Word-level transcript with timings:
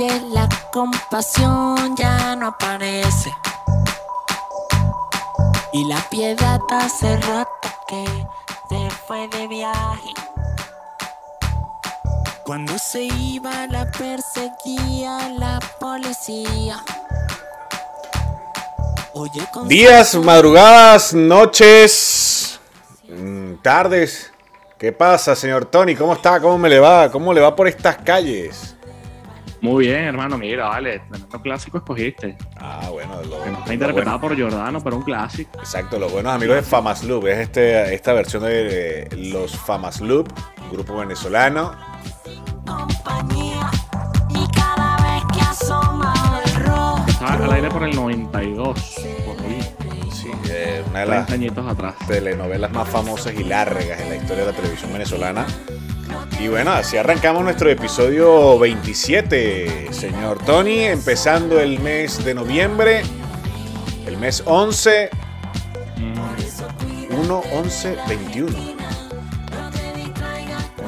La 0.00 0.48
compasión 0.72 1.94
ya 1.94 2.34
no 2.34 2.46
aparece. 2.46 3.30
Y 5.74 5.84
la 5.84 6.00
piedad 6.08 6.58
hace 6.70 7.18
rato 7.18 7.68
que 7.86 8.06
se 8.70 8.90
fue 9.06 9.28
de 9.28 9.46
viaje. 9.46 10.14
Cuando 12.46 12.78
se 12.78 13.02
iba 13.02 13.66
la 13.66 13.90
perseguía 13.90 15.28
la 15.38 15.60
policía. 15.78 16.82
Oye, 19.12 19.46
con 19.52 19.68
Días, 19.68 20.14
madrugadas, 20.14 21.12
noches, 21.12 22.58
mm, 23.06 23.56
tardes. 23.56 24.32
¿Qué 24.78 24.92
pasa, 24.92 25.36
señor 25.36 25.66
Tony? 25.66 25.94
¿Cómo 25.94 26.14
está? 26.14 26.40
¿Cómo 26.40 26.56
me 26.56 26.70
le 26.70 26.78
va? 26.78 27.10
¿Cómo 27.10 27.34
le 27.34 27.42
va 27.42 27.54
por 27.54 27.68
estas 27.68 27.98
calles? 27.98 28.76
Muy 29.62 29.86
bien, 29.86 30.04
hermano. 30.04 30.38
Mira, 30.38 30.68
vale, 30.68 31.00
tremendo 31.10 31.42
clásico 31.42 31.78
escogiste. 31.78 32.36
Ah, 32.58 32.88
bueno, 32.90 33.16
lo, 33.28 33.42
Que 33.42 33.50
no 33.50 33.58
está 33.58 33.74
interpretado 33.74 34.18
bueno- 34.18 34.34
por 34.36 34.40
Jordano, 34.50 34.80
pero 34.82 34.96
un 34.96 35.02
clásico. 35.02 35.58
Exacto, 35.58 35.98
los 35.98 36.10
buenos 36.10 36.32
amigos 36.32 36.56
de 36.56 36.62
Famas 36.62 37.04
Loop. 37.04 37.26
Es 37.26 37.38
este, 37.38 37.94
esta 37.94 38.12
versión 38.14 38.42
de 38.44 39.08
los 39.32 39.56
Famas 39.58 40.00
Loop, 40.00 40.28
un 40.62 40.70
grupo 40.70 40.96
venezolano. 40.96 41.72
compañía. 42.66 43.70
Y 44.30 44.46
cada 44.54 44.96
vez 44.96 45.24
que 45.32 45.40
asoma 45.40 46.14
el 46.46 46.64
rojo. 46.64 47.04
Estaba 47.08 47.34
al 47.44 47.52
aire 47.52 47.68
por 47.68 47.82
el 47.82 47.94
92, 47.96 48.94
por 49.26 49.44
ahí, 49.46 49.60
Sí, 50.12 50.30
eh, 50.48 50.82
una 50.90 51.00
de 51.00 51.06
las 51.06 51.26
30 51.26 51.32
añitos 51.34 51.66
atrás. 51.68 51.94
telenovelas 52.06 52.70
más 52.72 52.88
famosas 52.88 53.34
y 53.34 53.44
largas 53.44 54.00
en 54.00 54.08
la 54.08 54.16
historia 54.16 54.44
de 54.44 54.52
la 54.52 54.56
televisión 54.56 54.92
venezolana. 54.92 55.46
Y 56.40 56.48
bueno, 56.48 56.72
así 56.72 56.96
arrancamos 56.96 57.42
nuestro 57.44 57.70
episodio 57.70 58.58
27, 58.58 59.92
señor 59.92 60.38
Tony, 60.44 60.80
empezando 60.84 61.60
el 61.60 61.78
mes 61.80 62.24
de 62.24 62.34
noviembre, 62.34 63.02
el 64.06 64.16
mes 64.16 64.42
11, 64.46 65.10
Mm, 65.96 67.14
1, 67.20 67.42
11, 67.52 67.96
21. 68.08 68.48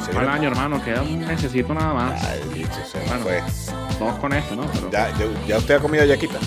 Se 0.05 0.13
Mal 0.13 0.25
viene- 0.25 0.29
año, 0.31 0.49
hermano. 0.49 0.83
Queda 0.83 1.03
un 1.03 1.21
necesito 1.21 1.73
nada 1.75 1.93
más. 1.95 2.23
Maldito 2.23 2.75
sea, 2.91 3.03
Bueno. 3.07 3.23
fue. 3.23 3.43
Todos 3.99 4.15
con 4.19 4.33
esto, 4.33 4.57
¿no? 4.57 4.63
Pero- 4.73 4.91
Ya, 4.91 5.11
ya, 5.11 5.27
ya 5.47 5.59
usted 5.59 5.75
ha 5.75 5.79
comido 5.81 6.05
yaquita. 6.05 6.39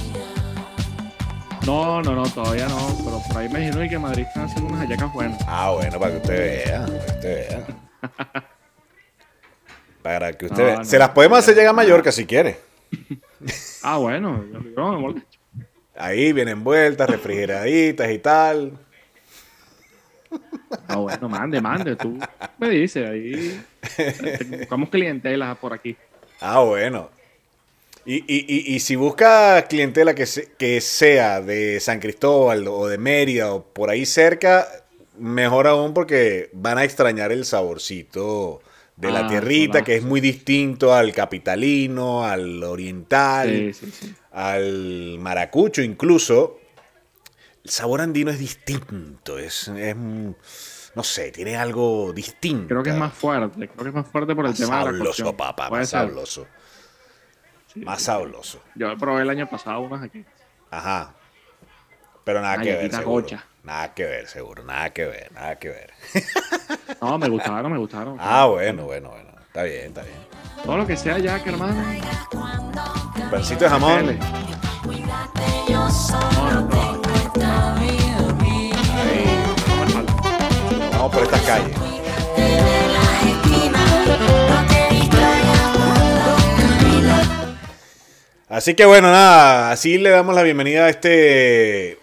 No, 1.66 2.02
no, 2.02 2.14
no, 2.16 2.24
todavía 2.30 2.68
no. 2.68 2.78
Pero 3.04 3.22
por 3.28 3.38
ahí 3.38 3.50
me 3.50 3.60
dijeron 3.60 3.88
que 3.88 3.96
en 3.96 4.02
Madrid 4.02 4.24
están 4.28 4.46
haciendo 4.46 4.68
unas 4.74 4.82
hallacas 4.82 5.14
buenas. 5.14 5.40
Ah, 5.48 5.72
bueno, 5.72 6.00
para 6.00 6.12
que 6.12 6.18
usted 6.18 6.66
vea, 6.66 6.80
para 6.86 6.92
que 6.98 7.12
usted 7.12 7.50
vea. 7.50 7.66
Para 10.06 10.32
que 10.34 10.46
usted 10.46 10.60
No, 10.60 10.66
vea. 10.66 10.76
no, 10.78 10.86
Se 10.86 11.00
las 11.00 11.10
podemos 11.10 11.40
hacer 11.40 11.56
llegar 11.56 11.72
a. 11.72 11.74
Mallorca 11.74 12.12
si 12.12 12.26
quiere. 12.28 12.58
Ah, 13.82 13.98
bueno. 13.98 14.44
No 14.76 15.00
me. 15.00 15.22
Ahí 15.96 16.32
vienen 16.34 16.64
vueltas, 16.64 17.08
refrigeraditas 17.10 18.12
y 18.12 18.18
tal. 18.20 18.72
Ah, 20.88 20.98
bueno, 20.98 21.30
mande, 21.30 21.62
mande. 21.62 21.96
Tú 21.96 22.18
me 22.60 22.70
dices 22.70 23.08
ahí. 23.08 23.62
Buscamos 24.60 24.90
clientelas 24.90 25.58
por 25.58 25.74
aquí. 25.74 25.96
Ah, 26.40 26.60
bueno. 26.62 27.10
Y, 28.06 28.18
y- 28.18 28.46
y- 28.48 28.76
y 28.76 28.80
si 28.80 28.96
busca 28.96 29.64
clientela 29.68 30.14
que, 30.16 30.26
se- 30.26 30.52
que 30.58 30.82
sea 30.82 31.42
de 31.42 31.80
San 31.80 32.00
Cristóbal 32.00 32.68
o 32.68 32.88
de 32.88 32.98
Mérida 32.98 33.54
o 33.54 33.64
por 33.64 33.90
ahí 33.90 34.06
cerca, 34.06 34.68
mejor 35.18 35.66
aún 35.68 35.94
porque 35.94 36.50
van 36.54 36.78
a 36.80 36.84
extrañar 36.84 37.32
el 37.32 37.46
saborcito 37.46 38.62
de 38.98 39.12
la 39.12 39.26
Ah, 39.26 39.28
tierrita, 39.28 39.84
que 39.84 39.96
es 39.96 40.04
muy 40.04 40.22
distinto 40.22 40.94
al 40.94 41.12
capitalino, 41.14 42.24
al 42.24 42.64
oriental, 42.64 43.50
Sí, 43.50 43.74
sí, 43.74 43.92
sí. 43.92 44.16
al 44.32 45.18
maracucho 45.20 45.82
incluso. 45.82 46.60
El 47.64 47.70
sabor 47.72 48.02
andino 48.02 48.30
es 48.32 48.38
distinto, 48.40 49.40
es, 49.40 49.68
es, 49.70 49.96
no 49.96 51.04
sé, 51.04 51.32
tiene 51.32 51.58
algo 51.58 52.14
distinto. 52.14 52.68
Creo 52.68 52.84
que 52.84 52.92
es 52.92 52.96
más 52.96 53.14
fuerte. 53.14 53.68
Creo 53.68 53.84
que 53.84 53.90
es 53.90 53.96
más 53.96 54.08
fuerte 54.08 54.36
por 54.36 54.46
el 54.46 54.52
Más 54.52 54.60
tema 54.60 54.86
de 54.86 54.92
la 54.94 55.06
cocción. 55.06 55.36
papá, 55.36 55.70
más. 55.70 55.90
Sí, 55.90 57.80
Más 57.82 58.00
sí. 58.00 58.06
sabroso. 58.06 58.62
Yo 58.76 58.96
probé 58.98 59.24
el 59.24 59.30
año 59.32 59.50
pasado 59.50 59.82
unas 59.82 60.04
aquí. 60.04 60.24
Ajá. 60.72 61.14
Pero 62.24 62.42
nada 62.42 62.62
que 62.62 62.72
ver, 62.72 62.92
seguro. 62.92 63.10
gocha. 63.24 63.46
Nada 63.66 63.96
que 63.96 64.06
ver, 64.06 64.28
seguro. 64.28 64.64
Nada 64.64 64.92
que 64.92 65.06
ver, 65.06 65.32
nada 65.32 65.56
que 65.58 65.70
ver. 65.70 65.92
No, 67.02 67.18
me 67.20 67.30
gustaron, 67.30 67.72
me 67.72 67.78
gustaron. 67.78 68.18
Ah, 68.20 68.46
bueno, 68.46 68.86
bueno, 68.86 69.10
bueno. 69.10 69.30
Está 69.48 69.64
bien, 69.64 69.88
está 69.88 70.02
bien. 70.02 70.16
Todo 70.64 70.78
lo 70.78 70.88
que 70.88 70.98
sea 70.98 71.20
ya, 71.20 71.44
que 71.44 71.50
hermano. 71.50 71.84
Un 73.16 73.30
pedacito 73.30 73.66
de 73.66 73.70
jamón. 73.70 74.20
Vamos 80.92 81.14
por 81.14 81.24
estas 81.24 81.42
calles. 81.42 81.78
Así 88.50 88.74
que 88.74 88.86
bueno, 88.86 89.12
nada. 89.12 89.72
Así 89.72 89.98
le 89.98 90.10
damos 90.10 90.34
la 90.34 90.44
bienvenida 90.44 90.86
a 90.86 90.90
este 90.90 92.00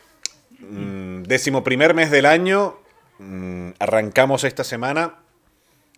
mm, 1.33 1.35
decimoprimer 1.35 1.95
mes 1.95 2.11
del 2.11 2.27
año. 2.27 2.79
Mm, 3.19 3.71
arrancamos 3.79 4.45
esta 4.45 4.65
semana 4.65 5.19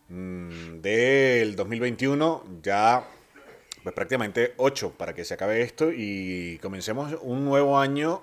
mm, 0.08 0.80
del 0.80 1.56
2021. 1.56 2.44
Ya 2.62 3.04
pues 3.82 3.94
prácticamente 3.94 4.54
8 4.56 4.94
para 4.96 5.12
que 5.12 5.24
se 5.24 5.34
acabe 5.34 5.60
esto 5.60 5.90
y 5.92 6.58
comencemos 6.62 7.18
un 7.20 7.44
nuevo 7.44 7.78
año 7.78 8.22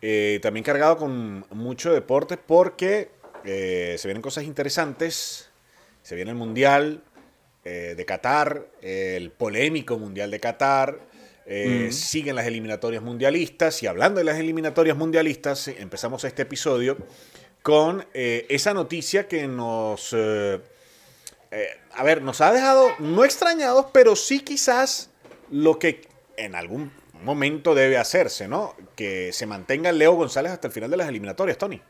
eh, 0.00 0.38
también 0.42 0.64
cargado 0.64 0.96
con 0.96 1.44
mucho 1.50 1.92
deporte 1.92 2.36
porque 2.36 3.10
eh, 3.44 3.96
se 3.98 4.08
vienen 4.08 4.22
cosas 4.22 4.44
interesantes. 4.44 5.50
Se 6.02 6.14
viene 6.14 6.30
el 6.30 6.36
Mundial 6.36 7.02
eh, 7.64 7.94
de 7.96 8.06
Qatar, 8.06 8.66
el 8.80 9.30
polémico 9.32 9.98
Mundial 9.98 10.30
de 10.30 10.40
Qatar. 10.40 11.00
Eh, 11.50 11.86
Mm. 11.88 11.92
Siguen 11.92 12.36
las 12.36 12.46
eliminatorias 12.46 13.02
mundialistas 13.02 13.82
y 13.82 13.86
hablando 13.86 14.18
de 14.18 14.24
las 14.24 14.38
eliminatorias 14.38 14.96
mundialistas, 14.96 15.66
eh, 15.68 15.76
empezamos 15.78 16.22
este 16.24 16.42
episodio 16.42 16.98
con 17.62 18.04
eh, 18.14 18.46
esa 18.50 18.74
noticia 18.74 19.26
que 19.26 19.48
nos... 19.48 20.12
eh, 20.12 20.60
a 21.92 22.04
ver, 22.04 22.20
nos 22.20 22.42
ha 22.42 22.52
dejado 22.52 22.88
no 22.98 23.24
extrañados, 23.24 23.86
pero 23.92 24.14
sí 24.14 24.40
quizás 24.40 25.10
lo 25.50 25.78
que 25.78 26.02
en 26.36 26.54
algún 26.54 26.92
momento 27.22 27.74
debe 27.74 27.96
hacerse, 27.96 28.46
¿no? 28.46 28.74
Que 28.94 29.32
se 29.32 29.46
mantenga 29.46 29.90
Leo 29.90 30.12
González 30.12 30.52
hasta 30.52 30.68
el 30.68 30.74
final 30.74 30.90
de 30.90 30.98
las 30.98 31.08
eliminatorias, 31.08 31.56
Tony. 31.56 31.80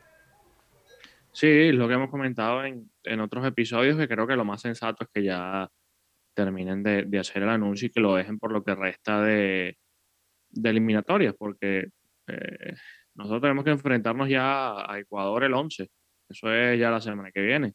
Sí, 1.33 1.71
lo 1.73 1.87
que 1.87 1.93
hemos 1.93 2.09
comentado 2.09 2.63
en, 2.65 2.89
en 3.03 3.19
otros 3.19 3.45
episodios, 3.45 3.97
que 3.97 4.07
creo 4.07 4.25
que 4.25 4.35
lo 4.35 4.45
más 4.45 4.61
sensato 4.61 5.03
es 5.03 5.09
que 5.13 5.23
ya 5.23 5.69
terminen 6.43 6.83
de, 6.83 7.03
de 7.03 7.19
hacer 7.19 7.43
el 7.43 7.49
anuncio 7.49 7.87
y 7.87 7.91
que 7.91 7.99
lo 7.99 8.15
dejen 8.15 8.39
por 8.39 8.51
lo 8.51 8.63
que 8.63 8.75
resta 8.75 9.21
de, 9.21 9.77
de 10.49 10.69
eliminatorias, 10.69 11.35
porque 11.37 11.89
eh, 12.27 12.73
nosotros 13.15 13.41
tenemos 13.41 13.63
que 13.65 13.71
enfrentarnos 13.71 14.29
ya 14.29 14.91
a 14.91 14.99
Ecuador 14.99 15.43
el 15.43 15.53
11. 15.53 15.89
Eso 16.29 16.53
es 16.53 16.79
ya 16.79 16.91
la 16.91 17.01
semana 17.01 17.31
que 17.31 17.41
viene. 17.41 17.73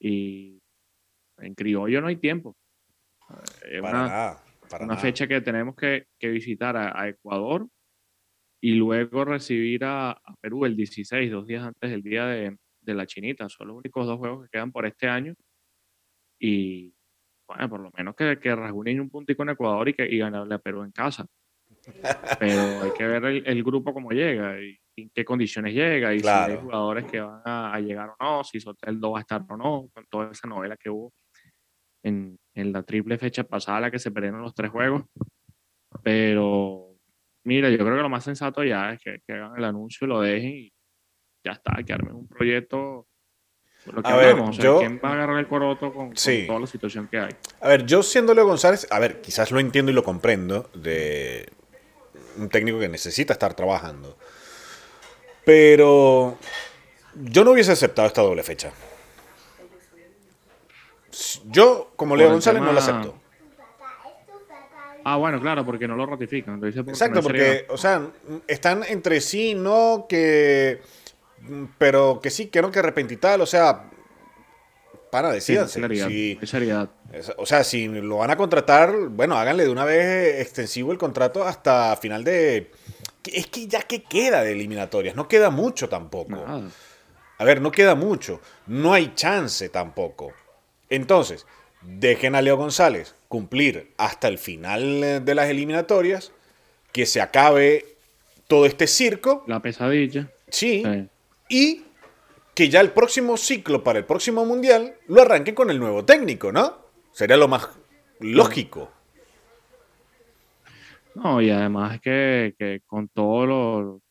Y 0.00 0.58
en 1.38 1.54
criollo 1.54 2.00
no 2.00 2.06
hay 2.08 2.16
tiempo. 2.16 2.56
Eh, 3.64 3.76
Es 3.76 3.82
Para 3.82 4.00
una, 4.00 4.08
nada. 4.08 4.44
Para 4.68 4.84
una 4.84 4.94
nada. 4.94 5.02
fecha 5.02 5.26
que 5.26 5.40
tenemos 5.40 5.74
que, 5.76 6.06
que 6.18 6.28
visitar 6.28 6.76
a, 6.76 7.00
a 7.00 7.08
Ecuador 7.08 7.68
y 8.62 8.74
luego 8.74 9.24
recibir 9.24 9.84
a, 9.84 10.10
a 10.12 10.34
Perú 10.40 10.64
el 10.66 10.76
16, 10.76 11.30
dos 11.30 11.46
días 11.46 11.64
antes 11.64 11.90
del 11.90 12.02
día 12.02 12.26
de, 12.26 12.56
de 12.80 12.94
la 12.94 13.06
Chinita. 13.06 13.48
Son 13.48 13.68
los 13.68 13.76
únicos 13.78 14.06
dos 14.06 14.18
juegos 14.18 14.44
que 14.44 14.50
quedan 14.50 14.72
por 14.72 14.86
este 14.86 15.08
año. 15.08 15.34
Y 16.38 16.94
bueno, 17.50 17.68
por 17.68 17.80
lo 17.80 17.90
menos 17.96 18.14
que, 18.14 18.38
que 18.38 18.54
rasguñen 18.54 19.00
un 19.00 19.10
puntico 19.10 19.42
en 19.42 19.50
Ecuador 19.50 19.88
y, 19.88 19.94
que, 19.94 20.06
y 20.06 20.18
ganarle 20.18 20.54
a 20.54 20.58
Perú 20.58 20.84
en 20.84 20.92
casa. 20.92 21.26
Pero 22.38 22.82
hay 22.82 22.92
que 22.96 23.06
ver 23.06 23.24
el, 23.24 23.42
el 23.44 23.64
grupo 23.64 23.92
cómo 23.92 24.10
llega 24.12 24.60
y, 24.60 24.78
y 24.94 25.02
en 25.02 25.10
qué 25.10 25.24
condiciones 25.24 25.74
llega 25.74 26.14
y 26.14 26.20
si 26.20 26.28
hay 26.28 26.56
jugadores 26.56 27.04
que 27.06 27.20
van 27.20 27.42
a, 27.44 27.74
a 27.74 27.80
llegar 27.80 28.10
o 28.10 28.16
no, 28.20 28.44
si 28.44 28.60
Soteldo 28.60 29.12
va 29.12 29.18
a 29.18 29.22
estar 29.22 29.42
o 29.48 29.56
no, 29.56 29.88
con 29.92 30.04
toda 30.08 30.30
esa 30.30 30.46
novela 30.46 30.76
que 30.76 30.90
hubo 30.90 31.12
en, 32.04 32.38
en 32.54 32.72
la 32.72 32.84
triple 32.84 33.18
fecha 33.18 33.42
pasada, 33.42 33.80
la 33.80 33.90
que 33.90 33.98
se 33.98 34.12
perdieron 34.12 34.42
los 34.42 34.54
tres 34.54 34.70
juegos. 34.70 35.04
Pero 36.04 36.94
mira, 37.44 37.68
yo 37.68 37.78
creo 37.78 37.96
que 37.96 38.02
lo 38.02 38.08
más 38.08 38.24
sensato 38.24 38.62
ya 38.62 38.92
es 38.92 39.00
que, 39.00 39.18
que 39.26 39.32
hagan 39.32 39.56
el 39.56 39.64
anuncio 39.64 40.04
y 40.04 40.08
lo 40.08 40.20
dejen 40.20 40.50
y 40.52 40.72
ya 41.44 41.52
está, 41.52 41.82
que 41.82 41.92
armen 41.92 42.14
un 42.14 42.28
proyecto. 42.28 43.08
Lo 43.86 44.02
que 44.02 44.08
A 44.10 44.16
ver, 44.16 44.30
hablamos, 44.30 44.50
o 44.50 44.52
sea, 44.52 44.64
yo- 44.64 44.78
¿quién 44.78 45.00
va 45.02 45.08
a 45.10 45.12
agarrar 45.14 45.38
el 45.38 45.48
coroto 45.48 45.92
con, 45.92 46.08
con 46.08 46.16
Sí. 46.16 46.44
toda 46.46 46.60
la 46.60 46.66
situación 46.66 47.08
que 47.08 47.18
hay? 47.18 47.30
A 47.60 47.68
ver, 47.68 47.86
yo 47.86 48.02
siendo 48.02 48.34
Leo 48.34 48.46
González, 48.46 48.86
a 48.90 48.98
ver, 48.98 49.20
quizás 49.20 49.50
lo 49.50 49.58
entiendo 49.58 49.90
y 49.90 49.94
lo 49.94 50.04
comprendo 50.04 50.68
de 50.74 51.48
un 52.36 52.48
técnico 52.50 52.78
que 52.78 52.88
necesita 52.88 53.32
estar 53.32 53.54
trabajando. 53.54 54.16
Pero 55.44 56.36
yo 57.14 57.44
no 57.44 57.52
hubiese 57.52 57.72
aceptado 57.72 58.06
esta 58.06 58.20
doble 58.22 58.42
fecha. 58.42 58.70
Yo, 61.46 61.90
como 61.96 62.16
Leo 62.16 62.30
González, 62.30 62.62
no 62.62 62.72
la 62.72 62.80
acepto. 62.80 63.16
Ah, 65.02 65.16
bueno, 65.16 65.40
claro, 65.40 65.64
porque 65.64 65.88
no 65.88 65.96
lo 65.96 66.04
ratifican. 66.06 66.60
Lo 66.60 66.66
dice 66.66 66.80
porque 66.80 66.90
Exacto, 66.92 67.16
no 67.16 67.22
porque, 67.22 67.64
o 67.70 67.78
sea, 67.78 68.06
están 68.46 68.84
entre 68.86 69.20
sí, 69.20 69.54
no 69.54 70.06
que. 70.08 70.82
Pero 71.78 72.20
que 72.22 72.30
sí, 72.30 72.46
que 72.46 72.62
no, 72.62 72.70
que 72.70 72.78
de 72.80 72.82
repente 72.86 73.14
y 73.14 73.16
tal, 73.16 73.40
o 73.40 73.46
sea. 73.46 73.84
Para, 75.10 75.30
Sí, 75.30 75.54
decídanse. 75.54 75.80
si- 76.08 76.38
seriedad. 76.46 76.88
es- 77.12 77.32
o 77.36 77.44
sea, 77.44 77.64
si 77.64 77.88
lo 77.88 78.18
van 78.18 78.30
a 78.30 78.36
contratar, 78.36 78.94
bueno, 79.08 79.36
háganle 79.36 79.64
de 79.64 79.70
una 79.70 79.84
vez 79.84 80.40
extensivo 80.40 80.92
el 80.92 80.98
contrato 80.98 81.44
hasta 81.44 81.96
final 81.96 82.22
de. 82.22 82.70
Es 83.24 83.48
que 83.48 83.66
ya 83.66 83.82
que 83.82 84.04
queda 84.04 84.42
de 84.44 84.52
eliminatorias, 84.52 85.16
no 85.16 85.26
queda 85.26 85.50
mucho 85.50 85.88
tampoco. 85.88 86.30
Nada. 86.30 86.62
A 87.38 87.44
ver, 87.44 87.60
no 87.60 87.72
queda 87.72 87.94
mucho. 87.96 88.40
No 88.68 88.92
hay 88.92 89.12
chance 89.14 89.68
tampoco. 89.68 90.32
Entonces, 90.90 91.44
dejen 91.82 92.34
a 92.36 92.42
Leo 92.42 92.56
González 92.56 93.14
cumplir 93.28 93.92
hasta 93.96 94.28
el 94.28 94.38
final 94.38 95.24
de 95.24 95.34
las 95.34 95.48
eliminatorias, 95.48 96.30
que 96.92 97.06
se 97.06 97.20
acabe 97.20 97.96
todo 98.46 98.64
este 98.66 98.86
circo, 98.86 99.42
La 99.48 99.60
pesadilla. 99.60 100.28
sí, 100.48 100.82
Sí. 100.84 101.08
Y 101.50 101.82
que 102.54 102.68
ya 102.70 102.80
el 102.80 102.92
próximo 102.92 103.36
ciclo 103.36 103.84
para 103.84 103.98
el 103.98 104.06
próximo 104.06 104.46
mundial 104.46 104.94
lo 105.08 105.20
arranquen 105.20 105.54
con 105.54 105.70
el 105.70 105.78
nuevo 105.78 106.04
técnico, 106.04 106.52
¿no? 106.52 106.76
Sería 107.12 107.36
lo 107.36 107.48
más 107.48 107.68
lógico. 108.20 108.90
No, 111.14 111.42
y 111.42 111.50
además 111.50 112.00
que, 112.00 112.54
que 112.58 112.80
con 112.86 113.08
todo 113.08 113.46
lo, 113.46 114.02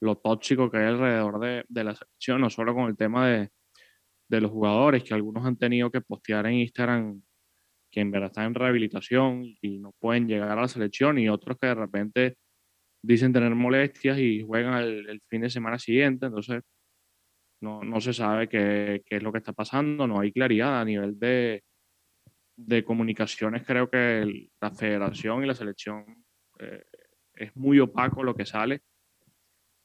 lo 0.00 0.16
tóxico 0.16 0.70
que 0.70 0.78
hay 0.78 0.86
alrededor 0.86 1.40
de, 1.40 1.64
de 1.68 1.84
la 1.84 1.94
selección, 1.94 2.40
no 2.40 2.48
solo 2.48 2.74
con 2.74 2.88
el 2.88 2.96
tema 2.96 3.28
de, 3.28 3.50
de 4.28 4.40
los 4.40 4.50
jugadores, 4.50 5.02
que 5.02 5.14
algunos 5.14 5.44
han 5.44 5.56
tenido 5.56 5.90
que 5.90 6.00
postear 6.00 6.46
en 6.46 6.54
Instagram 6.54 7.22
que 7.90 8.00
en 8.00 8.10
verdad 8.10 8.26
están 8.26 8.46
en 8.46 8.54
rehabilitación 8.54 9.44
y 9.60 9.78
no 9.78 9.92
pueden 10.00 10.26
llegar 10.26 10.58
a 10.58 10.62
la 10.62 10.68
selección, 10.68 11.16
y 11.18 11.28
otros 11.28 11.56
que 11.60 11.68
de 11.68 11.74
repente 11.74 12.36
dicen 13.02 13.32
tener 13.32 13.54
molestias 13.54 14.18
y 14.18 14.42
juegan 14.42 14.82
el, 14.82 15.08
el 15.08 15.20
fin 15.28 15.42
de 15.42 15.50
semana 15.50 15.78
siguiente, 15.78 16.26
entonces 16.26 16.62
no, 17.60 17.82
no 17.82 18.00
se 18.00 18.12
sabe 18.12 18.48
qué, 18.48 19.02
qué 19.06 19.16
es 19.16 19.22
lo 19.22 19.32
que 19.32 19.38
está 19.38 19.52
pasando, 19.52 20.06
no 20.06 20.20
hay 20.20 20.32
claridad 20.32 20.80
a 20.80 20.84
nivel 20.84 21.18
de, 21.18 21.62
de 22.56 22.84
comunicaciones, 22.84 23.64
creo 23.66 23.88
que 23.90 24.20
el- 24.22 24.50
la 24.60 24.70
federación 24.70 25.42
y 25.44 25.46
la 25.46 25.54
selección 25.54 26.24
eh, 26.60 26.84
es 27.34 27.56
muy 27.56 27.80
opaco 27.80 28.22
lo 28.22 28.34
que 28.34 28.46
sale. 28.46 28.82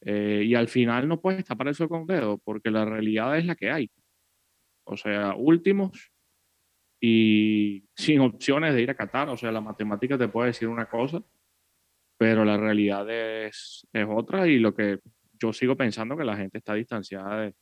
Eh, 0.02 0.44
y 0.46 0.56
al 0.56 0.68
final 0.70 1.08
no 1.08 1.20
puedes 1.20 1.44
tapar 1.46 1.68
eso 1.68 1.90
con 1.90 2.02
un 2.02 2.08
dedo, 2.08 2.38
porque 2.38 2.72
la 2.72 2.86
realidad 2.86 3.38
es 3.38 3.46
la 3.46 3.56
que 3.56 3.70
hay. 3.72 3.92
O 4.86 4.96
sea, 4.98 5.36
últimos 5.36 6.12
y 7.02 7.86
sin 7.96 8.20
opciones 8.22 8.74
de 8.74 8.82
ir 8.82 8.90
a 8.92 8.96
Qatar. 8.96 9.30
O 9.30 9.38
sea, 9.38 9.52
la 9.52 9.62
matemática 9.62 10.18
te 10.18 10.28
puede 10.28 10.48
decir 10.48 10.68
una 10.68 10.86
cosa, 10.88 11.22
pero 12.18 12.46
la 12.46 12.58
realidad 12.58 13.10
es, 13.10 13.88
es 13.94 14.06
otra. 14.10 14.48
Y 14.48 14.60
lo 14.60 14.74
que 14.74 15.00
yo 15.40 15.54
sigo 15.54 15.76
pensando 15.76 16.18
que 16.18 16.24
la 16.24 16.38
gente 16.38 16.58
está 16.58 16.74
distanciada 16.74 17.42
de, 17.42 17.56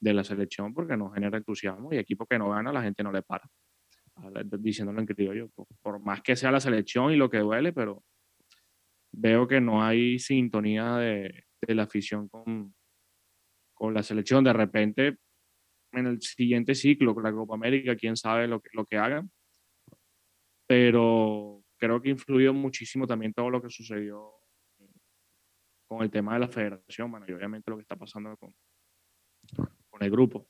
de 0.00 0.12
la 0.12 0.24
selección 0.24 0.74
porque 0.74 0.96
no 0.96 1.10
genera 1.10 1.38
entusiasmo 1.38 1.92
y 1.92 1.98
equipo 1.98 2.26
que 2.26 2.38
no 2.38 2.50
gana, 2.50 2.72
la 2.72 2.82
gente 2.82 3.02
no 3.02 3.12
le 3.12 3.22
para. 3.22 3.48
Diciéndolo 4.58 5.00
en 5.00 5.06
criollo, 5.06 5.48
por, 5.50 5.66
por 5.80 6.00
más 6.00 6.22
que 6.22 6.36
sea 6.36 6.52
la 6.52 6.60
selección 6.60 7.12
y 7.12 7.16
lo 7.16 7.30
que 7.30 7.38
duele, 7.38 7.72
pero 7.72 8.04
veo 9.12 9.48
que 9.48 9.60
no 9.60 9.82
hay 9.82 10.18
sintonía 10.18 10.96
de, 10.96 11.44
de 11.60 11.74
la 11.74 11.84
afición 11.84 12.28
con, 12.28 12.74
con 13.74 13.94
la 13.94 14.02
selección. 14.02 14.44
De 14.44 14.52
repente, 14.52 15.18
en 15.92 16.06
el 16.06 16.20
siguiente 16.20 16.74
ciclo, 16.74 17.14
con 17.14 17.24
la 17.24 17.32
Copa 17.32 17.54
América, 17.54 17.96
quién 17.96 18.16
sabe 18.16 18.46
lo 18.46 18.60
que, 18.60 18.70
lo 18.72 18.84
que 18.84 18.98
hagan. 18.98 19.30
Pero 20.66 21.62
creo 21.78 22.00
que 22.00 22.10
influyó 22.10 22.52
muchísimo 22.52 23.06
también 23.06 23.32
todo 23.32 23.50
lo 23.50 23.62
que 23.62 23.70
sucedió 23.70 24.32
con 25.94 26.04
el 26.04 26.10
tema 26.10 26.34
de 26.34 26.40
la 26.40 26.48
federación, 26.48 27.10
bueno, 27.10 27.26
y 27.28 27.32
obviamente 27.32 27.70
lo 27.70 27.76
que 27.76 27.82
está 27.82 27.96
pasando 27.96 28.36
con, 28.36 28.54
con 29.90 30.02
el 30.02 30.10
grupo. 30.10 30.46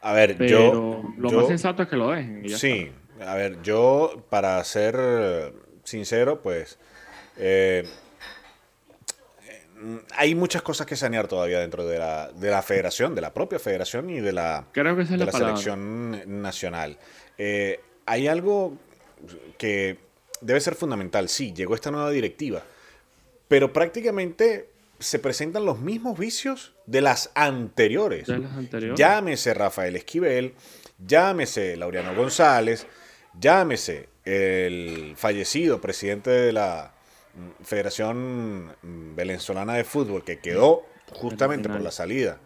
A 0.00 0.12
ver, 0.12 0.36
Pero 0.36 0.72
yo. 0.72 1.02
lo 1.16 1.30
yo- 1.30 1.36
más 1.38 1.46
sensato 1.48 1.82
es 1.82 1.88
que 1.88 1.96
lo 1.96 2.10
dejen. 2.10 2.48
Sí, 2.50 2.90
a 3.20 3.34
ver, 3.34 3.62
yo, 3.62 4.26
para 4.30 4.62
ser 4.64 5.52
sincero, 5.84 6.42
pues. 6.42 6.78
eh, 7.36 7.84
eh, 9.48 10.00
hay 10.16 10.34
muchas 10.34 10.62
cosas 10.62 10.86
que 10.86 10.96
sanear 10.96 11.28
todavía 11.28 11.60
dentro 11.60 11.86
de 11.86 11.98
la, 11.98 12.30
de 12.32 12.50
la 12.50 12.62
federación, 12.62 13.14
de 13.14 13.20
la 13.20 13.32
propia 13.32 13.58
federación 13.58 14.10
y 14.10 14.20
de 14.20 14.32
la. 14.32 14.66
Creo 14.72 14.94
que 14.96 15.02
es 15.02 15.10
de 15.10 15.18
la, 15.18 15.32
selección 15.32 16.42
nacional. 16.42 16.98
Eh, 17.38 17.80
hay 18.06 18.28
algo 18.28 18.76
que 19.58 19.98
debe 20.40 20.60
ser 20.60 20.74
fundamental. 20.74 21.28
Sí, 21.28 21.52
llegó 21.52 21.74
esta 21.74 21.90
nueva 21.90 22.10
directiva, 22.10 22.62
pero 23.52 23.70
prácticamente 23.70 24.70
se 24.98 25.18
presentan 25.18 25.66
los 25.66 25.78
mismos 25.78 26.18
vicios 26.18 26.72
de 26.86 27.02
las 27.02 27.30
anteriores. 27.34 28.26
De 28.26 28.38
las 28.38 28.52
anteriores. 28.52 28.98
Llámese 28.98 29.52
Rafael 29.52 29.94
Esquivel, 29.94 30.54
llámese 31.06 31.76
Laureano 31.76 32.14
González, 32.14 32.86
llámese 33.38 34.08
el 34.24 35.12
fallecido 35.18 35.82
presidente 35.82 36.30
de 36.30 36.52
la 36.54 36.94
mm, 37.34 37.62
Federación 37.62 38.74
mm, 38.80 39.16
Venezolana 39.16 39.74
de 39.74 39.84
Fútbol, 39.84 40.24
que 40.24 40.38
quedó 40.38 40.86
justamente 41.12 41.68
por 41.68 41.82
la 41.82 41.90
salida 41.90 42.38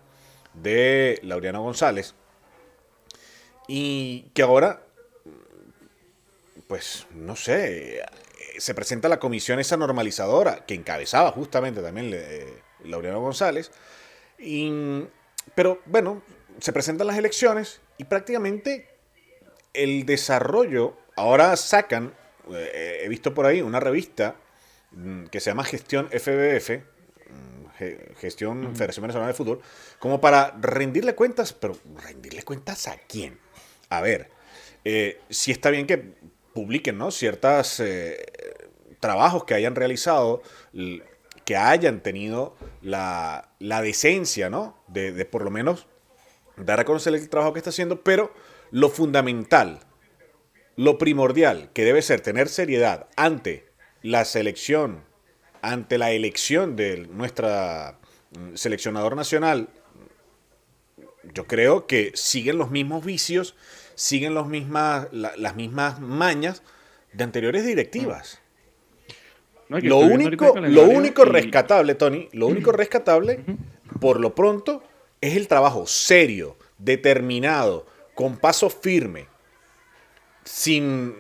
de 0.55 1.21
Laureano 1.23 1.63
González, 1.63 2.17
y 3.69 4.23
que 4.35 4.43
ahora, 4.43 4.83
pues, 6.67 7.07
no 7.15 7.37
sé, 7.37 8.03
se 8.59 8.75
presenta 8.75 9.09
la 9.09 9.19
comisión 9.19 9.59
esa 9.59 9.77
normalizadora, 9.77 10.65
que 10.67 10.75
encabezaba 10.75 11.31
justamente 11.33 11.83
también 11.83 12.11
eh, 12.15 12.47
Laureano 12.85 13.21
González, 13.21 13.71
y, 14.39 15.05
pero 15.55 15.81
bueno, 15.87 16.23
se 16.61 16.73
presentan 16.73 17.07
las 17.07 17.17
elecciones 17.19 17.81
y 17.99 18.05
prácticamente 18.05 18.89
el 19.73 20.07
desarrollo, 20.07 20.97
ahora 21.17 21.57
sacan, 21.57 22.15
eh, 22.53 23.01
he 23.05 23.09
visto 23.09 23.35
por 23.35 23.47
ahí 23.47 23.61
una 23.63 23.81
revista 23.81 24.37
mm, 24.93 25.27
que 25.27 25.41
se 25.41 25.51
llama 25.51 25.65
Gestión 25.65 26.09
FBF, 26.11 26.71
mm, 27.31 27.67
Ge- 27.79 28.15
Gestión 28.21 28.75
Federación 28.75 29.03
Venezolana 29.03 29.29
de 29.29 29.35
Fútbol, 29.35 29.61
como 29.99 30.21
para 30.21 30.57
rendirle 30.61 31.15
cuentas, 31.15 31.53
pero 31.53 31.77
rendirle 32.03 32.43
cuentas 32.43 32.89
a 32.89 32.97
quién? 33.09 33.39
A 33.91 34.01
ver, 34.01 34.31
eh, 34.85 35.21
si 35.31 35.53
está 35.53 35.71
bien 35.71 35.87
que 35.87 35.99
publiquen, 36.55 36.97
¿no? 36.97 37.11
Ciertos 37.11 37.81
trabajos 39.01 39.45
que 39.45 39.55
hayan 39.55 39.75
realizado, 39.75 40.43
que 41.45 41.57
hayan 41.57 42.01
tenido 42.03 42.57
la, 42.83 43.51
la 43.59 43.83
decencia, 43.83 44.51
¿no? 44.51 44.77
De, 44.89 45.13
de 45.13 45.25
por 45.25 45.43
lo 45.45 45.51
menos 45.51 45.87
dar 46.57 46.81
a 46.81 46.85
conocer 46.85 47.15
el 47.15 47.29
trabajo 47.29 47.53
que 47.53 47.59
está 47.61 47.71
haciendo, 47.71 48.03
pero 48.03 48.33
lo 48.71 48.89
fundamental, 48.89 49.81
lo 50.77 50.99
primordial 50.99 51.71
que 51.73 51.85
debe 51.85 52.03
ser 52.03 52.21
tener 52.21 52.49
seriedad 52.49 53.09
ante 53.17 53.67
la 54.03 54.25
selección, 54.25 55.05
ante 55.63 55.99
la 55.99 56.13
elección 56.13 56.77
de 56.77 57.07
nuestra 57.09 57.99
mm, 58.39 58.55
seleccionador 58.57 59.17
nacional, 59.17 59.69
yo 61.35 61.47
creo 61.47 61.87
que 61.87 62.13
siguen 62.15 62.57
los 62.59 62.71
mismos 62.71 63.05
vicios, 63.05 63.57
siguen 63.95 64.35
los 64.35 64.47
mismas, 64.47 65.09
la- 65.13 65.37
las 65.37 65.57
mismas 65.57 66.01
mañas 66.01 66.63
de 67.13 67.25
anteriores 67.25 67.65
directivas. 67.67 68.41
No, 69.69 69.81
que 69.81 69.89
Lo 69.89 69.99
único, 69.99 70.55
lo 70.61 70.85
único 70.85 71.25
y- 71.25 71.29
rescatable, 71.29 71.95
Tony, 71.95 72.29
lo 72.33 72.47
único 72.47 72.73
rescatable, 72.73 73.41
por 74.01 74.21
lo 74.21 74.35
pronto, 74.35 74.83
es 75.21 75.37
el 75.37 75.49
trabajo 75.49 75.87
serio, 75.87 76.57
determinado, 76.79 77.87
con 78.15 78.37
paso 78.37 78.71
firme, 78.71 79.27
sin, 80.45 81.15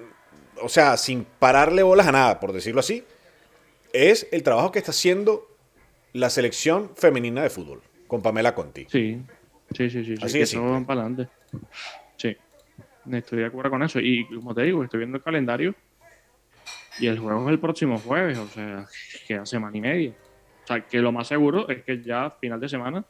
o 0.62 0.68
sea, 0.68 0.96
sin 0.96 1.24
pararle 1.24 1.82
bolas 1.82 2.06
a 2.06 2.12
nada, 2.12 2.40
por 2.40 2.52
decirlo 2.52 2.80
así, 2.80 3.04
es 3.92 4.28
el 4.30 4.42
trabajo 4.42 4.70
que 4.70 4.78
está 4.78 4.92
haciendo 4.92 5.46
la 6.12 6.30
selección 6.30 6.90
femenina 6.94 7.42
de 7.42 7.50
fútbol, 7.50 7.82
con 8.06 8.22
Pamela 8.22 8.54
Conti. 8.54 8.86
Sí, 8.88 9.20
sí, 9.74 9.90
sí, 9.90 10.04
sí. 10.04 10.16
sí, 10.16 10.22
Así 10.22 10.32
que 10.34 10.38
de 10.38 10.44
eso 10.44 10.62
van 10.62 10.86
para 10.86 11.00
adelante. 11.02 11.28
Sí, 12.16 12.36
estoy 13.12 13.40
de 13.40 13.46
acuerdo 13.46 13.70
con 13.70 13.82
eso. 13.82 13.98
Y 14.00 14.26
como 14.28 14.54
te 14.54 14.62
digo, 14.62 14.84
estoy 14.84 14.98
viendo 14.98 15.18
el 15.18 15.22
calendario 15.22 15.74
y 16.98 17.06
el 17.06 17.18
juego 17.18 17.46
es 17.46 17.52
el 17.52 17.58
próximo 17.58 17.98
jueves, 17.98 18.38
o 18.38 18.48
sea, 18.48 18.86
queda 19.26 19.46
semana 19.46 19.76
y 19.76 19.80
media. 19.80 20.12
O 20.64 20.66
sea, 20.66 20.80
que 20.80 20.98
lo 20.98 21.12
más 21.12 21.28
seguro 21.28 21.68
es 21.68 21.82
que 21.84 22.02
ya 22.02 22.30
final 22.40 22.58
de 22.58 22.68
semana 22.68 23.04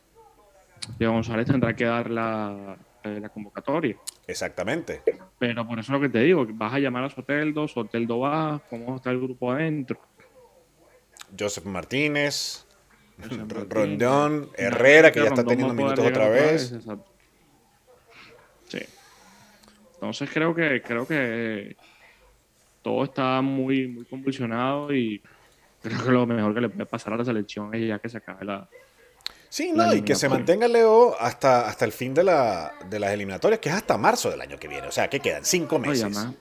Diego 0.98 1.14
González 1.14 1.46
tendrá 1.46 1.74
que 1.74 1.84
dar 1.84 2.10
la, 2.10 2.76
eh, 3.02 3.18
la 3.20 3.28
convocatoria. 3.28 3.96
Exactamente. 4.26 5.02
Pero 5.38 5.66
por 5.66 5.78
eso 5.78 5.92
es 5.92 6.00
lo 6.00 6.00
que 6.00 6.08
te 6.08 6.20
digo, 6.20 6.46
vas 6.50 6.74
a 6.74 6.78
llamar 6.78 7.04
a 7.04 7.10
Soteldo, 7.10 7.68
Soteldo 7.68 8.20
va, 8.20 8.60
cómo 8.68 8.96
está 8.96 9.10
el 9.10 9.20
grupo 9.20 9.52
adentro. 9.52 10.00
Joseph 11.38 11.64
Martínez. 11.64 12.64
Rondón, 13.68 14.50
Herrera, 14.56 15.10
que 15.10 15.20
ya 15.20 15.26
está 15.26 15.36
Rondón 15.36 15.56
teniendo 15.56 15.74
minutos 15.74 16.04
otra 16.04 16.28
vez. 16.28 16.72
exacto. 16.72 17.06
Sí. 18.68 18.80
Entonces 19.94 20.28
creo 20.30 20.54
que 20.54 20.82
creo 20.82 21.06
que 21.06 21.76
todo 22.86 23.02
está 23.02 23.42
muy, 23.42 23.88
muy 23.88 24.04
convulsionado 24.04 24.94
y 24.94 25.20
creo 25.82 26.04
que 26.04 26.12
lo 26.12 26.24
mejor 26.24 26.54
que 26.54 26.60
le 26.60 26.68
puede 26.68 26.86
pasar 26.86 27.14
a 27.14 27.16
la 27.16 27.24
selección 27.24 27.74
es 27.74 27.88
ya 27.88 27.98
que 27.98 28.08
se 28.08 28.18
acabe 28.18 28.44
la. 28.44 28.68
Sí, 29.48 29.72
La 29.74 29.86
no, 29.86 29.94
y 29.94 30.02
que 30.02 30.14
se 30.14 30.28
mantenga 30.28 30.68
Leo 30.68 31.16
hasta, 31.18 31.66
hasta 31.66 31.84
el 31.84 31.90
fin 31.90 32.14
de, 32.14 32.22
la, 32.22 32.72
de 32.88 33.00
las 33.00 33.10
eliminatorias, 33.12 33.58
que 33.58 33.70
es 33.70 33.74
hasta 33.74 33.98
marzo 33.98 34.30
del 34.30 34.40
año 34.40 34.56
que 34.56 34.68
viene. 34.68 34.86
O 34.86 34.92
sea, 34.92 35.10
que 35.10 35.18
quedan 35.18 35.44
cinco 35.44 35.80
No, 35.80 35.86
y 35.86 35.88
meses. 35.88 36.04
además- 36.16 36.34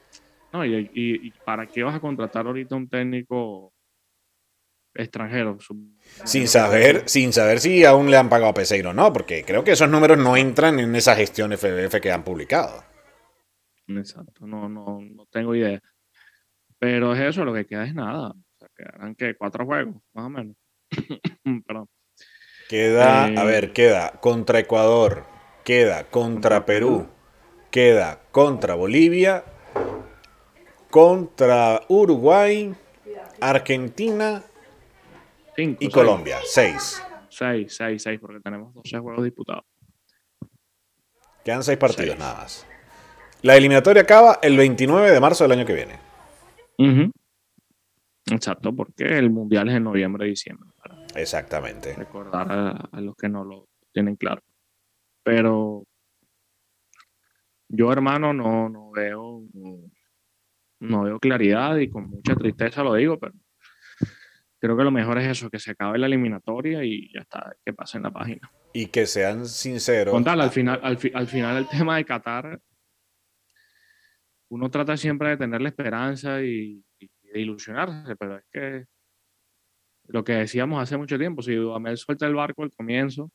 no, 0.54 0.64
y, 0.64 0.76
y- 0.94 1.28
y 1.28 1.32
para 1.44 1.66
qué 1.66 1.82
vas 1.82 1.96
a 1.96 2.00
contratar 2.00 2.46
ahorita 2.46 2.76
un 2.76 2.88
técnico 2.88 3.74
extranjero? 4.94 5.58
Sin 6.26 6.48
saber, 6.48 7.10
sin 7.10 7.34
saber 7.34 7.60
si 7.60 7.84
aún 7.86 8.12
le 8.12 8.18
han 8.18 8.30
pagado 8.30 8.52
a 8.52 8.54
Peseiro 8.54 8.92
o 8.92 8.94
no, 8.94 9.12
porque 9.12 9.44
creo 9.44 9.64
que 9.64 9.72
esos 9.72 9.90
números 9.90 10.20
no 10.20 10.38
entran 10.38 10.80
en 10.80 10.96
esa 10.96 11.16
gestión 11.16 11.52
FBF 11.54 12.00
que 12.00 12.12
han 12.12 12.24
publicado. 12.24 12.84
Exacto, 13.88 14.46
no, 14.48 14.70
no, 14.70 15.00
no 15.02 15.26
tengo 15.32 15.56
idea. 15.56 15.82
Pero 16.80 17.14
es 17.14 17.22
eso, 17.22 17.46
lo 17.46 17.54
que 17.54 17.66
queda 17.66 17.86
es 17.86 17.94
nada. 17.94 18.30
O 18.30 18.58
sea, 18.60 18.68
quedarán 18.76 19.16
que 19.16 19.36
cuatro 19.36 19.66
juegos, 19.66 19.96
más 20.14 20.26
o 20.26 20.30
menos. 20.30 20.56
Perdón. 21.68 21.88
Queda, 22.70 23.30
Eh, 23.30 23.36
a 23.38 23.44
ver, 23.44 23.74
queda 23.74 24.12
contra 24.20 24.60
Ecuador, 24.60 25.26
queda 25.64 26.06
contra 26.06 26.66
Perú, 26.66 27.08
queda 27.72 28.22
contra 28.32 28.74
Bolivia, 28.76 29.44
contra 30.90 31.82
Uruguay, 31.90 32.74
Argentina 33.42 34.44
Cinco, 35.56 35.78
y 35.80 35.86
seis. 35.86 35.94
Colombia. 35.94 36.38
Seis. 36.46 37.02
Seis, 37.30 37.76
seis, 37.76 38.02
seis, 38.02 38.20
porque 38.20 38.40
tenemos 38.40 38.74
12 38.74 38.98
juegos 39.00 39.24
disputados. 39.24 39.64
Quedan 41.44 41.64
seis 41.64 41.78
partidos 41.78 42.16
Seis. 42.16 42.20
nada 42.20 42.34
más. 42.36 42.66
La 43.42 43.56
eliminatoria 43.56 44.02
acaba 44.02 44.40
el 44.42 44.58
29 44.58 45.12
de 45.12 45.20
marzo 45.20 45.44
del 45.44 45.52
año 45.52 45.66
que 45.66 45.74
viene. 45.74 46.00
Ujú. 46.78 47.12
Exacto, 48.32 48.76
porque 48.76 49.04
el 49.18 49.30
mundial 49.30 49.70
es 49.70 49.76
en 49.76 49.84
noviembre, 49.84 50.26
diciembre, 50.28 50.70
Exactamente. 51.16 51.94
recordar 51.94 52.52
a, 52.52 52.70
a 52.92 53.02
los 53.02 53.16
que 53.16 53.30
no 53.30 53.44
lo 53.46 53.68
tienen 53.94 54.16
claro. 54.16 54.42
Pero 55.24 55.84
yo, 57.70 57.92
hermano, 57.92 58.34
no, 58.34 58.68
no 58.70 58.92
veo, 58.92 59.44
no 60.80 61.04
veo 61.04 61.20
claridad 61.20 61.78
y 61.78 61.90
con 61.90 62.10
mucha 62.10 62.36
tristeza 62.36 62.84
lo 62.84 62.96
digo, 62.96 63.18
pero 63.20 63.34
creo 64.60 64.76
que 64.76 64.84
lo 64.84 64.92
mejor 64.92 65.20
es 65.20 65.28
eso, 65.28 65.50
que 65.50 65.60
se 65.60 65.72
acabe 65.72 66.00
la 66.00 66.08
eliminatoria 66.08 66.84
y 66.84 67.12
ya 67.14 67.22
está, 67.22 67.56
que 67.64 67.74
pasen 67.74 68.04
la 68.04 68.12
página. 68.12 68.52
Y 68.74 68.88
que 68.88 69.06
sean 69.06 69.46
sinceros. 69.46 70.12
Con 70.12 70.24
tal, 70.24 70.42
al 70.42 70.50
final, 70.50 70.80
al, 70.84 70.98
fi- 70.98 71.12
al 71.14 71.28
final 71.28 71.58
el 71.58 71.68
tema 71.70 71.98
de 71.98 72.06
Qatar, 72.06 72.60
uno 74.50 74.70
trata 74.70 74.96
siempre 74.98 75.30
de 75.30 75.38
tener 75.38 75.62
la 75.62 75.70
esperanza 75.70 76.42
y, 76.42 76.84
y 77.00 77.10
de 77.34 77.40
ilusionarse, 77.40 78.16
pero 78.16 78.38
es 78.38 78.44
que 78.52 78.86
lo 80.08 80.24
que 80.24 80.34
decíamos 80.34 80.82
hace 80.82 80.98
mucho 80.98 81.18
tiempo, 81.18 81.42
si 81.42 81.56
Dudamel 81.56 81.98
suelta 81.98 82.28
el 82.28 82.36
barco 82.36 82.64
al 82.64 82.72
comienzo 82.72 83.32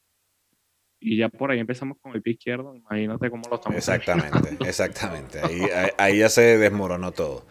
y 1.00 1.16
ya 1.16 1.28
por 1.28 1.50
ahí 1.50 1.58
empezamos 1.58 1.98
con 2.00 2.14
el 2.14 2.22
pie 2.22 2.34
izquierdo, 2.34 2.74
imagínate 2.76 3.30
cómo 3.30 3.48
lo 3.48 3.56
estamos 3.56 3.76
Exactamente, 3.78 4.56
exactamente. 4.68 5.40
Ahí, 5.40 5.62
ahí- 5.62 5.90
ahí 5.98 6.18
ya 6.18 6.28
se 6.28 6.58
desmoronó 6.58 7.12
todo. 7.12 7.44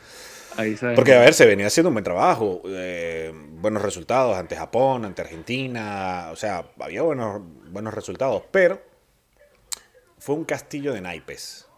Ahí 0.56 0.76
se 0.76 0.94
Porque, 0.94 1.14
a 1.14 1.20
ver, 1.20 1.34
se 1.34 1.46
venía 1.46 1.68
haciendo 1.68 1.90
un 1.90 1.96
buen 1.96 2.04
trabajo, 2.04 2.62
eh, 2.68 3.32
buenos 3.62 3.82
resultados 3.82 4.38
ante 4.38 4.56
Japón, 4.56 5.06
ante 5.06 5.22
Argentina, 5.22 6.30
o 6.32 6.36
sea, 6.36 6.66
había 6.80 7.02
buenos, 7.02 7.42
buenos 7.72 7.94
resultados, 7.94 8.44
pero 8.52 8.82
fue 10.18 10.36
un 10.36 10.46
castillo 10.46 10.94
de 10.94 11.02
naipes. 11.02 11.69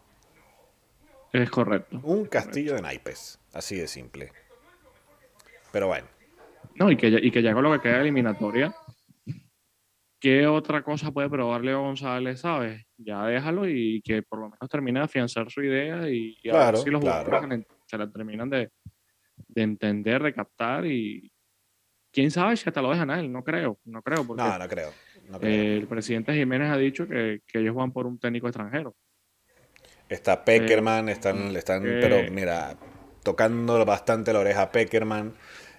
Es 1.34 1.50
correcto. 1.50 2.00
Un 2.04 2.26
castillo 2.26 2.76
de 2.76 2.82
naipes, 2.82 3.40
así 3.54 3.76
de 3.78 3.88
simple. 3.88 4.32
Pero 5.72 5.88
bueno, 5.88 6.08
No, 6.76 6.92
y 6.92 6.98
que, 6.98 7.12
ya, 7.12 7.20
y 7.22 7.32
que 7.32 7.42
ya 7.42 7.54
con 7.54 7.64
lo 7.64 7.72
que 7.74 7.80
queda 7.82 8.02
eliminatoria, 8.02 8.74
¿qué 10.20 10.46
otra 10.48 10.84
cosa 10.84 11.12
puede 11.12 11.30
probar 11.30 11.64
Leo 11.64 11.82
González, 11.82 12.42
sabes? 12.42 12.84
Ya 12.98 13.26
déjalo 13.26 13.68
y 13.68 14.02
que 14.02 14.22
por 14.24 14.40
lo 14.40 14.50
menos 14.50 14.70
termine 14.70 15.00
de 15.00 15.06
afianzar 15.06 15.50
su 15.50 15.62
idea 15.64 16.10
y, 16.10 16.38
y 16.44 16.50
a 16.50 16.54
ver 16.54 16.62
Claro, 16.64 16.78
si 16.78 16.90
los 16.90 17.02
claro. 17.02 17.30
jugadores 17.30 17.42
se 17.42 17.48
la- 17.58 17.66
se 17.88 17.98
la 17.98 18.10
terminan 18.12 18.50
de, 18.50 18.70
de 19.48 19.62
entender, 19.62 20.24
de 20.24 20.34
captar 20.34 20.86
y 20.86 21.30
quién 22.12 22.32
sabe 22.32 22.56
si 22.56 22.68
hasta 22.70 22.82
lo 22.82 22.92
dejan 22.92 23.10
a 23.10 23.20
él, 23.20 23.32
no 23.32 23.44
creo, 23.44 23.80
no 23.86 24.02
creo, 24.02 24.26
porque 24.26 24.44
no, 24.44 24.58
no 24.60 24.68
creo. 24.70 24.94
no 25.30 25.40
creo. 25.40 25.52
eh, 25.52 25.78
el 25.78 25.88
presidente 25.88 26.34
Jiménez 26.34 26.70
ha 26.72 26.78
dicho 26.78 27.06
que, 27.08 27.42
que 27.46 27.60
ellos 27.60 27.76
van 27.76 27.92
por 27.92 28.06
un 28.08 28.18
técnico 28.20 28.48
extranjero. 28.48 28.96
Está 30.12 30.44
Peckerman, 30.44 31.08
están, 31.10 31.56
están, 31.56 31.86
eh, 31.88 32.00
pero 32.02 32.30
mira, 32.32 32.76
tocando 33.24 33.84
bastante 33.86 34.34
la 34.34 34.40
oreja 34.40 34.64
a 34.64 34.72
Peckerman. 34.72 35.34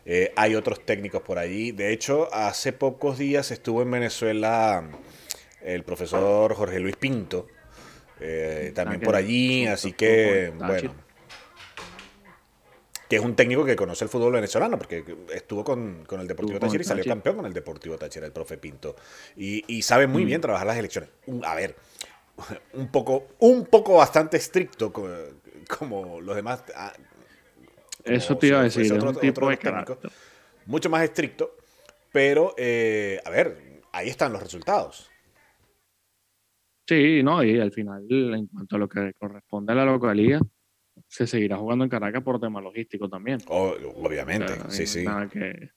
Eh, 0.06 0.32
hay 0.36 0.54
otros 0.54 0.84
técnicos 0.84 1.22
por 1.22 1.38
allí. 1.38 1.70
De 1.72 1.92
hecho, 1.92 2.32
hace 2.34 2.72
pocos 2.72 3.18
días 3.18 3.50
estuvo 3.50 3.82
en 3.82 3.90
Venezuela 3.90 4.82
el 5.60 5.84
profesor 5.84 6.54
Jorge 6.54 6.80
Luis 6.80 6.96
Pinto, 6.96 7.46
eh, 8.20 8.72
también 8.74 9.00
que 9.00 9.04
por 9.06 9.14
allí, 9.16 9.60
sí, 9.62 9.66
así 9.66 9.92
que, 9.92 10.52
Táchira. 10.58 10.66
bueno, 10.66 10.94
que 13.08 13.16
es 13.16 13.22
un 13.22 13.36
técnico 13.36 13.64
que 13.64 13.76
conoce 13.76 14.04
el 14.04 14.08
fútbol 14.10 14.32
venezolano, 14.32 14.78
porque 14.78 15.04
estuvo 15.34 15.62
con, 15.62 16.04
con 16.06 16.20
el 16.20 16.26
Deportivo 16.26 16.58
Táchira 16.58 16.80
y 16.80 16.84
salió 16.86 17.04
campeón 17.04 17.36
con 17.36 17.44
el 17.46 17.52
Deportivo 17.52 17.98
Táchira, 17.98 18.24
el 18.24 18.32
profe 18.32 18.56
Pinto. 18.56 18.96
Y, 19.36 19.62
y 19.68 19.82
sabe 19.82 20.06
muy 20.06 20.24
Mm. 20.24 20.26
bien 20.26 20.40
trabajar 20.40 20.66
las 20.66 20.78
elecciones. 20.78 21.10
A 21.44 21.54
ver, 21.54 21.76
un 22.74 22.88
poco, 22.88 23.28
un 23.40 23.66
poco 23.66 23.94
bastante 23.94 24.36
estricto 24.36 24.92
co- 24.92 25.08
como 25.78 26.20
los 26.20 26.34
demás. 26.36 26.64
ah, 26.74 26.92
Eso 28.04 28.36
te 28.38 28.48
iba 28.48 28.60
a 28.60 28.64
decir, 28.64 28.82
es 28.86 28.92
otro- 28.92 29.10
un 29.10 29.20
tipo 29.20 29.48
de 29.48 29.56
técnico. 29.56 29.98
Mucho 30.66 30.88
más 30.90 31.02
estricto, 31.02 31.56
pero 32.12 32.54
eh, 32.56 33.20
a 33.24 33.30
ver, 33.30 33.82
ahí 33.92 34.08
están 34.08 34.32
los 34.32 34.42
resultados. 34.42 35.10
Sí, 36.86 37.22
no, 37.22 37.42
y 37.44 37.58
al 37.60 37.72
final, 37.72 38.04
en 38.10 38.46
cuanto 38.48 38.76
a 38.76 38.78
lo 38.78 38.88
que 38.88 39.12
corresponde 39.14 39.72
a 39.72 39.76
la 39.76 39.84
localía, 39.84 40.40
se 41.08 41.26
seguirá 41.26 41.56
jugando 41.56 41.84
en 41.84 41.90
Caracas 41.90 42.22
por 42.22 42.40
tema 42.40 42.60
logístico 42.60 43.08
también. 43.08 43.38
O- 43.48 43.70
O 43.70 44.04
obviamente, 44.06 44.54
sea, 44.56 44.70
sí, 44.70 44.86
sí. 44.86 45.04
Nada 45.04 45.28
que, 45.28 45.70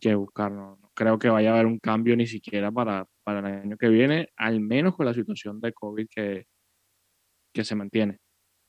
que 0.00 0.14
buscar. 0.14 0.50
No, 0.50 0.76
no 0.80 0.90
creo 0.94 1.18
que 1.18 1.28
vaya 1.28 1.50
a 1.50 1.54
haber 1.54 1.66
un 1.66 1.78
cambio 1.78 2.16
ni 2.16 2.26
siquiera 2.26 2.70
para, 2.72 3.06
para 3.28 3.40
el 3.40 3.60
año 3.60 3.76
que 3.76 3.90
viene, 3.90 4.30
al 4.38 4.58
menos 4.58 4.96
con 4.96 5.04
la 5.04 5.12
situación 5.12 5.60
de 5.60 5.74
COVID 5.74 6.06
que, 6.08 6.46
que 7.52 7.62
se 7.62 7.74
mantiene. 7.74 8.16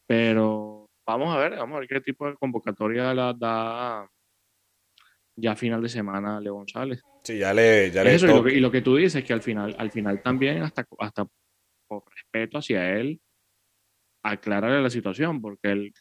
Pero 0.05 0.89
vamos 1.07 1.33
a 1.33 1.37
ver, 1.39 1.55
vamos 1.55 1.77
a 1.77 1.79
ver 1.79 1.87
qué 1.87 2.01
tipo 2.01 2.27
de 2.27 2.35
convocatoria 2.35 3.13
la 3.13 3.33
da 3.33 4.05
ya 5.37 5.53
a 5.53 5.55
final 5.55 5.81
de 5.81 5.87
semana 5.87 6.41
Leo 6.41 6.55
González. 6.55 7.01
Sí, 7.23 7.37
ya 7.37 7.53
le, 7.53 7.89
ya 7.89 8.03
le 8.03 8.15
Eso, 8.15 8.25
y, 8.25 8.29
lo 8.29 8.43
que, 8.43 8.53
y 8.55 8.59
lo 8.59 8.69
que 8.69 8.81
tú 8.81 8.97
dices, 8.97 9.23
que 9.23 9.31
al 9.31 9.41
final, 9.41 9.73
al 9.79 9.91
final 9.91 10.21
también, 10.21 10.61
hasta, 10.61 10.85
hasta 10.97 11.25
por 11.87 12.03
respeto 12.13 12.57
hacia 12.57 12.97
él, 12.97 13.21
aclararle 14.25 14.81
la 14.81 14.89
situación, 14.89 15.39
porque 15.39 15.71
él 15.71 15.93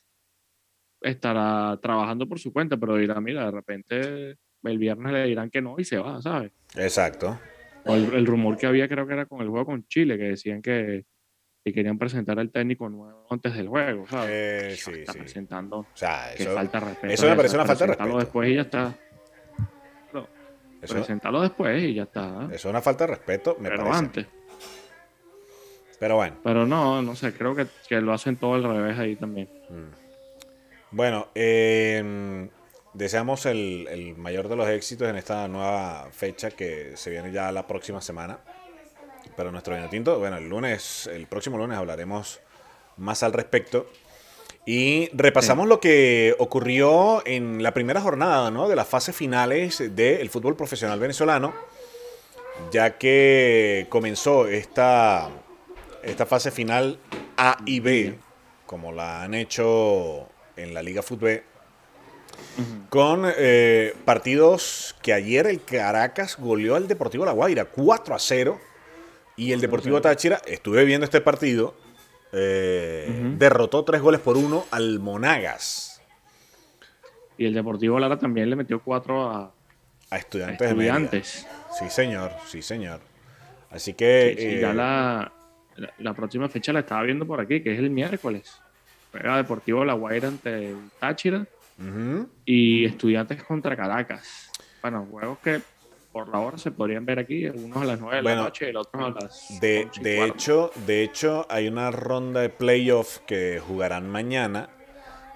estará 1.00 1.78
trabajando 1.80 2.28
por 2.28 2.40
su 2.40 2.52
cuenta, 2.52 2.76
pero 2.76 2.96
dirá, 2.96 3.20
mira, 3.20 3.44
de 3.44 3.50
repente 3.52 4.36
el 4.64 4.78
viernes 4.78 5.12
le 5.12 5.26
dirán 5.26 5.48
que 5.48 5.62
no 5.62 5.76
y 5.78 5.84
se 5.84 5.98
va, 5.98 6.20
¿sabes? 6.20 6.50
Exacto. 6.74 7.38
O 7.88 7.96
el, 7.96 8.14
el 8.14 8.26
rumor 8.26 8.56
que 8.56 8.66
había 8.66 8.88
creo 8.88 9.06
que 9.06 9.14
era 9.14 9.26
con 9.26 9.40
el 9.40 9.48
juego 9.48 9.66
con 9.66 9.84
Chile, 9.86 10.16
que 10.16 10.24
decían 10.24 10.62
que, 10.62 11.04
que 11.64 11.72
querían 11.72 11.98
presentar 11.98 12.38
al 12.38 12.50
técnico 12.50 12.88
nuevo 12.88 13.26
antes 13.30 13.54
del 13.54 13.68
juego, 13.68 14.06
¿sabes? 14.08 14.30
Eh, 14.30 14.68
Está 14.72 14.90
sí, 14.92 15.04
sí. 15.12 15.18
presentando, 15.18 15.78
O 15.78 15.86
sea, 15.94 16.32
que 16.36 16.42
eso, 16.44 16.54
falta 16.54 16.80
respeto. 16.80 17.12
eso 17.14 17.28
me 17.28 17.36
parece 17.36 17.54
una 17.56 17.64
falta 17.66 17.84
de 17.84 17.88
respeto. 17.94 18.18
después 18.18 18.48
y 18.50 18.54
ya 18.54 18.60
está. 18.62 18.94
eso- 20.80 20.94
Presentarlo 20.94 21.40
después 21.42 21.82
y 21.82 21.94
ya 21.94 22.02
está. 22.04 22.44
eso 22.46 22.54
es 22.54 22.64
una 22.66 22.80
falta 22.80 23.04
de 23.06 23.14
respeto, 23.14 23.56
me 23.58 23.68
pero 23.68 23.82
parece. 23.84 23.98
antes. 23.98 24.26
Pero 25.98 26.14
bueno. 26.16 26.36
Pero 26.44 26.64
no, 26.66 27.02
no 27.02 27.16
sé, 27.16 27.32
creo 27.32 27.56
que, 27.56 27.66
que 27.88 28.00
lo 28.00 28.12
hacen 28.12 28.36
todo 28.36 28.54
al 28.54 28.62
revés 28.62 28.96
ahí 28.98 29.16
también. 29.16 29.48
Bueno, 30.92 31.26
eh, 31.34 32.48
deseamos 32.94 33.46
el, 33.46 33.86
el 33.90 34.16
mayor 34.16 34.48
de 34.48 34.56
los 34.56 34.68
éxitos 34.68 35.08
en 35.08 35.16
esta 35.16 35.48
nueva 35.48 36.08
fecha 36.12 36.50
que 36.50 36.96
se 36.96 37.10
viene 37.10 37.32
ya 37.32 37.52
la 37.52 37.66
próxima 37.66 38.00
semana. 38.00 38.40
Pero 39.36 39.52
nuestro 39.52 39.74
vino 39.74 39.88
tinto, 39.88 40.18
bueno, 40.18 40.36
el 40.36 40.48
lunes, 40.48 41.06
el 41.06 41.26
próximo 41.26 41.58
lunes 41.58 41.78
hablaremos 41.78 42.40
más 42.96 43.22
al 43.22 43.32
respecto. 43.32 43.86
Y 44.66 45.08
repasamos 45.14 45.66
lo 45.66 45.80
que 45.80 46.36
ocurrió 46.38 47.26
en 47.26 47.62
la 47.62 47.72
primera 47.72 48.02
jornada 48.02 48.50
¿no? 48.50 48.68
de 48.68 48.76
las 48.76 48.86
fases 48.86 49.16
finales 49.16 49.82
del 49.96 50.28
fútbol 50.28 50.56
profesional 50.56 51.00
venezolano, 51.00 51.54
ya 52.70 52.98
que 52.98 53.86
comenzó 53.88 54.46
esta, 54.46 55.30
esta 56.02 56.26
fase 56.26 56.50
final 56.50 56.98
A 57.38 57.56
y 57.64 57.80
B, 57.80 58.18
como 58.66 58.92
la 58.92 59.22
han 59.22 59.32
hecho 59.32 60.28
en 60.56 60.74
la 60.74 60.82
Liga 60.82 61.02
Fútbol, 61.02 61.42
con 62.88 63.22
eh, 63.26 63.94
partidos 64.04 64.96
que 65.02 65.12
ayer 65.12 65.46
el 65.46 65.62
Caracas 65.62 66.36
goleó 66.38 66.74
al 66.76 66.88
Deportivo 66.88 67.24
La 67.24 67.32
Guaira 67.32 67.66
4 67.66 68.14
a 68.14 68.18
0 68.18 68.58
y 69.36 69.52
el 69.52 69.60
Deportivo 69.60 70.00
Táchira, 70.00 70.40
estuve 70.46 70.84
viendo 70.84 71.04
este 71.04 71.20
partido, 71.20 71.76
eh, 72.32 73.34
derrotó 73.38 73.84
tres 73.84 74.02
goles 74.02 74.20
por 74.20 74.36
uno 74.36 74.66
al 74.72 74.98
Monagas. 74.98 76.02
Y 77.36 77.46
el 77.46 77.54
Deportivo 77.54 78.00
Lara 78.00 78.18
también 78.18 78.50
le 78.50 78.56
metió 78.56 78.82
cuatro 78.82 79.30
a, 79.30 79.42
A 79.42 79.52
a 80.10 80.18
estudiantes, 80.18 80.58
de 80.58 80.66
estudiantes. 80.66 81.46
Sí, 81.78 81.88
señor, 81.88 82.32
sí, 82.48 82.62
señor. 82.62 83.00
Así 83.70 83.94
que. 83.94 84.34
Sí, 84.36 84.42
sí, 84.42 84.48
eh, 84.56 84.60
ya 84.60 84.74
la, 84.74 85.30
la, 85.76 85.94
la 85.98 86.14
próxima 86.14 86.48
fecha 86.48 86.72
la 86.72 86.80
estaba 86.80 87.02
viendo 87.02 87.24
por 87.24 87.40
aquí, 87.40 87.62
que 87.62 87.74
es 87.74 87.78
el 87.78 87.90
miércoles. 87.90 88.60
Juega 89.12 89.36
Deportivo 89.36 89.84
La 89.84 89.94
Guaira 89.94 90.28
ante 90.28 90.70
el 90.70 90.90
Táchira 90.98 91.46
y 92.44 92.84
Estudiantes 92.84 93.42
contra 93.42 93.76
Caracas. 93.76 94.50
Bueno, 94.82 95.06
juegos 95.10 95.38
que 95.38 95.60
por 96.12 96.28
la 96.28 96.40
hora 96.40 96.58
se 96.58 96.70
podrían 96.70 97.04
ver 97.04 97.18
aquí, 97.18 97.46
algunos 97.46 97.76
a 97.76 97.84
las 97.84 98.00
9 98.00 98.16
de 98.16 98.22
Bueno, 98.22 98.38
la 98.38 98.44
noche 98.44 98.66
y 98.66 98.68
el 98.70 98.76
otro 98.76 99.04
a 99.04 99.10
las 99.10 99.60
De, 99.60 99.84
11 99.84 100.00
y 100.00 100.02
de 100.02 100.24
hecho, 100.24 100.70
de 100.86 101.04
hecho, 101.04 101.46
hay 101.48 101.68
una 101.68 101.90
ronda 101.90 102.40
de 102.40 102.48
playoff 102.48 103.18
que 103.26 103.60
jugarán 103.64 104.08
mañana. 104.10 104.70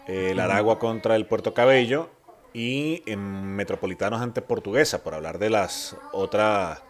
eh, 0.08 0.30
el 0.32 0.40
Aragua 0.40 0.78
contra 0.78 1.14
el 1.14 1.26
Puerto 1.26 1.54
Cabello 1.54 2.10
y 2.52 3.02
en 3.06 3.54
Metropolitanos 3.54 4.20
ante 4.20 4.42
Portuguesa, 4.42 5.04
por 5.04 5.14
hablar 5.14 5.38
de 5.38 5.50
las 5.50 5.96
otras 6.12 6.82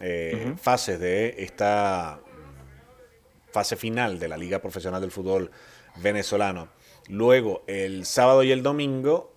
eh, 0.00 0.54
fases 0.60 0.98
de 0.98 1.36
esta 1.38 2.18
mm, 2.20 3.52
fase 3.52 3.76
final 3.76 4.18
de 4.18 4.28
la 4.28 4.36
Liga 4.36 4.58
Profesional 4.58 5.00
del 5.00 5.10
Fútbol 5.10 5.50
Venezolano. 5.96 6.68
Luego, 7.12 7.62
el 7.66 8.06
sábado 8.06 8.42
y 8.42 8.52
el 8.52 8.62
domingo 8.62 9.34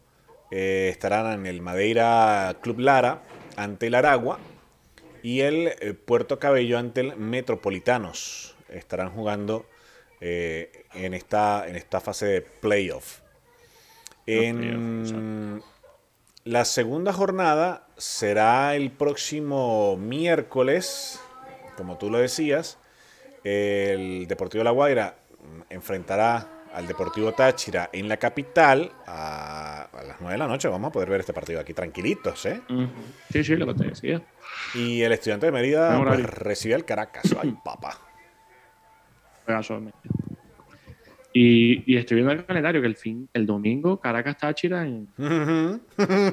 eh, 0.50 0.88
estarán 0.89 1.41
en 1.41 1.46
el 1.46 1.62
Madeira 1.62 2.55
Club 2.62 2.79
Lara 2.79 3.24
ante 3.58 3.88
el 3.88 3.96
Aragua 3.96 4.39
y 5.22 5.41
el 5.41 5.74
eh, 5.82 5.94
Puerto 5.94 6.39
Cabello 6.39 6.77
ante 6.77 7.01
el 7.01 7.17
Metropolitanos. 7.17 8.55
Estarán 8.70 9.10
jugando 9.10 9.65
eh, 10.22 10.86
en, 10.94 11.13
esta, 11.13 11.67
en 11.67 11.75
esta 11.75 12.00
fase 12.00 12.25
de 12.27 12.41
playoff. 12.41 13.20
En 14.25 15.62
la 16.46 16.63
segunda 16.63 17.12
jornada 17.12 17.89
será 17.98 18.77
el 18.77 18.89
próximo 18.89 19.98
miércoles, 19.98 21.20
como 21.75 21.98
tú 21.98 22.10
lo 22.10 22.20
decías. 22.20 22.77
El 23.44 24.27
Deportivo 24.29 24.63
La 24.63 24.72
Guaira 24.72 25.17
mm, 25.41 25.74
enfrentará 25.74 26.55
al 26.75 26.88
Deportivo 26.88 27.32
Táchira 27.32 27.89
en 27.94 28.10
la 28.10 28.17
capital 28.17 28.91
a, 29.08 29.84
a 29.84 30.03
las 30.03 30.17
9 30.20 30.34
de 30.34 30.38
la 30.38 30.48
noche. 30.48 30.67
Vamos 30.67 30.89
a 30.89 30.91
poder 30.91 31.10
ver 31.10 31.22
este 31.22 31.32
partido 31.32 31.60
aquí 31.60 31.74
tranquilitos, 31.74 32.46
¿eh? 32.46 32.62
Sí, 33.32 33.44
sí, 33.44 33.55
lo 33.55 33.65
que 33.67 33.74
te 33.75 33.86
decía. 33.86 34.22
Y 34.74 35.01
el 35.01 35.13
estudiante 35.13 35.46
de 35.46 35.51
Mérida 35.53 35.98
pues, 36.03 36.24
recibe 36.25 36.75
al 36.75 36.84
Caracas. 36.84 37.34
Ay, 37.41 37.55
papá. 37.63 37.98
Y, 41.32 41.93
y 41.93 41.97
estoy 41.97 42.15
viendo 42.15 42.34
el 42.34 42.45
calendario 42.45 42.82
que 42.82 42.88
el 42.88 42.95
fin, 42.95 43.30
el 43.34 43.45
domingo 43.45 44.00
Caracas 44.00 44.38
Táchira 44.38 44.86
en, 44.86 45.08
en 45.17 45.82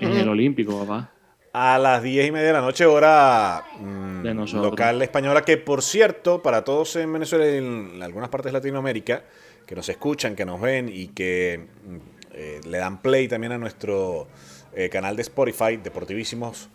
el 0.02 0.28
Olímpico, 0.28 0.78
papá. 0.84 1.10
A 1.52 1.78
las 1.78 2.02
10 2.02 2.28
y 2.28 2.30
media 2.30 2.46
de 2.46 2.52
la 2.54 2.60
noche, 2.62 2.86
hora 2.86 3.62
mm, 3.78 4.22
De 4.22 4.34
local 4.34 5.02
española, 5.02 5.42
que 5.42 5.58
por 5.58 5.82
cierto, 5.82 6.40
para 6.40 6.64
todos 6.64 6.96
en 6.96 7.12
Venezuela 7.12 7.46
y 7.46 7.58
en 7.58 8.02
algunas 8.02 8.30
partes 8.30 8.52
de 8.52 8.58
Latinoamérica, 8.58 9.22
que 9.66 9.74
nos 9.74 9.88
escuchan, 9.88 10.34
que 10.36 10.44
nos 10.44 10.60
ven 10.60 10.88
y 10.92 11.08
que 11.08 11.66
mm, 11.86 11.96
eh, 12.34 12.60
le 12.66 12.78
dan 12.78 13.02
play 13.02 13.28
también 13.28 13.52
a 13.52 13.58
nuestro 13.58 14.26
eh, 14.74 14.88
canal 14.88 15.16
de 15.16 15.22
Spotify, 15.22 15.76
Deportivísimos, 15.76 16.68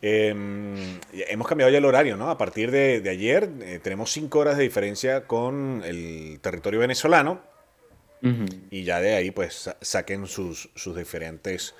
eh, 0.00 0.34
hemos 1.28 1.46
cambiado 1.46 1.70
ya 1.70 1.78
el 1.78 1.84
horario, 1.84 2.16
¿no? 2.16 2.28
A 2.30 2.36
partir 2.38 2.70
de, 2.70 3.00
de 3.00 3.10
ayer 3.10 3.48
eh, 3.60 3.78
tenemos 3.82 4.10
5 4.12 4.38
horas 4.38 4.56
de 4.56 4.64
diferencia 4.64 5.26
con 5.26 5.82
el 5.84 6.38
territorio 6.40 6.80
venezolano. 6.80 7.40
Y 8.70 8.84
ya 8.84 9.00
de 9.00 9.14
ahí 9.16 9.32
pues 9.32 9.52
sa- 9.54 9.76
saquen 9.80 10.26
sus, 10.28 10.70
sus 10.76 10.96
diferentes 10.96 11.74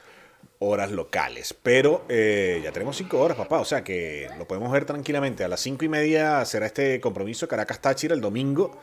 horas 0.58 0.90
locales. 0.90 1.54
Pero 1.62 2.04
eh, 2.08 2.60
ya 2.64 2.72
tenemos 2.72 2.96
cinco 2.96 3.20
horas, 3.20 3.36
papá, 3.36 3.60
o 3.60 3.64
sea 3.64 3.84
que 3.84 4.28
lo 4.38 4.48
podemos 4.48 4.72
ver 4.72 4.84
tranquilamente. 4.84 5.44
A 5.44 5.48
las 5.48 5.60
cinco 5.60 5.84
y 5.84 5.88
media 5.88 6.44
será 6.44 6.66
este 6.66 7.00
compromiso 7.00 7.46
Caracas 7.46 7.80
Táchira 7.80 8.14
el 8.14 8.20
domingo. 8.20 8.76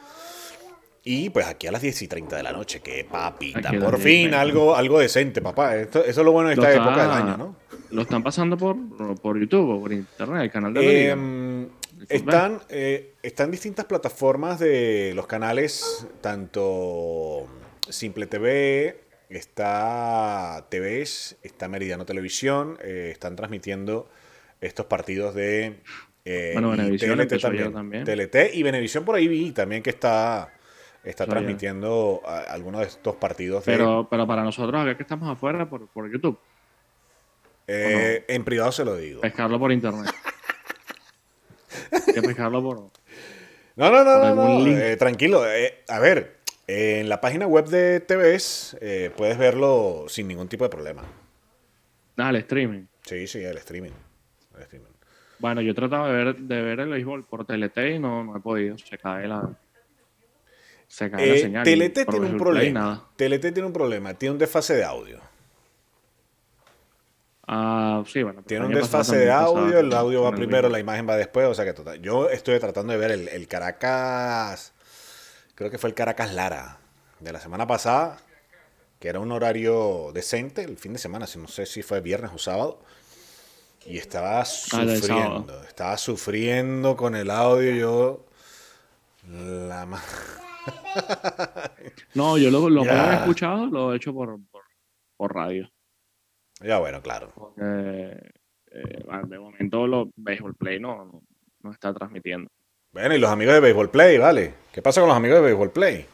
Y 1.03 1.29
pues 1.29 1.45
aquí 1.47 1.65
a 1.67 1.71
las 1.71 1.81
10 1.81 2.01
y 2.03 2.07
30 2.07 2.35
de 2.35 2.43
la 2.43 2.51
noche, 2.51 2.81
que 2.81 3.03
papita, 3.05 3.69
por 3.71 3.95
10 3.95 3.99
y 3.99 4.03
fin 4.03 4.21
30. 4.23 4.41
algo, 4.41 4.75
algo 4.75 4.99
decente, 4.99 5.41
papá. 5.41 5.75
Esto- 5.77 6.03
eso 6.03 6.21
es 6.21 6.25
lo 6.25 6.31
bueno 6.31 6.49
de 6.49 6.55
esta 6.55 6.73
época 6.73 7.01
del 7.03 7.11
año, 7.11 7.37
¿no? 7.37 7.55
Lo 7.91 8.01
están 8.03 8.21
pasando 8.21 8.57
por, 8.57 8.75
por 9.21 9.39
YouTube 9.39 9.69
o 9.69 9.79
por 9.81 9.91
internet, 9.93 10.43
el 10.43 10.51
canal 10.51 10.73
de 10.73 10.81
la 10.81 10.85
Eh, 10.91 11.01
liga. 11.03 11.15
mm, 11.15 11.65
fútbol. 11.91 12.05
están, 12.09 12.59
eh, 12.69 13.13
están 13.23 13.49
distintas 13.51 13.85
plataformas 13.85 14.59
de 14.59 15.13
los 15.15 15.25
canales, 15.25 16.05
tanto 16.21 17.47
Simple 17.87 18.27
TV, 18.27 18.99
está 19.29 20.65
TVS, 20.69 21.37
está 21.43 21.67
Meridiano 21.67 22.05
Televisión, 22.05 22.77
eh, 22.83 23.09
están 23.11 23.35
transmitiendo 23.35 24.09
estos 24.61 24.85
partidos 24.85 25.33
de 25.33 25.77
eh, 26.25 26.51
Bueno, 26.53 26.75
y 26.75 26.97
TLT 26.97 27.39
también, 27.39 27.73
también. 27.73 28.03
TLT 28.03 28.53
y 28.53 28.61
Venevisión 28.63 29.05
por 29.05 29.15
ahí 29.15 29.27
vi 29.27 29.51
también 29.51 29.81
que 29.81 29.89
está, 29.89 30.53
está 31.09 31.25
transmitiendo 31.25 32.21
a- 32.25 32.39
algunos 32.41 32.81
de 32.81 32.87
estos 32.87 33.15
partidos 33.15 33.65
de, 33.65 33.71
Pero, 33.73 34.07
pero 34.09 34.25
para 34.27 34.43
nosotros, 34.43 34.81
acá 34.81 34.95
que 34.97 35.03
estamos 35.03 35.29
afuera, 35.29 35.69
por, 35.69 35.87
por 35.87 36.11
YouTube, 36.11 36.39
eh, 37.67 38.25
en 38.27 38.43
privado 38.43 38.71
se 38.71 38.83
lo 38.85 38.95
digo. 38.95 39.21
pescarlo 39.21 39.59
por 39.59 39.71
internet. 39.71 40.11
Hay 42.07 42.13
que 42.13 42.21
pescarlo 42.21 42.61
por. 42.63 42.77
No, 42.77 43.91
no, 43.91 44.03
no, 44.03 44.13
por 44.13 44.21
no, 44.21 44.27
algún 44.27 44.53
no, 44.59 44.65
link. 44.65 44.77
eh, 44.79 44.97
tranquilo. 44.97 45.45
eh, 45.49 45.83
a 45.87 45.99
ver, 45.99 46.37
en 46.67 47.07
la 47.09 47.21
página 47.21 47.47
web 47.47 47.65
de 47.65 47.99
TVS 47.99 48.77
puedes 49.15 49.37
verlo 49.37 50.05
sin 50.07 50.27
ningún 50.27 50.47
tipo 50.47 50.63
de 50.63 50.69
problema. 50.69 51.03
Nada, 52.17 52.31
el 52.31 52.35
streaming. 52.37 52.85
Sí, 53.03 53.27
sí, 53.27 53.43
el 53.43 53.57
streaming. 53.57 53.91
El 54.55 54.61
streaming. 54.63 54.87
Bueno, 55.39 55.61
yo 55.61 55.71
he 55.71 55.75
tratado 55.75 56.07
de 56.07 56.11
ver, 56.11 56.35
de 56.35 56.61
ver 56.61 56.79
el 56.81 56.89
béisbol 56.89 57.23
por 57.25 57.45
TLT 57.45 57.77
y 57.95 57.99
no, 57.99 58.23
no 58.25 58.35
he 58.35 58.39
podido. 58.41 58.77
Se 58.77 58.97
cae 58.97 59.27
la. 59.27 59.47
Se 60.89 61.07
la 61.09 61.23
Eh, 61.23 61.39
señal. 61.39 61.63
TLT 61.63 62.05
tiene 62.09 62.25
un 62.25 62.37
problema. 62.37 63.07
TLT 63.15 63.53
tiene 63.53 63.63
un 63.67 63.71
problema. 63.73 64.13
Tiene 64.15 64.33
un 64.33 64.39
desfase 64.39 64.75
de 64.75 64.83
audio. 64.83 65.21
Ah, 67.47 68.03
sí, 68.05 68.21
bueno. 68.21 68.43
Tiene 68.45 68.65
un 68.65 68.73
desfase 68.73 69.15
de 69.17 69.31
audio. 69.31 69.79
El 69.79 69.91
audio 69.93 70.21
va 70.23 70.31
primero, 70.31 70.67
la 70.69 70.79
imagen 70.79 71.07
va 71.07 71.15
después. 71.15 71.47
O 71.47 71.53
sea 71.53 71.63
que 71.65 71.73
total. 71.73 72.01
Yo 72.01 72.29
estoy 72.29 72.59
tratando 72.59 72.91
de 72.93 72.99
ver 72.99 73.11
el, 73.11 73.27
el 73.29 73.47
Caracas. 73.47 74.73
Creo 75.55 75.69
que 75.71 75.77
fue 75.77 75.89
el 75.89 75.95
Caracas 75.95 76.33
Lara 76.33 76.77
de 77.19 77.31
la 77.33 77.39
semana 77.39 77.65
pasada. 77.65 78.17
Que 78.99 79.07
era 79.07 79.19
un 79.19 79.31
horario 79.31 80.11
decente 80.13 80.63
el 80.63 80.75
fin 80.77 80.93
de 80.93 80.99
semana. 80.99 81.25
si 81.27 81.39
No 81.39 81.47
sé 81.47 81.65
si 81.65 81.81
fue 81.83 82.01
viernes 82.01 82.31
o 82.33 82.37
sábado. 82.37 82.81
Y 83.85 83.97
estaba 83.97 84.41
Ah, 84.41 84.45
sufriendo. 84.45 85.63
Estaba 85.63 85.97
sufriendo 85.97 86.97
con 86.97 87.15
el 87.15 87.29
audio. 87.31 87.71
Yo. 87.73 88.25
La 89.27 89.85
ma- 89.85 90.03
No, 92.15 92.37
yo 92.37 92.49
lo, 92.49 92.69
lo 92.69 92.83
que 92.83 92.89
he 92.89 93.13
escuchado 93.15 93.67
lo 93.67 93.93
he 93.93 93.97
hecho 93.97 94.13
por, 94.13 94.37
por, 94.51 94.63
por 95.17 95.33
radio. 95.35 95.69
Ya 96.61 96.79
bueno, 96.79 97.01
claro. 97.01 97.31
Porque 97.35 97.61
eh, 98.71 99.03
bueno, 99.05 99.27
de 99.27 99.39
momento 99.39 99.87
lo 99.87 100.09
Baseball 100.15 100.55
Play 100.55 100.79
no, 100.79 101.05
no, 101.05 101.21
no 101.63 101.71
está 101.71 101.93
transmitiendo. 101.93 102.49
Bueno, 102.91 103.15
y 103.15 103.19
los 103.19 103.29
amigos 103.29 103.53
de 103.53 103.59
Baseball 103.61 103.89
Play, 103.91 104.17
¿vale? 104.17 104.53
¿Qué 104.73 104.81
pasa 104.81 104.99
con 105.01 105.07
los 105.07 105.17
amigos 105.17 105.37
de 105.37 105.43
Baseball 105.43 105.71
Play? 105.71 106.05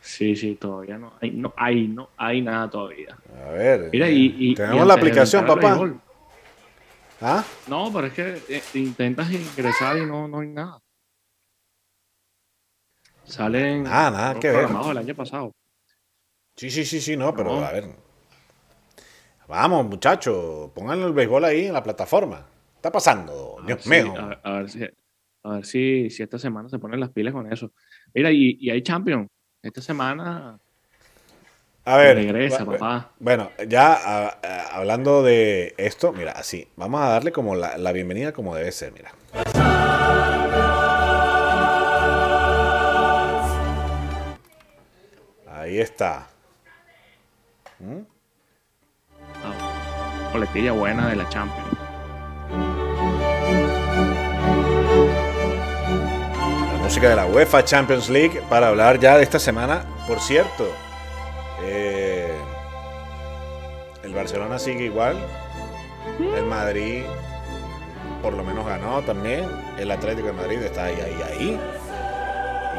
Sí, 0.00 0.34
sí, 0.34 0.54
todavía 0.54 0.96
no 0.96 1.12
hay, 1.20 1.30
no 1.30 1.52
hay, 1.56 1.86
no 1.86 2.08
hay 2.16 2.40
nada 2.40 2.70
todavía. 2.70 3.16
A 3.46 3.50
ver. 3.50 3.90
Mira, 3.92 4.08
y, 4.08 4.34
y- 4.38 4.54
tenemos 4.54 4.84
y 4.84 4.88
la 4.88 4.94
aplicación, 4.94 5.44
papá. 5.46 5.78
¿Ah? 7.20 7.44
No, 7.68 7.92
pero 7.92 8.06
es 8.06 8.14
que 8.14 8.38
eh, 8.48 8.62
intentas 8.74 9.30
ingresar 9.30 9.98
y 9.98 10.06
no, 10.06 10.26
no 10.26 10.40
hay 10.40 10.48
nada. 10.48 10.80
Salen 13.30 13.84
Nada, 13.84 14.10
nada 14.10 14.40
que 14.40 14.50
ver. 14.50 14.68
del 14.68 14.98
año 14.98 15.14
pasado. 15.14 15.52
Sí, 16.56 16.70
sí, 16.70 16.84
sí, 16.84 17.00
sí, 17.00 17.16
no, 17.16 17.34
pero 17.34 17.64
a 17.64 17.72
ver. 17.72 17.84
Vamos, 19.48 19.86
muchachos, 19.86 20.70
pónganle 20.74 21.06
el 21.06 21.12
béisbol 21.12 21.44
ahí 21.44 21.66
en 21.66 21.72
la 21.72 21.82
plataforma. 21.82 22.46
¿Qué 22.46 22.76
está 22.76 22.92
pasando? 22.92 23.56
A 23.62 23.66
Dios 23.66 23.82
si- 23.82 23.90
mío. 23.90 24.14
a, 24.16 24.40
a 24.44 24.52
ver 24.58 24.70
si, 24.70 24.84
a 25.42 25.50
ver 25.50 25.66
si, 25.66 26.10
si 26.10 26.22
esta 26.22 26.38
semana 26.38 26.68
se 26.68 26.78
ponen 26.78 27.00
las 27.00 27.10
pilas 27.10 27.32
con 27.34 27.50
eso. 27.52 27.72
Mira, 28.14 28.30
y, 28.30 28.56
y 28.60 28.70
hay 28.70 28.82
Champions. 28.82 29.28
Esta 29.62 29.80
semana 29.82 30.58
A 31.84 31.96
ver. 31.96 32.16
regresa, 32.16 32.64
bu- 32.64 32.72
papá. 32.72 33.10
Bueno, 33.18 33.50
ya 33.68 33.94
a- 33.94 34.76
hablando 34.76 35.22
de 35.22 35.74
esto, 35.78 36.12
mira, 36.12 36.32
así, 36.32 36.68
vamos 36.76 37.00
a 37.00 37.08
darle 37.08 37.32
como 37.32 37.54
la, 37.56 37.76
la 37.78 37.92
bienvenida 37.92 38.32
como 38.32 38.54
debe 38.54 38.70
ser, 38.72 38.92
mira. 38.92 39.12
Ahí 45.50 45.80
está. 45.80 46.26
¿Mm? 47.78 48.00
Ah, 49.44 50.30
coletilla 50.32 50.72
buena 50.72 51.08
de 51.08 51.16
la 51.16 51.28
Champions. 51.28 51.68
La 56.72 56.78
música 56.82 57.08
de 57.08 57.16
la 57.16 57.26
UEFA 57.26 57.64
Champions 57.64 58.08
League 58.08 58.42
para 58.48 58.68
hablar 58.68 58.98
ya 58.98 59.16
de 59.16 59.22
esta 59.24 59.38
semana. 59.38 59.84
Por 60.06 60.20
cierto, 60.20 60.68
eh, 61.62 62.32
Barcelona 64.20 64.58
sigue 64.58 64.84
igual. 64.84 65.16
El 66.36 66.44
Madrid 66.44 67.04
por 68.22 68.34
lo 68.34 68.44
menos 68.44 68.66
ganó 68.66 69.00
también. 69.02 69.46
El 69.78 69.90
Atlético 69.90 70.26
de 70.28 70.34
Madrid 70.34 70.58
está 70.58 70.84
ahí, 70.84 70.98
ahí, 71.00 71.22
ahí. 71.26 71.60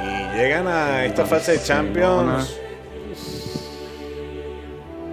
Y 0.04 0.38
llegan 0.38 0.68
a 0.68 1.04
esta 1.06 1.26
fase 1.26 1.54
de 1.54 1.64
Champions. 1.64 2.61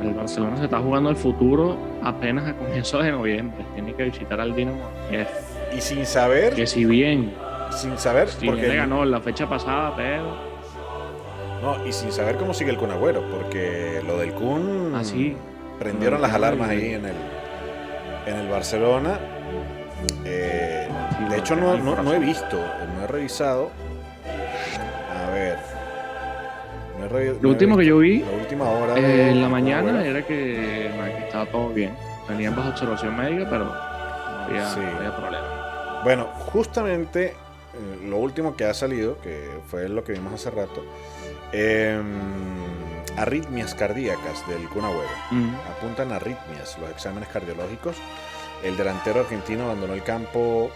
El 0.03 0.15
Barcelona 0.15 0.57
se 0.59 0.65
está 0.65 0.79
jugando 0.79 1.11
el 1.11 1.17
futuro 1.17 1.77
apenas 2.03 2.47
a 2.49 2.55
comienzos 2.55 3.03
de 3.05 3.11
noviembre. 3.11 3.65
Tiene 3.75 3.95
que 3.95 4.05
visitar 4.05 4.41
al 4.41 4.55
Dinamo. 4.55 4.89
Y 5.77 5.81
sin 5.81 6.07
saber, 6.07 6.55
Que 6.55 6.67
si 6.67 6.85
bien, 6.85 7.35
sin 7.73 7.99
saber, 7.99 8.29
si 8.29 8.43
bien 8.43 8.55
porque 8.55 8.69
le 8.69 8.77
ganó 8.77 9.05
la 9.05 9.21
fecha 9.21 9.49
pasada, 9.49 9.95
pero 9.97 10.37
no, 11.63 11.85
y 11.87 11.93
sin 11.93 12.13
saber 12.13 12.37
cómo 12.37 12.55
sigue 12.55 12.71
el 12.71 12.77
Kun 12.79 12.91
Agüero, 12.93 13.23
porque 13.31 14.01
lo 14.07 14.19
del 14.19 14.33
Kun 14.33 14.95
así. 14.95 15.37
prendieron 15.79 16.21
Lo 16.21 16.27
las 16.27 16.35
alarmas 16.37 16.71
ahí 16.71 16.95
en 16.95 17.05
el 17.07 17.17
en 18.27 18.37
el 18.37 18.49
Barcelona. 18.49 19.19
Eh, 20.25 20.89
de 21.29 21.37
hecho 21.37 21.57
no, 21.57 21.77
no- 21.77 22.13
he 22.15 22.19
visto, 22.19 22.57
no 22.97 23.05
he 23.05 23.07
revisado. 23.09 23.71
A 25.27 25.31
ver. 25.33 25.59
Lo 27.41 27.49
último 27.49 27.77
que 27.77 27.85
yo 27.87 27.99
vi 27.99 28.21
La 28.21 28.31
última 28.31 28.65
hora. 28.69 28.99
eh, 28.99 29.03
de- 29.03 29.31
en 29.31 29.43
la 29.43 29.49
mañana 29.49 29.91
Agüero. 29.91 30.05
era 30.11 30.27
que, 30.27 30.87
estaba 31.25 31.47
todo 31.47 31.69
bien. 31.71 31.95
Tenían 32.27 32.55
bajo 32.55 32.69
observación 32.71 33.17
médica, 33.17 33.47
pero 33.49 33.65
no 33.65 33.73
había, 33.73 34.69
Sí. 34.71 34.81
no 34.81 34.99
había 34.99 35.17
problema. 35.17 36.01
Bueno, 36.05 36.27
justamente 36.53 37.27
eh, 37.75 38.07
lo 38.09 38.17
último 38.19 38.57
que 38.57 38.65
ha 38.65 38.75
salido, 38.75 39.19
que 39.21 39.49
fue 39.69 39.89
lo 39.89 40.03
que 40.05 40.13
vimos 40.13 40.33
hace 40.35 40.51
rato, 40.51 40.85
em, 41.53 42.05
arritmias 43.17 43.75
cardíacas 43.75 44.47
del 44.49 44.69
Kun 44.69 44.85
Agüero. 44.85 45.09
Mm. 45.31 45.51
Apuntan 45.77 46.13
arritmias 46.13 46.77
los 46.81 46.91
exámenes 46.91 47.29
cardiológicos. 47.29 47.97
El 48.63 48.77
delantero 48.77 49.21
argentino 49.21 49.65
abandonó 49.65 49.95
el 49.95 50.03
campo 50.03 50.71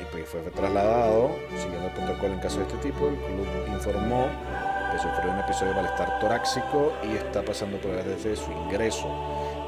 y 0.00 0.04
pues, 0.12 0.28
fue 0.28 0.40
trasladado, 0.54 1.30
siguiendo 1.56 1.86
el 1.88 1.92
protocolo 1.92 2.34
en 2.34 2.40
caso 2.40 2.58
de 2.58 2.62
este 2.66 2.76
tipo. 2.78 3.08
El 3.08 3.16
club 3.16 3.46
informó 3.72 4.26
que 4.94 5.00
sufrió 5.00 5.32
un 5.32 5.40
episodio 5.40 5.70
de 5.74 5.82
malestar 5.82 6.20
torácico 6.20 6.92
y 7.02 7.16
está 7.16 7.44
pasando 7.44 7.80
pruebas 7.80 8.06
desde 8.06 8.36
su 8.36 8.52
ingreso. 8.52 9.08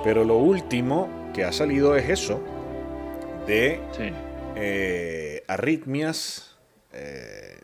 Pero 0.04 0.24
lo 0.24 0.36
último 0.36 1.32
que 1.34 1.42
ha 1.44 1.52
salido 1.52 1.96
es 1.96 2.08
eso, 2.08 2.40
de 3.46 3.80
Sí. 3.90 4.12
eh, 4.54 5.42
arritmias 5.48 6.56
eh, 6.92 7.60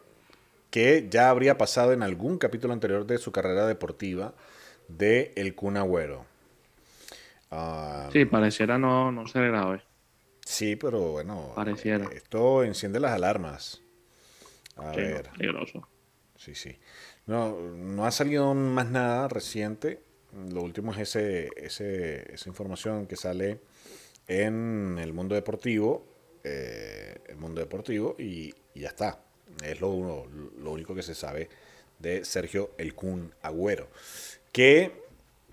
que 0.70 1.06
ya 1.10 1.30
habría 1.30 1.56
pasado 1.58 1.92
en 1.92 2.02
algún 2.02 2.38
capítulo 2.38 2.72
anterior 2.72 3.06
de 3.06 3.18
su 3.18 3.30
carrera 3.32 3.66
deportiva 3.66 4.34
de 4.88 5.32
El 5.36 5.54
Kun 5.54 5.76
Agüero. 5.76 6.26
Ah, 7.50 8.08
sí, 8.12 8.24
pareciera 8.24 8.78
no, 8.78 9.12
no 9.12 9.26
ser 9.26 9.48
grave. 9.48 9.82
sí, 10.44 10.76
pero 10.76 11.12
bueno, 11.12 11.52
Pareciera. 11.54 12.12
esto 12.12 12.64
enciende 12.64 13.00
las 13.00 13.12
alarmas. 13.12 13.82
A 14.76 14.94
Sí, 14.94 15.00
ver, 15.00 15.30
peligroso. 15.30 15.88
sí, 16.36 16.54
sí. 16.54 16.78
No, 17.26 17.56
no 17.58 18.04
ha 18.06 18.10
salido 18.10 18.52
más 18.54 18.90
nada 18.90 19.28
reciente. 19.28 20.00
Lo 20.50 20.62
último 20.62 20.92
es 20.92 20.98
ese, 20.98 21.50
ese- 21.56 22.32
esa 22.34 22.48
información 22.48 23.06
que 23.06 23.16
sale 23.16 23.60
en 24.28 24.98
el 25.00 25.12
mundo 25.12 25.34
deportivo. 25.34 26.06
eh, 26.44 27.18
el 27.28 27.36
mundo 27.36 27.60
deportivo 27.60 28.16
y, 28.18 28.52
y 28.74 28.80
ya 28.80 28.88
está. 28.88 29.20
Es 29.64 29.80
lo, 29.80 29.90
uno- 29.90 30.26
lo 30.58 30.72
único 30.72 30.92
que 30.92 31.02
se 31.04 31.14
sabe 31.14 31.48
de 32.00 32.24
Sergio 32.24 32.72
El 32.78 32.94
Kun 32.96 33.32
Agüero. 33.42 33.88
Que, 34.50 34.90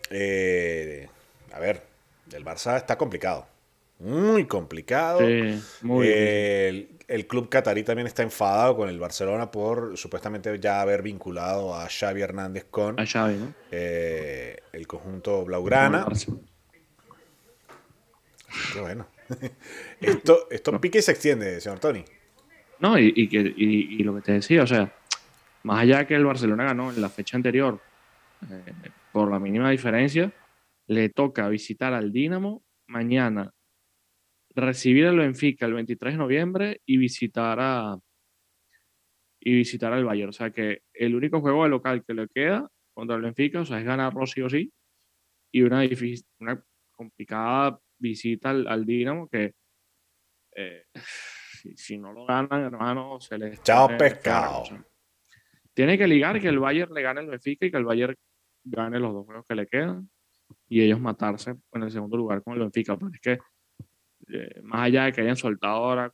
eh, 0.09 1.07
a 1.51 1.59
ver, 1.59 1.83
el 2.33 2.43
Barça 2.43 2.75
está 2.77 2.97
complicado. 2.97 3.45
Muy 3.99 4.47
complicado. 4.47 5.19
Sí, 5.19 5.61
muy 5.81 6.07
Eh, 6.09 6.89
el, 7.09 7.27
club 7.27 7.49
catarí 7.49 7.83
también 7.83 8.07
está 8.07 8.23
enfadado 8.23 8.75
con 8.75 8.89
el 8.89 8.99
Barcelona 8.99 9.51
por 9.51 9.97
supuestamente 9.97 10.57
ya 10.59 10.81
haber 10.81 11.01
vinculado 11.01 11.75
a 11.75 11.87
Xavi 11.89 12.21
Hernández 12.21 12.65
con 12.69 12.99
A 12.99 13.05
Xavi, 13.05 13.35
¿no? 13.35 13.53
eh, 13.71 14.57
el 14.71 14.87
conjunto 14.87 15.43
Blaugrana. 15.45 16.05
Qué 18.73 18.81
bueno. 18.81 19.07
esto 20.01 20.47
esto 20.49 20.81
pique 20.81 20.99
y 20.99 21.01
se 21.01 21.11
extiende, 21.11 21.59
señor 21.61 21.79
Tony. 21.79 22.03
No, 22.79 22.97
y, 22.97 23.13
y 23.15 23.27
que, 23.27 23.39
y, 23.39 23.99
y 23.99 24.03
lo 24.03 24.15
que 24.15 24.21
te 24.21 24.31
decía, 24.31 24.63
o 24.63 24.67
sea, 24.67 24.91
más 25.63 25.81
allá 25.81 26.05
que 26.05 26.15
el 26.15 26.25
Barcelona 26.25 26.63
ganó 26.63 26.91
en 26.91 27.01
la 27.01 27.09
fecha 27.09 27.35
anterior 27.35 27.79
eh, 28.49 28.73
por 29.11 29.29
la 29.29 29.39
mínima 29.39 29.69
diferencia, 29.69 30.31
le 30.87 31.09
toca 31.09 31.47
visitar 31.49 31.93
al 31.93 32.11
Dinamo 32.11 32.63
mañana, 32.87 33.53
recibir 34.55 35.07
al 35.07 35.17
Benfica 35.17 35.65
el 35.65 35.73
23 35.73 36.13
de 36.13 36.17
noviembre 36.17 36.81
y 36.85 36.97
visitar 36.97 37.57
a 37.59 37.99
y 39.41 39.55
visitar 39.55 39.93
al 39.93 40.03
Bayern. 40.03 40.29
O 40.29 40.33
sea 40.33 40.51
que 40.51 40.81
el 40.93 41.15
único 41.15 41.39
juego 41.39 41.63
de 41.63 41.69
local 41.69 42.03
que 42.05 42.13
le 42.13 42.27
queda 42.27 42.69
contra 42.93 43.15
el 43.15 43.21
Benfica, 43.21 43.61
o 43.61 43.65
sea, 43.65 43.79
es 43.79 43.85
ganarlo 43.85 44.25
sí 44.25 44.41
o 44.41 44.49
sí, 44.49 44.71
y 45.51 45.61
una, 45.61 45.81
difícil, 45.81 46.25
una 46.39 46.61
complicada 46.91 47.79
visita 47.97 48.49
al, 48.49 48.67
al 48.67 48.85
Dinamo 48.85 49.27
que 49.27 49.53
eh, 50.55 50.85
si, 51.61 51.75
si 51.77 51.97
no 51.97 52.11
lo 52.11 52.25
ganan, 52.25 52.63
hermano, 52.63 53.19
se 53.21 53.37
les 53.37 53.63
Chao, 53.63 53.89
pescado. 53.97 54.63
Tiene 55.73 55.97
que 55.97 56.07
ligar 56.07 56.41
que 56.41 56.49
el 56.49 56.59
Bayern 56.59 56.93
le 56.93 57.01
gane 57.01 57.21
el 57.21 57.27
Benfica 57.27 57.65
y 57.65 57.71
que 57.71 57.77
el 57.77 57.85
Bayern 57.85 58.15
gane 58.63 58.99
los 58.99 59.13
dos 59.13 59.25
juegos 59.25 59.45
que 59.47 59.55
le 59.55 59.67
quedan 59.67 60.09
y 60.67 60.81
ellos 60.81 60.99
matarse 60.99 61.55
en 61.71 61.83
el 61.83 61.91
segundo 61.91 62.17
lugar 62.17 62.43
con 62.43 62.53
el 62.53 62.59
Benfica. 62.59 62.97
Pero 62.97 63.11
es 63.13 63.21
que, 63.21 63.39
eh, 64.33 64.59
más 64.63 64.83
allá 64.83 65.05
de 65.05 65.13
que 65.13 65.21
hayan 65.21 65.35
soltado 65.35 65.75
ahora. 65.75 66.13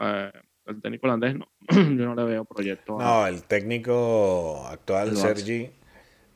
Eh, 0.00 0.32
el 0.66 0.80
técnico 0.82 1.06
holandés, 1.06 1.34
no, 1.36 1.46
yo 1.70 2.04
no 2.06 2.14
le 2.14 2.24
veo 2.24 2.44
proyecto. 2.44 2.98
a- 3.00 3.04
No, 3.04 3.26
el 3.26 3.44
técnico 3.44 4.66
actual, 4.66 5.08
El 5.10 5.14
Barça. 5.14 5.22
Sergi, 5.34 5.70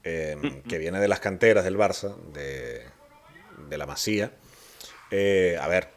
eh, 0.05 0.63
que 0.69 0.79
viene 0.79 1.01
de 1.01 1.09
las 1.09 1.21
canteras 1.21 1.65
del 1.65 1.77
Barça, 1.77 2.17
de, 2.33 2.83
de 3.69 3.79
la 3.79 3.87
Masía. 3.87 4.31
eh, 5.11 5.59
a 5.61 5.67
ver, 5.69 5.89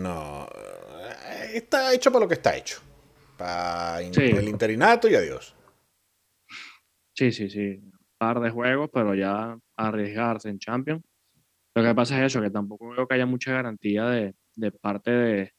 no. 0.00 0.48
Está 1.54 1.92
hecho 1.94 2.10
para 2.10 2.24
lo 2.24 2.28
que 2.28 2.34
está 2.34 2.56
hecho. 2.56 2.80
Para 3.36 3.98
Sí. 4.12 4.22
el 4.22 4.48
interinato 4.48 5.08
y 5.08 5.14
adiós. 5.14 5.54
Sí, 7.14 7.32
sí, 7.32 7.48
sí. 7.48 7.78
Un 7.82 7.92
par 8.18 8.40
de 8.40 8.50
juegos, 8.50 8.90
pero 8.92 9.14
ya 9.14 9.56
arriesgarse 9.76 10.48
en 10.48 10.58
Champions. 10.58 11.02
Lo 11.76 11.82
que 11.82 11.94
pasa 11.94 12.18
es 12.18 12.32
eso, 12.32 12.40
que 12.40 12.50
tampoco 12.50 12.88
veo 12.90 13.06
que 13.06 13.14
haya 13.14 13.26
mucha 13.26 13.52
garantía 13.52 14.06
de, 14.06 14.34
de 14.54 14.72
parte 14.72 15.10
de, 15.10 15.52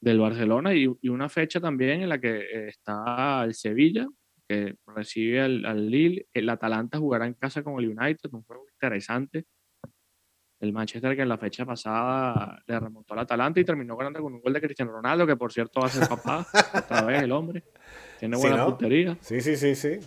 del 0.00 0.20
Barcelona 0.20 0.74
y, 0.74 0.86
y 1.00 1.08
una 1.08 1.28
fecha 1.28 1.58
también 1.60 2.02
en 2.02 2.08
la 2.10 2.20
que 2.20 2.40
eh, 2.40 2.68
está 2.68 3.42
el 3.44 3.54
Sevilla, 3.54 4.06
que 4.46 4.76
recibe 4.88 5.40
al, 5.40 5.64
al 5.64 5.90
Lille. 5.90 6.26
El 6.34 6.48
Atalanta 6.50 6.98
jugará 6.98 7.26
en 7.26 7.34
casa 7.34 7.62
con 7.62 7.78
el 7.82 7.88
United, 7.96 8.28
un 8.32 8.42
juego 8.42 8.66
interesante. 8.70 9.46
El 10.60 10.72
Manchester 10.72 11.16
que 11.16 11.22
en 11.22 11.28
la 11.28 11.38
fecha 11.38 11.64
pasada 11.64 12.62
le 12.66 12.78
remontó 12.78 13.14
al 13.14 13.20
Atalanta 13.20 13.58
y 13.58 13.64
terminó 13.64 13.96
ganando 13.96 14.20
con 14.22 14.34
un 14.34 14.40
gol 14.40 14.52
de 14.52 14.60
Cristiano 14.60 14.92
Ronaldo, 14.92 15.26
que 15.26 15.34
por 15.36 15.50
cierto 15.52 15.80
va 15.80 15.86
a 15.86 15.90
ser 15.90 16.06
papá, 16.08 16.46
otra 16.74 17.04
vez 17.04 17.22
el 17.22 17.32
hombre. 17.32 17.64
Tiene 18.20 18.36
Sí, 18.36 18.42
buena 18.42 18.58
¿no? 18.58 18.66
puntería. 18.66 19.16
Sí, 19.22 19.40
sí, 19.40 19.56
sí, 19.56 19.74
sí. 19.74 19.98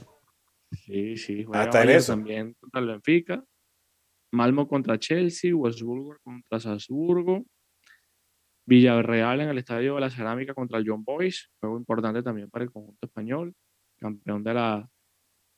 Sí, 0.71 1.17
sí, 1.17 1.43
juega 1.43 1.63
Hasta 1.63 1.83
en 1.83 1.89
eso. 1.89 2.13
también 2.13 2.53
contra 2.59 2.79
el 2.81 2.87
Benfica. 2.87 3.43
Malmo 4.35 4.67
contra 4.67 4.99
Chelsea, 4.99 5.53
Wolfsburgo 5.55 6.17
contra 6.23 6.59
Salzburgo, 6.59 7.43
Villarreal 8.67 9.41
en 9.41 9.49
el 9.49 9.57
Estadio 9.59 9.95
de 9.95 10.01
la 10.01 10.09
Cerámica 10.09 10.53
contra 10.53 10.79
el 10.79 10.85
John 10.87 11.03
Boys, 11.03 11.49
juego 11.59 11.77
importante 11.77 12.23
también 12.23 12.49
para 12.49 12.65
el 12.65 12.71
conjunto 12.71 13.05
español, 13.05 13.53
campeón 13.97 14.43
de 14.43 14.53
la, 14.53 14.89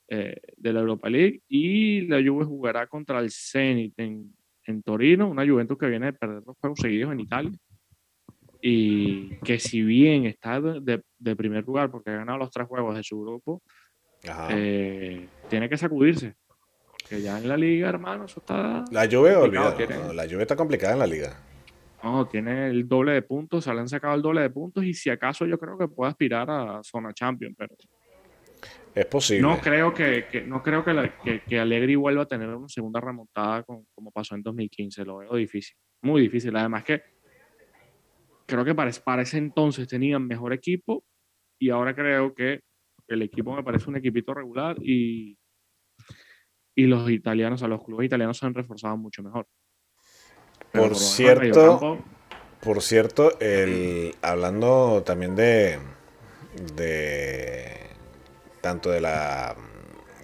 eh, 0.10 0.36
de 0.58 0.74
la 0.74 0.80
Europa 0.82 1.10
League, 1.10 1.42
y 1.48 2.02
la 2.08 2.18
Juve 2.18 2.46
jugará 2.46 2.86
contra 2.88 3.20
el 3.20 3.32
Zenit 3.32 3.98
en, 4.00 4.34
en 4.66 4.84
Torino, 4.84 5.30
una 5.30 5.48
Juventus 5.48 5.78
que 5.78 5.88
viene 5.88 6.08
de 6.08 6.14
perder 6.14 6.44
dos 6.44 6.58
juegos 6.60 6.80
seguidos 6.82 7.14
en 7.14 7.20
Italia, 7.22 7.52
y 8.62 9.36
que 9.38 9.60
si 9.60 9.84
bien 9.84 10.26
está 10.26 10.60
de, 10.60 11.02
de- 11.18 11.36
primer 11.36 11.64
lugar 11.66 11.90
porque 11.92 12.10
ha 12.10 12.18
ganado 12.18 12.40
los 12.40 12.52
tres 12.52 12.68
juegos 12.68 12.96
de 12.96 13.04
su 13.04 13.22
grupo, 13.22 13.62
eh, 14.50 15.28
tiene 15.50 15.70
que 15.70 15.78
sacudirse. 15.78 16.36
Que 17.10 17.22
ya 17.22 17.38
en 17.38 17.48
la 17.48 17.56
liga, 17.58 17.90
hermano, 17.90 18.26
eso 18.26 18.40
está. 18.42 18.84
la 18.92 19.06
Juve, 19.10 19.36
olvidado. 19.36 19.78
no, 19.90 20.14
La 20.14 20.24
Juve 20.28 20.42
está 20.42 20.56
complicada 20.56 20.94
en 20.94 21.00
la 21.00 21.08
liga. 21.08 21.38
No, 22.04 22.28
tiene 22.28 22.68
el 22.68 22.88
doble 22.88 23.14
de 23.14 23.22
puntos, 23.22 23.64
se 23.64 23.74
le 23.74 23.80
han 23.80 23.88
sacado 23.90 24.14
el 24.16 24.22
doble 24.22 24.42
de 24.42 24.50
puntos 24.50 24.84
y 24.84 24.94
si 24.94 25.10
acaso 25.10 25.46
yo 25.46 25.58
creo 25.58 25.78
que 25.78 25.88
puede 25.88 26.10
aspirar 26.12 26.50
a 26.50 26.80
zona 26.84 27.14
champion, 27.14 27.56
pero 27.58 27.76
Es 28.94 29.06
posible. 29.08 29.42
no 29.48 29.60
creo 29.60 29.94
que, 29.94 30.26
que- 30.32 30.42
no 30.42 30.62
creo 30.62 30.84
que, 30.86 30.94
la- 30.94 31.20
que, 31.22 31.42
que 31.42 31.60
Allegri 31.60 31.96
vuelva 31.96 32.24
a 32.24 32.28
tener 32.28 32.50
una 32.50 32.70
segunda 32.70 33.00
remontada 33.02 33.64
con- 33.64 33.86
como 33.96 34.12
pasó 34.12 34.36
en 34.36 34.44
2015, 34.44 35.04
lo 35.06 35.18
veo 35.18 35.36
difícil, 35.36 35.76
muy 36.04 36.22
difícil, 36.22 36.56
además 36.56 36.84
que 36.84 37.02
creo 38.46 38.64
que 38.64 38.76
para, 38.76 38.92
para 39.04 39.24
ese 39.24 39.38
entonces 39.38 39.88
tenían 39.88 40.26
mejor 40.26 40.54
equipo 40.54 41.04
y 41.60 41.70
ahora 41.72 41.96
creo 41.96 42.34
que 42.34 42.62
el 43.08 43.22
equipo 43.22 43.56
me 43.56 43.64
parece 43.64 43.90
un 43.90 43.98
equipito 43.98 44.34
regular 44.34 44.78
y 44.82 45.38
y 46.78 46.86
los 46.86 47.10
italianos, 47.10 47.60
o 47.60 47.62
sea, 47.62 47.68
los 47.68 47.84
clubes 47.84 48.06
italianos 48.06 48.38
se 48.38 48.46
han 48.46 48.54
reforzado 48.54 48.96
mucho 48.98 49.24
mejor. 49.24 49.48
Por 50.72 50.90
Pero 50.90 50.96
cierto, 50.96 51.98
Por 52.62 52.84
cierto, 52.84 53.40
el, 53.40 54.14
hablando 54.22 55.02
también 55.04 55.36
de, 55.36 55.80
de 56.76 57.72
tanto 58.62 58.92
de 58.92 59.02
la, 59.02 59.56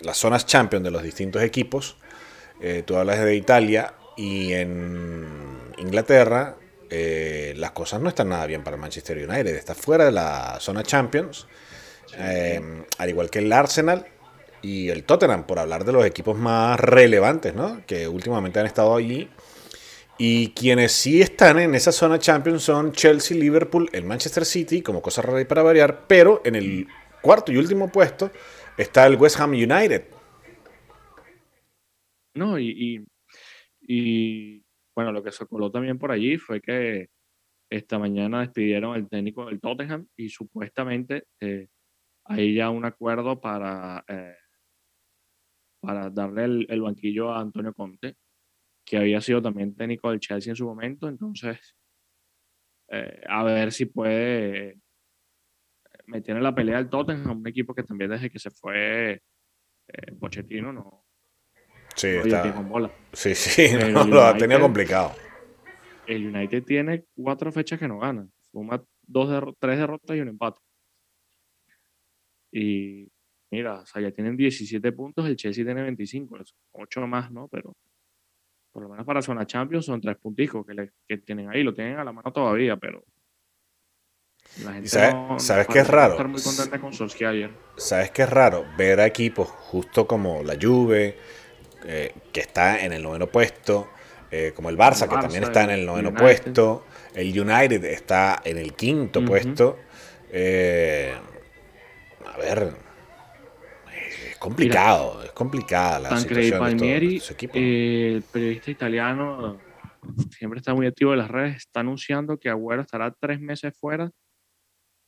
las 0.04 0.16
zonas 0.16 0.46
champion 0.46 0.84
de 0.84 0.92
los 0.92 1.02
distintos 1.02 1.42
equipos, 1.42 1.98
eh, 2.62 2.84
tú 2.86 2.98
hablas 2.98 3.20
de 3.26 3.36
Italia 3.36 3.96
y 4.16 4.54
en 4.54 5.26
Inglaterra 5.80 6.58
eh, 6.92 7.56
las 7.58 7.72
cosas 7.72 8.00
no 8.00 8.10
están 8.10 8.30
nada 8.30 8.46
bien 8.46 8.64
para 8.64 8.78
Manchester 8.78 9.18
United, 9.28 9.56
está 9.56 9.74
fuera 9.74 10.06
de 10.06 10.12
la 10.12 10.60
zona 10.60 10.84
champions, 10.84 11.48
eh, 12.16 12.62
al 13.00 13.10
igual 13.10 13.32
que 13.32 13.40
el 13.40 13.52
Arsenal 13.52 14.06
y 14.64 14.90
el 14.90 15.04
Tottenham, 15.04 15.46
por 15.46 15.60
hablar 15.60 15.84
de 15.84 15.92
los 15.92 16.06
equipos 16.06 16.38
más 16.38 16.80
relevantes, 16.80 17.54
¿no? 17.54 17.86
que 17.86 18.08
últimamente 18.08 18.60
han 18.60 18.66
estado 18.66 18.96
allí. 18.96 19.30
Y 20.18 20.50
quienes 20.50 20.94
sí 20.94 21.22
están 21.22 21.60
en 21.60 21.76
esa 21.76 21.92
zona 21.92 22.18
Champions 22.18 22.64
son 22.64 22.94
Chelsea, 22.94 23.38
Liverpool, 23.38 23.90
el 23.92 24.06
Manchester 24.06 24.46
City, 24.46 24.82
como 24.82 25.02
cosa 25.02 25.22
rara 25.22 25.46
para 25.46 25.64
variar, 25.64 26.08
pero 26.08 26.42
en 26.46 26.56
el 26.56 26.88
cuarto 27.22 27.52
y 27.52 27.58
último 27.58 27.92
puesto 27.92 28.32
está 28.78 29.06
el 29.06 29.18
West 29.18 29.40
Ham 29.40 29.52
United. 29.52 30.06
No, 32.36 32.58
y, 32.58 32.70
y, 32.70 33.06
y, 33.82 34.64
bueno, 34.96 35.12
lo 35.12 35.22
que 35.24 35.32
se 35.32 35.46
coló 35.46 35.72
también 35.72 36.00
por 36.00 36.12
allí 36.12 36.38
fue 36.38 36.62
que 36.62 37.10
esta 37.70 38.00
mañana 38.00 38.42
despidieron 38.42 38.96
al 38.96 39.10
técnico 39.10 39.48
del 39.48 39.60
Tottenham 39.60 40.08
y 40.16 40.30
supuestamente 40.30 41.26
eh, 41.42 41.68
hay 42.26 42.56
ya 42.56 42.70
un 42.70 42.86
acuerdo 42.86 43.42
para, 43.42 44.06
eh, 44.08 44.36
para 45.84 46.10
darle 46.10 46.46
el, 46.46 46.66
el 46.70 46.82
banquillo 46.82 47.32
a 47.32 47.42
Antonio 47.42 47.74
Conte, 47.74 48.16
que 48.86 48.98
había 48.98 49.20
sido 49.22 49.42
también 49.42 49.76
técnico 49.76 50.10
del 50.10 50.20
Chelsea 50.22 50.52
en 50.52 50.56
su 50.56 50.66
momento, 50.66 51.08
entonces 51.10 51.76
eh, 52.90 53.22
a 53.28 53.44
ver 53.44 53.72
si 53.74 53.86
puede 53.86 54.80
meter 56.08 56.38
en 56.38 56.44
la 56.44 56.56
pelea 56.56 56.78
al 56.78 56.90
Tottenham, 56.90 57.40
un 57.40 57.48
equipo 57.48 57.74
que 57.76 57.84
también 57.84 58.12
desde 58.12 58.30
que 58.30 58.40
se 58.40 58.50
fue 58.52 59.22
eh, 59.88 60.12
Pochettino 60.20 60.72
no, 60.72 61.06
Sí, 61.96 62.08
no 62.14 62.22
está. 62.22 62.54
con 62.54 62.70
bola. 62.70 62.92
Sí, 63.14 63.36
sí, 63.36 63.74
no, 63.94 64.06
lo 64.06 64.24
ha 64.24 64.38
tenido 64.38 64.60
complicado. 64.62 65.12
El 66.08 66.28
United 66.36 66.64
tiene 66.64 67.06
cuatro 67.16 67.52
fechas 67.52 67.80
que 67.80 67.88
no 67.88 68.00
gana, 68.00 68.28
suma 68.52 68.82
dos 69.02 69.30
derro- 69.30 69.56
tres 69.60 69.78
derrotas 69.80 70.16
y 70.16 70.22
un 70.22 70.30
empate. 70.30 70.60
Y 72.52 73.10
mira, 73.54 73.82
o 73.82 73.86
sea, 73.86 74.02
ya 74.02 74.12
tienen 74.12 74.36
17 74.36 74.92
puntos, 74.94 75.28
el 75.28 75.36
Chelsea 75.36 75.64
tiene 75.64 75.84
25, 75.84 76.40
es 76.42 76.56
8 76.72 77.06
más, 77.06 77.32
¿no? 77.32 77.48
Pero 77.50 77.72
por 78.72 78.82
lo 78.84 78.90
menos 78.90 79.06
para 79.06 79.22
zona 79.22 79.46
Champions 79.46 79.86
son 79.86 80.02
tres 80.02 80.18
punticos 80.18 80.66
que, 80.66 80.74
le- 80.74 80.92
que 81.08 81.18
tienen 81.20 81.50
ahí, 81.52 81.62
lo 81.62 81.72
tienen 81.74 81.98
a 82.00 82.04
la 82.04 82.12
mano 82.12 82.32
todavía, 82.34 82.78
pero 82.78 83.04
la 84.64 84.74
gente 84.74 84.90
sabe- 84.90 85.14
no, 85.14 85.34
no 85.34 85.40
sabes 85.40 85.68
qué 85.68 85.80
es 85.80 85.88
raro? 85.88 86.14
estar 86.14 86.28
muy 86.28 86.42
contenta 86.42 86.82
con 86.82 86.94
Solskjaer. 86.94 87.52
¿Sabes 87.78 88.10
qué 88.10 88.24
es 88.24 88.30
raro? 88.30 88.66
Ver 88.76 89.00
a 89.00 89.06
equipos 89.06 89.48
justo 89.50 90.08
como 90.08 90.42
la 90.44 90.56
Juve, 90.60 91.16
eh, 91.86 92.12
que 92.32 92.40
está 92.42 92.84
en 92.84 92.92
el 92.94 93.04
noveno 93.04 93.28
puesto, 93.28 93.90
eh, 94.32 94.52
como 94.56 94.70
el 94.72 94.78
Barça, 94.78 95.04
El 95.04 95.10
que 95.10 95.18
también 95.18 95.44
está 95.44 95.64
en 95.64 95.70
el 95.70 95.86
noveno 95.86 96.10
United. 96.10 96.24
puesto, 96.24 96.86
el 97.14 97.40
United 97.40 97.84
está 97.86 98.42
en 98.44 98.58
el 98.58 98.74
quinto 98.74 99.24
puesto. 99.24 99.78
eh, 100.36 101.14
a 102.26 102.38
ver, 102.38 102.74
es 104.44 104.56
complicado, 104.56 105.24
es 105.24 105.32
complicada 105.32 106.00
la 106.00 106.10
Tancredi 106.10 106.44
situación 106.46 106.68
estos- 106.68 106.82
de 106.82 106.88
Palmieri, 106.88 107.16
estos 107.18 107.32
equipos. 107.32 107.56
eh, 107.58 108.14
el 108.16 108.24
periodista 108.24 108.72
italiano, 108.72 109.60
siempre 110.38 110.60
está 110.60 110.74
muy 110.74 110.86
activo 110.88 111.14
en 111.14 111.20
las 111.20 111.32
redes, 111.32 111.56
está 111.58 111.80
anunciando 111.80 112.38
que 112.38 112.50
Agüero 112.50 112.82
estará 112.82 113.12
tres 113.12 113.40
meses 113.40 113.74
fuera 113.80 114.12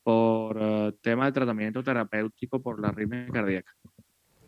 por 0.03 0.57
eh, 0.61 0.93
tema 1.01 1.25
de 1.25 1.31
tratamiento 1.31 1.83
terapéutico 1.83 2.61
por 2.61 2.79
la 2.79 2.89
arritmia 2.89 3.27
cardíaca. 3.31 3.71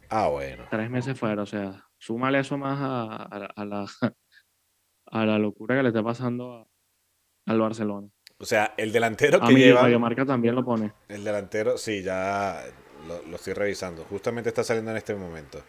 ah, 0.10 0.28
bueno. 0.30 0.64
Tres 0.70 0.90
meses 0.90 1.20
fuera, 1.20 1.42
o 1.42 1.46
sea, 1.46 1.84
súmale 1.98 2.40
eso 2.40 2.58
más 2.58 2.80
a, 2.80 3.24
a- 3.24 3.52
a 3.56 3.66
la, 3.66 3.86
a 5.08 5.26
la 5.26 5.40
locura 5.40 5.76
que 5.76 5.84
le 5.84 5.90
está 5.90 6.04
pasando 6.04 6.54
a- 6.54 6.68
al 7.48 7.60
Barcelona. 7.60 8.08
O 8.40 8.46
sea, 8.46 8.74
el 8.78 8.92
delantero 8.92 9.42
A 9.44 9.48
que 9.48 9.54
mí 9.54 9.60
lleva... 9.62 9.90
Marca 9.98 10.24
también 10.26 10.54
lo 10.54 10.64
pone. 10.64 10.94
El 11.08 11.24
delantero, 11.24 11.76
sí, 11.78 12.04
ya 12.04 12.64
lo, 13.08 13.22
lo 13.24 13.36
estoy 13.38 13.54
revisando. 13.54 14.04
Justamente 14.06 14.50
está 14.50 14.64
saliendo 14.64 14.92
en 14.92 14.98
este 14.98 15.16
momento. 15.16 15.62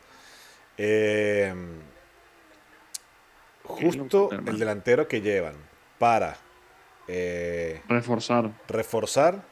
Eh, 0.76 1.52
justo 3.64 4.30
el 4.30 4.58
delantero 4.58 5.06
que 5.08 5.20
llevan 5.20 5.54
para 5.98 6.36
eh, 7.06 7.82
Reforzar. 7.88 8.50
reforzar 8.68 9.42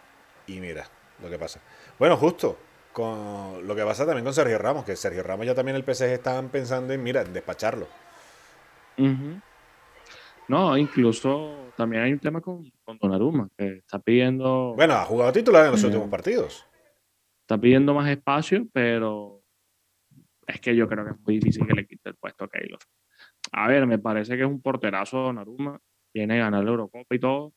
y 0.46 0.60
mira 0.60 0.86
lo 1.22 1.28
que 1.28 1.38
pasa. 1.38 1.60
Bueno, 1.98 2.16
justo 2.16 2.58
con 2.92 3.66
lo 3.66 3.74
que 3.74 3.84
pasa 3.84 4.06
también 4.06 4.24
con 4.24 4.32
Sergio 4.32 4.58
Ramos, 4.58 4.84
que 4.84 4.96
Sergio 4.96 5.22
Ramos 5.22 5.46
ya 5.46 5.54
también 5.54 5.76
el 5.76 5.82
PSG 5.82 6.04
estaban 6.04 6.48
pensando 6.48 6.92
en, 6.92 7.02
mira, 7.02 7.22
en 7.22 7.32
despacharlo. 7.32 7.86
No, 10.48 10.76
incluso 10.78 11.72
también 11.76 12.04
hay 12.04 12.12
un 12.12 12.20
tema 12.20 12.40
con, 12.40 12.72
con 12.84 12.96
Donnarumma, 12.98 13.48
que 13.58 13.78
está 13.78 13.98
pidiendo... 13.98 14.74
Bueno, 14.76 14.94
ha 14.94 15.04
jugado 15.04 15.32
titular 15.32 15.66
en 15.66 15.72
los 15.72 15.82
últimos 15.82 16.08
partidos. 16.08 16.64
Está 17.46 17.58
pidiendo 17.60 17.94
más 17.94 18.08
espacio, 18.10 18.66
pero 18.72 19.42
es 20.48 20.60
que 20.60 20.74
yo 20.74 20.88
creo 20.88 21.04
que 21.04 21.10
es 21.12 21.20
muy 21.20 21.34
difícil 21.38 21.64
que 21.66 21.74
le 21.74 21.86
quite 21.86 22.08
el 22.10 22.16
puesto 22.16 22.44
a 22.44 22.48
Keylor. 22.48 22.80
A 23.52 23.68
ver, 23.68 23.86
me 23.86 23.98
parece 24.00 24.36
que 24.36 24.42
es 24.42 24.48
un 24.48 24.60
porterazo 24.60 25.18
Donnarumma, 25.18 25.78
viene 26.12 26.34
a 26.40 26.44
ganar 26.46 26.64
la 26.64 26.70
Eurocopa 26.70 27.14
y 27.14 27.20
todo, 27.20 27.54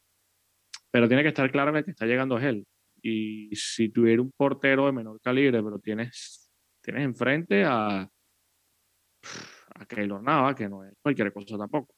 pero 0.91 1.07
tiene 1.07 1.23
que 1.23 1.29
estar 1.29 1.51
claro 1.51 1.71
que 1.71 1.79
el 1.79 1.85
que 1.85 1.91
está 1.91 2.05
llegando 2.05 2.37
es 2.37 2.43
él. 2.45 2.67
Y 3.01 3.49
si 3.55 3.89
tuviera 3.89 4.21
un 4.21 4.31
portero 4.31 4.85
de 4.85 4.91
menor 4.91 5.19
calibre, 5.21 5.63
pero 5.63 5.79
tienes, 5.79 6.51
tienes 6.83 7.03
enfrente 7.03 7.63
a, 7.65 8.01
a 9.75 9.85
Keylor 9.87 10.21
Nava, 10.21 10.53
que 10.53 10.69
no 10.69 10.83
es 10.83 10.93
cualquier 11.01 11.33
cosa 11.33 11.57
tampoco. 11.57 11.95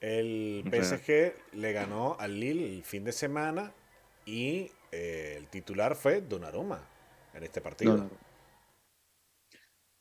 El 0.00 0.62
O 0.66 0.70
sea- 0.82 0.96
PSG 0.98 1.56
le 1.56 1.72
ganó 1.72 2.16
al 2.18 2.38
Lille 2.38 2.72
el 2.76 2.82
fin 2.84 3.02
de 3.04 3.12
semana 3.12 3.72
y 4.26 4.70
eh, 4.92 5.34
el 5.36 5.46
titular 5.48 5.94
fue 5.94 6.20
Donnarumma 6.20 6.80
en 7.34 7.42
este 7.42 7.60
partido. 7.60 8.10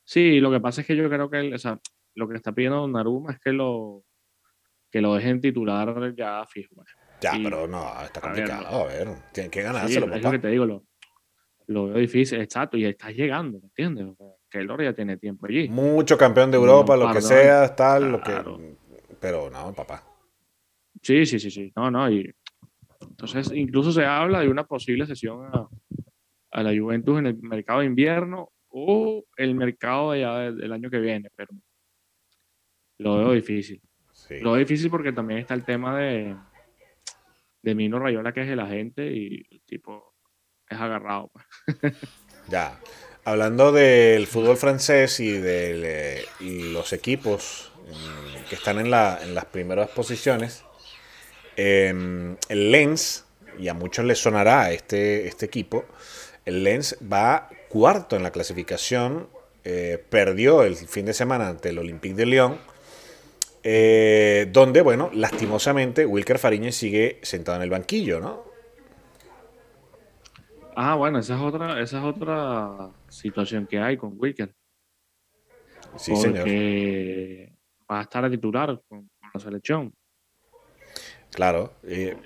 Sí, 0.03 0.39
lo 0.39 0.51
que 0.51 0.59
pasa 0.59 0.81
es 0.81 0.87
que 0.87 0.95
yo 0.95 1.07
creo 1.09 1.29
que 1.29 1.39
él, 1.39 1.53
o 1.53 1.57
sea, 1.57 1.79
lo 2.15 2.27
que 2.27 2.35
está 2.35 2.51
pidiendo 2.51 2.79
Donnarumma 2.79 3.33
es 3.33 3.39
que 3.39 3.51
lo, 3.51 4.03
que 4.91 5.01
lo 5.01 5.13
dejen 5.15 5.39
titular 5.39 6.13
ya 6.15 6.43
fijo. 6.47 6.75
pues. 6.75 6.87
Ya, 7.21 7.35
Y- 7.35 7.43
pero 7.43 7.67
no, 7.67 7.83
está 8.01 8.19
a 8.21 8.33
ver, 8.33 8.43
complicado. 8.49 8.83
A 8.83 8.85
ver, 8.87 9.07
tienen 9.33 9.51
que 9.51 9.59
Sí, 9.59 9.65
ganárselo, 9.65 10.13
es 10.15 10.21
lo 10.23 10.31
que 10.31 10.39
te 10.39 10.47
digo, 10.47 10.65
lo, 10.65 10.83
lo 11.67 11.85
veo 11.87 11.97
difícil, 11.97 12.41
exacto, 12.41 12.77
y 12.77 12.85
estás 12.85 13.13
llegando, 13.13 13.59
¿me 13.59 13.67
entiendes? 13.67 14.05
O 14.07 14.15
sea, 14.15 14.27
Keylor 14.49 14.81
ya 14.83 14.93
tiene 14.93 15.17
tiempo 15.17 15.45
allí. 15.45 15.69
Mucho 15.69 16.17
campeón 16.17 16.49
de 16.49 16.57
No, 16.57 16.63
Europa, 16.63 16.97
lo 16.97 17.11
que 17.11 17.21
sea, 17.21 17.75
tal, 17.75 18.11
lo 18.11 18.17
que. 18.19 18.31
Claro. 18.31 18.59
Pero 19.19 19.49
no, 19.49 19.73
papá. 19.73 20.03
Sí, 21.03 21.25
sí, 21.25 21.39
sí, 21.39 21.51
sí, 21.51 21.71
no, 21.75 21.91
no, 21.91 22.09
y 22.09 22.33
entonces 23.21 23.51
incluso 23.55 23.91
se 23.91 24.05
habla 24.05 24.39
de 24.39 24.47
una 24.49 24.63
posible 24.65 25.05
sesión 25.05 25.45
a, 25.53 25.67
a 26.51 26.63
la 26.63 26.77
Juventus 26.79 27.19
en 27.19 27.27
el 27.27 27.37
mercado 27.37 27.81
de 27.81 27.85
invierno 27.87 28.51
o 28.69 29.23
el 29.35 29.55
mercado 29.55 30.15
ya 30.15 30.37
del, 30.39 30.57
del 30.57 30.71
año 30.71 30.89
que 30.89 30.99
viene, 30.99 31.29
pero 31.35 31.51
lo 32.99 33.17
veo 33.17 33.31
difícil. 33.33 33.81
Sí. 34.13 34.39
Lo 34.39 34.51
veo 34.51 34.59
difícil 34.59 34.89
porque 34.89 35.11
también 35.11 35.39
está 35.39 35.53
el 35.53 35.63
tema 35.65 35.97
de, 35.97 36.35
de 37.61 37.75
Mino 37.75 37.99
Rayola, 37.99 38.33
que 38.33 38.41
es 38.41 38.49
el 38.49 38.59
agente, 38.59 39.11
y 39.11 39.45
el 39.51 39.61
tipo 39.65 40.15
es 40.69 40.79
agarrado. 40.79 41.31
pues. 41.33 41.45
Ya. 42.49 42.79
Hablando 43.25 43.71
del 43.71 44.25
fútbol 44.25 44.57
francés 44.57 45.19
y 45.19 45.31
de 45.33 46.23
los 46.73 46.93
equipos 46.93 47.71
mm, 47.87 48.49
que 48.49 48.55
están 48.55 48.79
en, 48.79 48.89
la- 48.89 49.19
en 49.21 49.35
las 49.35 49.45
primeras 49.45 49.89
posiciones, 49.89 50.65
em, 51.59 52.37
el 52.47 52.71
Lens, 52.71 53.25
y 53.57 53.67
a 53.67 53.73
muchos 53.73 54.05
les 54.05 54.17
sonará 54.19 54.71
este, 54.71 55.27
este 55.27 55.45
equipo, 55.45 55.83
el 56.45 56.63
Lens 56.63 56.97
va 57.01 57.49
cuarto 57.67 58.15
en 58.15 58.23
la 58.23 58.31
clasificación, 58.31 59.27
eh, 59.65 60.01
perdió 60.09 60.63
el 60.63 60.75
fin 60.75 61.05
de 61.05 61.13
semana 61.13 61.49
ante 61.49 61.69
el 61.69 61.79
Olympique 61.79 62.15
de 62.15 62.25
Lyon, 62.25 62.57
eh, 63.61 64.47
donde, 64.53 64.81
bueno, 64.81 65.09
lastimosamente 65.13 66.05
Wilker 66.05 66.39
Fariñez 66.39 66.75
sigue 66.75 67.19
sentado 67.23 67.57
en 67.57 67.63
el 67.63 67.69
banquillo, 67.69 68.21
¿no? 68.21 68.45
Ah, 70.77 70.95
bueno, 70.95 71.19
esa 71.19 71.35
es 71.35 71.41
otra, 71.41 71.81
esa 71.81 71.99
es 71.99 72.05
otra 72.05 72.89
situación 73.09 73.67
que 73.67 73.79
hay 73.79 73.97
con 73.97 74.13
Wilker. 74.17 74.55
Sí, 75.97 76.15
señor. 76.15 76.43
porque 76.43 77.53
va 77.91 77.99
a 77.99 78.03
estar 78.03 78.23
a 78.23 78.29
titular 78.29 78.81
con, 78.87 79.09
con 79.09 79.29
la 79.33 79.39
selección. 79.41 79.93
Claro, 81.39 81.71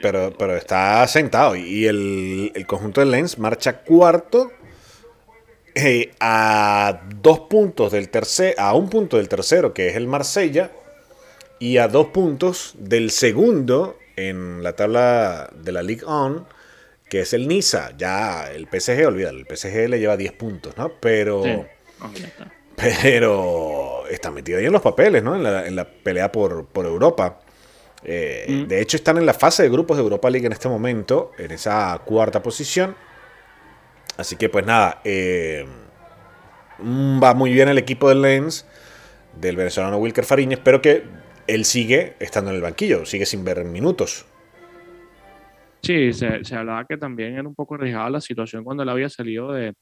pero, 0.01 0.33
pero 0.35 0.55
está 0.55 1.05
sentado 1.07 1.55
y 1.55 1.85
el, 1.85 2.51
el 2.55 2.65
conjunto 2.65 2.99
de 2.99 3.05
Lens 3.05 3.37
marcha 3.37 3.83
cuarto 3.83 4.51
eh, 5.75 6.13
a 6.19 6.99
dos 7.21 7.41
puntos 7.41 7.91
del 7.91 8.09
tercer, 8.09 8.55
a 8.57 8.73
un 8.73 8.89
punto 8.89 9.17
del 9.17 9.29
tercero, 9.29 9.71
que 9.71 9.89
es 9.89 9.95
el 9.97 10.07
Marsella, 10.07 10.71
y 11.59 11.77
a 11.77 11.87
dos 11.87 12.07
puntos 12.07 12.73
del 12.79 13.11
segundo 13.11 13.99
en 14.15 14.63
la 14.63 14.75
tabla 14.75 15.51
de 15.53 15.71
la 15.73 15.83
Ligue 15.83 16.05
1, 16.07 16.47
que 17.07 17.19
es 17.19 17.33
el 17.33 17.47
Niza. 17.47 17.95
Ya 17.95 18.51
el 18.51 18.65
PSG, 18.65 19.05
olvídalo, 19.05 19.37
el 19.37 19.45
PSG 19.45 19.89
le 19.89 19.99
lleva 19.99 20.17
10 20.17 20.31
puntos, 20.31 20.75
¿no? 20.75 20.91
Pero, 20.99 21.43
Sí. 21.43 21.51
Pero 22.75 24.07
está 24.09 24.31
metido 24.31 24.57
ahí 24.57 24.65
en 24.65 24.71
los 24.73 24.81
papeles, 24.81 25.21
¿no? 25.21 25.35
En 25.35 25.43
la, 25.43 25.67
en 25.67 25.75
la 25.75 25.87
pelea 25.87 26.31
por, 26.31 26.65
por 26.65 26.87
Europa. 26.87 27.42
Eh, 28.05 28.45
Mm. 28.49 28.67
De 28.67 28.81
hecho, 28.81 28.97
están 28.97 29.17
en 29.17 29.25
la 29.25 29.33
fase 29.33 29.63
de 29.63 29.69
grupos 29.69 29.97
de 29.97 30.03
Europa 30.03 30.29
League 30.29 30.45
en 30.45 30.51
este 30.53 30.67
momento, 30.69 31.31
en 31.37 31.51
esa 31.51 31.99
cuarta 32.05 32.43
posición. 32.43 32.95
Así 34.17 34.35
que, 34.35 34.49
pues 34.49 34.65
nada, 34.65 35.01
eh, 35.03 35.65
va 36.81 37.33
muy 37.33 37.53
bien 37.53 37.69
el 37.69 37.77
equipo 37.77 38.09
del 38.09 38.21
Lens, 38.21 38.65
del 39.39 39.55
venezolano 39.55 39.97
Wilker 39.97 40.25
Fariñez, 40.25 40.59
pero 40.63 40.81
que 40.81 41.03
él 41.47 41.65
sigue 41.65 42.15
estando 42.19 42.49
en 42.51 42.57
el 42.57 42.61
banquillo, 42.61 43.05
sigue 43.05 43.25
sin 43.25 43.43
ver 43.43 43.63
minutos. 43.65 44.25
Sí, 45.81 46.13
se, 46.13 46.43
se 46.45 46.55
hablaba 46.55 46.85
que 46.85 46.97
también 46.97 47.33
era 47.33 47.47
un 47.47 47.55
poco 47.55 47.75
arriesgada 47.75 48.09
la 48.09 48.21
situación 48.21 48.63
cuando 48.63 48.83
él 48.83 48.89
había 48.89 49.09
salido 49.09 49.51
de, 49.51 49.73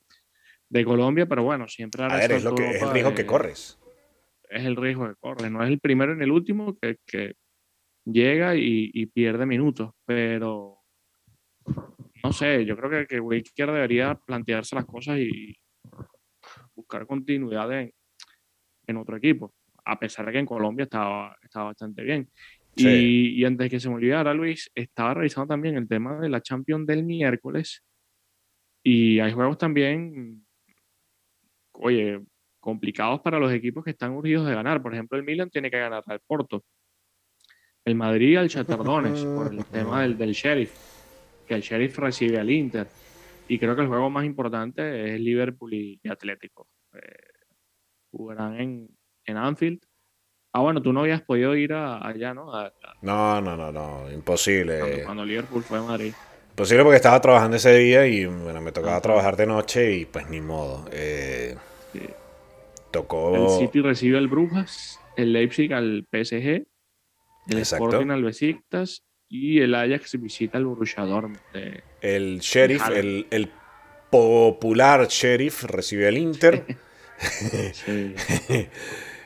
de 0.70 0.86
Colombia, 0.86 1.28
pero 1.28 1.44
bueno, 1.44 1.68
siempre 1.68 2.04
A 2.04 2.08
ver, 2.08 2.32
es, 2.32 2.44
lo 2.44 2.56
que, 2.56 2.72
es 2.72 2.82
el 2.82 2.92
riesgo 2.92 3.12
de- 3.12 3.16
que 3.16 3.26
corres. 3.26 3.78
Es 4.50 4.66
el 4.66 4.76
riesgo 4.76 5.08
que 5.08 5.14
corre, 5.20 5.50
no 5.50 5.64
es 5.64 5.70
el 5.70 5.80
primero 5.80 6.16
ni 6.16 6.24
el 6.24 6.32
último 6.32 6.76
que, 6.82 6.98
que 7.06 7.34
llega 8.06 8.56
y, 8.56 8.92
y 8.94 9.06
pierde 9.08 9.46
minutos, 9.46 9.92
pero 10.06 10.78
no 12.24 12.34
sé, 12.34 12.66
yo 12.66 12.76
creo 12.78 12.90
que, 12.90 13.08
que 13.08 13.20
Wilker 13.20 13.72
debería 13.72 14.16
plantearse 14.16 14.76
las 14.76 14.86
cosas 14.86 15.20
y 15.20 15.56
buscar 16.76 17.06
continuidad 17.06 17.72
en, 17.80 17.94
en 18.88 18.98
otro 18.98 19.18
equipo, 19.18 19.54
a 19.86 20.00
pesar 20.00 20.26
de 20.26 20.34
que 20.34 20.40
en 20.40 20.46
Colombia 20.46 20.84
estaba, 20.84 21.36
estaba 21.42 21.66
bastante 21.66 22.04
bien. 22.04 22.30
Sí. 22.76 22.88
Y, 22.88 23.42
y 23.42 23.46
antes 23.46 23.70
que 23.70 23.80
se 23.80 23.90
me 23.90 23.96
olvidara, 23.96 24.34
Luis, 24.34 24.72
estaba 24.74 25.14
revisando 25.16 25.48
también 25.48 25.76
el 25.76 25.88
tema 25.88 26.20
de 26.20 26.30
la 26.30 26.42
Champions 26.42 26.88
del 26.88 27.04
miércoles 27.04 27.84
y 28.84 29.20
hay 29.20 29.32
juegos 29.34 29.58
también, 29.58 30.46
oye, 31.74 32.22
complicados 32.60 33.22
para 33.22 33.40
los 33.40 33.52
equipos 33.52 33.84
que 33.84 33.92
están 33.92 34.12
urgidos 34.12 34.48
de 34.48 34.56
ganar. 34.56 34.82
Por 34.82 34.94
ejemplo, 34.94 35.18
el 35.18 35.26
Milan 35.26 35.50
tiene 35.50 35.70
que 35.70 35.80
ganar 35.80 36.04
al 36.06 36.20
Porto. 36.22 36.64
El 37.86 37.96
Madrid 37.96 38.38
al 38.38 38.50
Chatardones 38.50 39.26
por 39.36 39.52
el 39.54 39.66
tema 39.66 40.02
del, 40.04 40.18
del 40.18 40.32
Sheriff, 40.34 40.72
que 41.48 41.56
el 41.56 41.62
Sheriff 41.62 41.98
recibe 41.98 42.40
al 42.40 42.50
Inter. 42.50 42.88
Y 43.48 43.60
creo 43.60 43.76
que 43.76 43.82
el 43.82 43.88
juego 43.88 44.10
más 44.10 44.24
importante 44.26 45.14
es 45.14 45.20
Liverpool 45.20 45.74
y, 45.74 46.00
y 46.02 46.10
Atlético. 46.10 46.68
Eh, 46.94 47.00
jugarán 48.12 48.60
en, 48.60 48.90
en 49.26 49.38
Anfield. 49.38 49.80
Ah, 50.54 50.60
bueno, 50.62 50.82
tú 50.82 50.92
no 50.94 51.02
habías 51.02 51.22
podido 51.22 51.56
ir 51.56 51.74
a- 51.74 52.06
allá, 52.06 52.34
¿no? 52.34 52.54
A- 52.54 52.68
a- 52.68 52.74
No, 53.02 53.42
no, 53.42 53.56
no, 53.58 53.72
no, 53.72 54.12
imposible. 54.12 54.80
cuando, 54.80 55.04
cuando 55.06 55.26
Liverpool 55.26 55.64
fue 55.64 55.78
a 55.80 55.84
Madrid. 55.84 56.14
Imposible 56.52 56.84
porque 56.84 56.98
estaba 56.98 57.20
trabajando 57.22 57.56
ese 57.58 57.74
día 57.78 58.06
y 58.06 58.26
bueno, 58.26 58.62
me 58.62 58.72
tocaba 58.74 59.00
trabajar 59.02 59.36
de 59.38 59.48
noche 59.48 59.96
y 59.96 60.06
pues 60.06 60.30
ni 60.30 60.42
modo. 60.42 60.86
Eh, 60.92 61.56
Sí. 61.94 62.02
tocó... 62.92 63.36
El 63.36 63.50
City 63.50 63.82
recibe 63.82 64.18
al 64.18 64.28
Brujas, 64.28 65.00
el 65.18 65.34
Leipzig 65.34 65.74
al 65.74 66.06
PSG, 66.12 66.66
el 67.48 67.58
Exacto. 67.60 67.86
Sporting 67.86 68.12
al 68.12 68.24
Besiktas 68.24 69.04
y 69.30 69.60
el 69.62 69.74
Ajax 69.76 70.20
visita 70.20 70.58
al 70.58 70.66
Borussia 70.66 71.04
Dortmund. 71.04 71.40
de- 71.54 71.84
El 72.02 72.40
sheriff, 72.40 72.88
el, 72.90 73.28
el 73.32 73.52
popular 74.10 75.08
sheriff 75.08 75.64
recibe 75.64 76.08
al 76.08 76.18
Inter. 76.18 76.78
sí, 77.74 78.16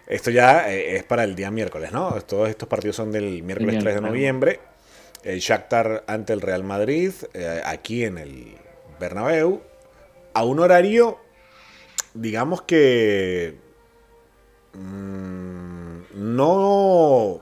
Esto 0.08 0.30
ya 0.30 0.72
eh, 0.72 0.98
es 0.98 1.04
para 1.04 1.24
el 1.24 1.34
día 1.36 1.50
miércoles, 1.50 1.92
¿no? 1.92 2.12
Todos 2.22 2.50
estos 2.50 2.70
partidos 2.70 2.96
son 2.96 3.12
del 3.12 3.42
miércoles 3.42 3.80
3 3.80 3.96
de 3.96 4.02
noviembre. 4.02 4.60
El 5.24 5.40
Shakhtar 5.40 6.04
ante 6.06 6.34
el 6.34 6.42
Real 6.42 6.64
Madrid, 6.64 7.12
eh, 7.34 7.62
aquí 7.66 8.04
en 8.04 8.20
el 8.20 8.56
Bernabéu, 9.00 9.64
a 10.36 10.44
un 10.44 10.60
horario, 10.60 11.18
digamos 12.14 12.62
que 12.62 13.56
mm, 14.74 16.02
no 16.14 17.42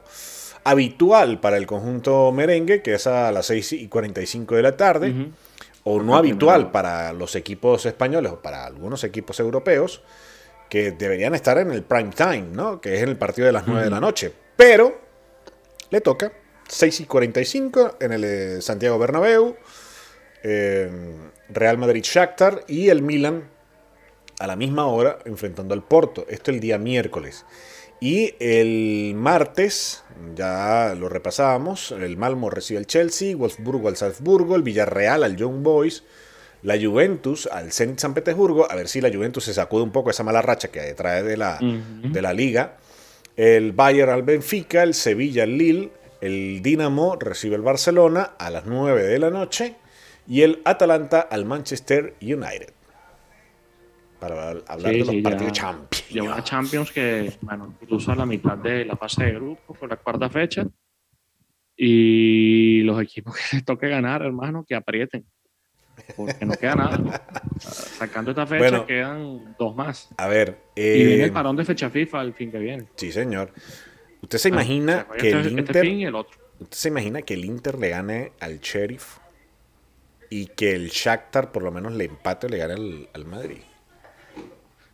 habitual 0.64 1.40
para 1.40 1.58
el 1.58 1.66
conjunto 1.66 2.32
merengue, 2.32 2.82
que 2.82 2.96
es 2.96 3.08
a 3.08 3.32
las 3.32 3.48
6 3.48 3.74
y 3.74 3.88
45 3.88 4.56
de 4.56 4.62
la 4.62 4.78
tarde 4.78 5.32
o 5.84 6.02
no 6.02 6.16
habitual 6.16 6.72
para 6.72 7.12
los 7.14 7.36
equipos 7.36 7.86
españoles 7.86 8.32
o 8.32 8.42
para 8.42 8.66
algunos 8.66 9.04
equipos 9.04 9.40
europeos 9.40 10.02
que 10.70 10.92
deberían 10.92 11.36
estar 11.36 11.58
en 11.58 11.72
el 11.72 11.84
prime 11.84 12.12
time, 12.16 12.48
¿no? 12.52 12.82
Que 12.82 12.96
es 12.96 13.04
en 13.04 13.10
el 13.10 13.18
partido 13.18 13.46
de 13.46 13.52
las 13.52 13.68
9 13.68 13.84
de 13.84 13.90
la 13.90 14.00
noche. 14.00 14.32
Pero 14.56 15.00
le 15.90 16.02
toca 16.02 16.32
6 16.68 17.02
y 17.02 17.06
45 17.06 17.98
en 18.00 18.12
el 18.14 18.24
eh, 18.24 18.62
Santiago 18.62 18.98
Bernabéu, 18.98 19.56
eh, 20.42 20.90
Real 21.50 21.78
Madrid 21.78 22.02
Shakhtar 22.04 22.64
y 22.68 22.90
el 22.90 23.02
Milan 23.02 23.53
a 24.44 24.48
la 24.48 24.58
misma 24.58 24.88
hora 24.88 25.20
enfrentando 25.24 25.74
al 25.74 25.84
Porto. 25.84 26.26
Esto 26.28 26.52
el 26.52 26.60
día 26.60 26.78
miércoles. 26.78 27.46
Y 28.02 28.36
el 28.40 29.14
martes, 29.16 30.04
ya 30.36 30.94
lo 31.00 31.08
repasábamos, 31.08 31.92
el 31.92 32.18
Malmo 32.18 32.50
recibe 32.50 32.80
al 32.80 32.86
Chelsea, 32.86 33.38
Wolfsburgo 33.38 33.88
al 33.88 33.96
Salzburgo, 33.96 34.58
el 34.58 34.64
Villarreal 34.64 35.24
al 35.24 35.38
Young 35.38 35.64
Boys, 35.64 36.04
la 36.62 36.76
Juventus 36.78 37.48
al 37.48 37.72
Zenit 37.72 38.00
San 38.00 38.14
Petersburgo, 38.14 38.70
a 38.70 38.76
ver 38.76 38.90
si 38.90 39.00
la 39.00 39.10
Juventus 39.10 39.46
se 39.46 39.54
sacude 39.54 39.84
un 39.84 39.94
poco 39.94 40.10
esa 40.10 40.26
mala 40.26 40.42
racha 40.42 40.68
que 40.68 40.94
trae 40.94 41.24
de 41.24 41.38
la, 41.38 41.60
de 41.62 42.22
la 42.22 42.34
liga. 42.34 42.76
El 43.38 43.72
Bayern 43.72 44.12
al 44.12 44.24
Benfica, 44.24 44.84
el 44.84 44.94
Sevilla 44.94 45.44
al 45.44 45.58
Lille, 45.58 45.90
el 46.20 46.62
Dinamo 46.62 47.16
recibe 47.16 47.56
al 47.56 47.62
Barcelona 47.62 48.34
a 48.38 48.50
las 48.50 48.66
9 48.66 49.04
de 49.04 49.20
la 49.20 49.30
noche 49.30 49.76
y 50.28 50.42
el 50.42 50.62
Atalanta 50.66 51.22
al 51.22 51.46
Manchester 51.46 52.16
United. 52.22 52.74
Para 54.24 54.52
hablar 54.52 54.92
Sí, 54.94 55.00
de 55.00 55.00
los 55.00 55.10
sí, 55.10 55.22
ya- 55.22 55.30
partidos 55.30 55.52
Champions. 55.52 56.10
Ya 56.10 56.24
una 56.24 56.44
Champions 56.44 56.92
que, 56.94 57.34
bueno, 57.42 57.76
incluso 57.82 58.12
a 58.12 58.16
la 58.16 58.26
mitad 58.26 58.58
de 58.58 58.86
la 58.86 58.96
fase 58.96 59.26
de 59.26 59.34
grupo, 59.34 59.74
con 59.74 59.90
la 59.90 59.98
cuarta 59.98 60.30
fecha. 60.30 60.66
Y 61.76 62.82
los 62.84 63.02
equipos 63.02 63.36
que 63.50 63.58
les 63.58 63.66
toque 63.66 63.90
ganar, 63.90 64.22
hermano, 64.22 64.64
que 64.66 64.76
aprieten. 64.76 65.26
Porque 66.16 66.46
no 66.46 66.54
queda 66.54 66.76
nada. 66.76 67.28
Sacando 67.60 68.32
esta 68.32 68.48
fecha, 68.48 68.60
Bueno. 68.70 68.86
quedan 68.86 69.56
dos 69.60 69.76
más. 69.76 70.10
A 70.18 70.28
ver, 70.28 70.58
Y 70.76 70.82
viene 71.04 71.24
eh, 71.24 71.26
el 71.26 71.32
parón 71.34 71.56
de 71.58 71.66
fecha 71.66 71.90
FIFA 71.90 72.22
el 72.22 72.34
fin 72.34 72.50
que 72.52 72.60
viene. 72.60 72.88
sí 72.96 73.12
señor. 73.12 73.52
¿Usted 74.22 74.38
se 74.38 74.48
Ah, 74.48 74.52
imagina 74.52 75.06
que 75.20 75.30
el 75.32 75.36
este, 75.40 75.50
este 75.50 75.60
Inter, 75.62 75.86
fin 75.86 76.00
y 76.00 76.06
el 76.06 76.16
otro. 76.16 76.40
usted 76.60 76.78
se 76.78 76.88
imagina 76.88 77.22
que 77.24 77.34
el 77.34 77.44
Inter 77.46 77.78
le 77.78 77.90
gane 77.90 78.32
al 78.40 78.60
Sheriff 78.60 79.18
y 80.30 80.48
que 80.48 80.72
el 80.74 80.88
Shakhtar 80.90 81.52
por 81.52 81.62
lo 81.64 81.72
menos 81.72 81.92
le 81.94 82.06
empate 82.06 82.48
o 82.48 82.50
le 82.50 82.58
gane 82.58 82.74
al, 82.74 83.10
al 83.14 83.26
Madrid? 83.26 83.60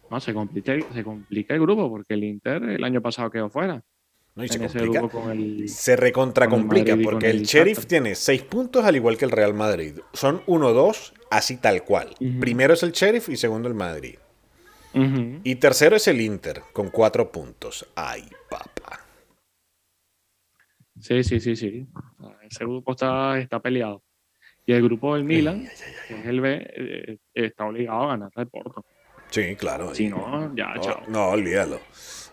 No, 0.10 0.20
se 0.20 0.34
complica, 0.34 0.74
se 0.94 1.04
complica 1.04 1.54
el 1.54 1.62
grupo 1.62 1.90
porque 1.90 2.16
el 2.16 2.24
Inter 2.24 2.64
el 2.64 2.84
año 2.84 3.02
pasado 3.02 3.30
quedó 3.30 3.50
fuera. 3.50 3.84
¿no? 4.36 4.44
Y 4.44 4.48
se 4.48 4.60
complica. 4.60 5.32
el. 5.32 5.70
Se 5.70 5.96
recontra 5.96 6.48
con 6.48 6.60
el 6.60 6.62
complica 6.62 6.92
Madrid 6.92 7.02
y 7.02 7.06
porque 7.06 7.30
el 7.30 7.38
el 7.38 7.44
Sheriff 7.44 7.78
Shakhtar. 7.78 7.90
tiene 7.90 8.16
6 8.16 8.42
puntos 8.44 8.86
al 8.86 8.96
igual 8.96 9.18
que 9.18 9.26
el 9.26 9.32
Real 9.32 9.54
Madrid. 9.54 10.00
Son 10.14 10.42
1-2 10.46 11.14
así 11.30 11.58
tal 11.58 11.84
cual. 11.84 12.16
Primero 12.40 12.74
es 12.74 12.84
el 12.84 12.92
Sheriff 12.92 13.30
y 13.30 13.38
segundo 13.38 13.68
el 13.68 13.76
Madrid. 13.76 14.16
Y 15.44 15.56
tercero 15.56 15.96
es 15.96 16.08
el 16.08 16.20
Inter 16.22 16.62
con 16.74 16.90
4 16.90 17.32
puntos. 17.32 17.88
Ay, 17.96 18.24
papá. 18.50 19.06
Sí, 21.00 21.24
sí, 21.24 21.40
sí, 21.40 21.56
sí. 21.56 21.88
Ese 22.42 22.66
grupo 22.66 22.92
está, 22.92 23.38
está 23.40 23.60
peleado. 23.60 24.04
Y 24.66 24.74
el 24.74 24.84
grupo 24.84 25.16
del 25.16 25.24
Milan, 25.24 25.68
que 26.08 26.20
es 26.20 26.26
el 26.26 26.42
B, 26.42 26.68
eh, 26.76 27.18
está 27.34 27.66
obligado 27.66 28.04
a 28.04 28.08
ganar 28.08 28.32
al 28.36 28.48
Porto. 28.48 28.86
Sí, 29.30 29.56
claro. 29.56 29.94
Si 29.94 30.08
no, 30.08 30.52
ya, 30.56 30.74
no, 30.74 30.82
chao. 30.82 31.02
no, 31.08 31.30
olvídalo. 31.30 31.80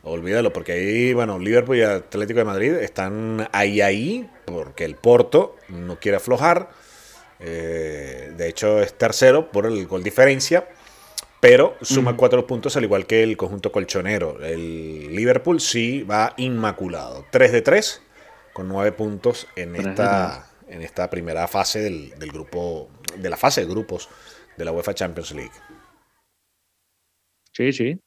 Olvídalo, 0.08 0.52
porque 0.52 0.72
ahí, 0.72 1.14
bueno, 1.14 1.36
Liverpool 1.38 1.78
y 1.78 1.82
Atlético 1.82 2.38
de 2.38 2.44
Madrid 2.44 2.72
están 2.74 3.48
ahí, 3.50 3.80
ahí, 3.80 4.30
porque 4.44 4.84
el 4.84 4.94
Porto 4.94 5.56
no 5.68 5.98
quiere 5.98 6.18
aflojar. 6.18 6.70
Eh, 7.40 8.32
de 8.36 8.48
hecho, 8.48 8.80
es 8.80 8.96
tercero 8.96 9.50
por 9.50 9.66
el 9.66 9.84
gol 9.88 10.04
diferencia, 10.04 10.68
pero 11.40 11.74
suma 11.82 12.16
cuatro 12.16 12.46
puntos 12.46 12.76
al 12.76 12.84
igual 12.84 13.06
que 13.06 13.24
el 13.24 13.36
conjunto 13.36 13.72
colchonero. 13.72 14.38
El 14.44 15.14
Liverpool 15.14 15.60
sí 15.60 16.02
va 16.02 16.34
inmaculado. 16.36 17.24
3 17.32 17.50
de 17.50 17.62
3 17.62 18.02
con 18.52 18.68
9 18.68 18.92
puntos 18.92 19.48
en 19.56 19.74
esta, 19.74 20.50
en 20.68 20.82
esta 20.82 21.10
primera 21.10 21.48
fase 21.48 21.80
del, 21.80 22.10
del 22.16 22.30
grupo, 22.30 22.88
de 23.16 23.28
la 23.28 23.36
fase 23.36 23.62
de 23.62 23.66
grupos 23.66 24.08
de 24.56 24.64
la 24.64 24.70
UEFA 24.70 24.94
Champions 24.94 25.32
League. 25.32 25.52
Sí, 27.56 27.72
sí. 27.72 27.98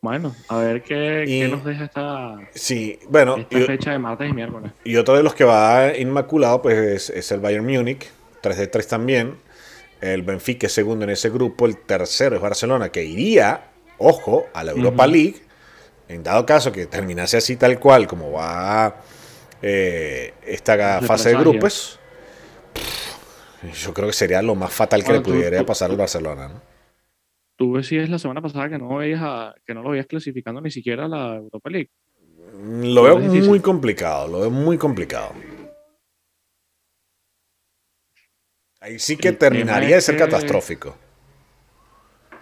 Bueno, 0.00 0.32
a 0.48 0.58
ver 0.58 0.82
qué, 0.84 1.24
Y- 1.26 1.40
qué 1.40 1.48
nos 1.48 1.64
deja 1.64 1.84
esta, 1.86 2.36
Sí, 2.54 2.98
bueno, 3.08 3.36
esta 3.36 3.58
fecha 3.66 3.90
de 3.90 3.98
martes 3.98 4.30
y 4.30 4.32
miércoles. 4.32 4.70
Y 4.84 4.96
otro 4.96 5.16
de 5.16 5.22
los 5.24 5.34
que 5.34 5.42
va 5.42 5.96
inmaculado, 5.96 6.62
pues 6.62 6.78
es, 6.78 7.10
es 7.10 7.32
el 7.32 7.40
Bayern 7.40 7.66
Múnich, 7.66 8.06
3 8.40 8.56
de 8.58 8.66
3 8.68 8.86
también. 8.86 9.34
El 10.00 10.22
Benfica 10.22 10.68
es 10.68 10.72
segundo 10.72 11.04
en 11.04 11.10
ese 11.10 11.30
grupo. 11.30 11.66
El 11.66 11.78
tercero 11.78 12.36
es 12.36 12.42
Barcelona, 12.42 12.90
que 12.90 13.02
iría, 13.02 13.70
ojo, 13.98 14.46
a 14.54 14.62
la 14.62 14.70
Europa 14.72 15.06
League. 15.08 15.36
En 16.08 16.22
dado 16.22 16.46
caso 16.46 16.70
que 16.70 16.86
terminase 16.86 17.38
así 17.38 17.56
tal 17.56 17.80
cual 17.80 18.06
como 18.06 18.30
va 18.30 19.00
eh, 19.62 20.34
esta 20.46 21.00
Se 21.00 21.06
fase 21.06 21.30
de 21.30 21.36
grupos, 21.36 21.98
yo 23.82 23.92
creo 23.92 24.06
que 24.06 24.12
sería 24.14 24.40
lo 24.42 24.54
más 24.54 24.72
fatal 24.72 25.00
que 25.02 25.08
Bueno, 25.10 25.24
le 25.26 25.32
pudiera 25.34 25.58
tú- 25.58 25.66
pasar 25.66 25.90
al 25.90 25.96
Barcelona. 25.96 26.48
¿no? 26.48 26.65
Tú 27.56 27.74
decías 27.76 28.08
la 28.10 28.18
semana 28.18 28.42
pasada 28.42 28.68
que 28.68 28.78
no 28.78 28.96
veías 28.96 29.20
a- 29.22 29.54
que 29.64 29.72
no 29.74 29.82
lo 29.82 29.90
veías 29.90 30.06
clasificando 30.06 30.60
ni 30.60 30.70
siquiera 30.70 31.06
a 31.06 31.08
la 31.08 31.36
Europa 31.36 31.70
League. 31.70 31.90
Lo 32.52 33.02
veo 33.02 33.18
es 33.18 33.46
muy 33.48 33.60
complicado, 33.60 34.28
lo 34.28 34.40
veo 34.40 34.50
muy 34.50 34.76
complicado. 34.78 35.32
Ahí 38.80 38.98
sí 38.98 39.16
que 39.16 39.28
El 39.28 39.38
terminaría 39.38 39.88
de 39.90 39.96
es 39.96 40.04
ser 40.04 40.16
que- 40.16 40.24
catastrófico. 40.24 40.96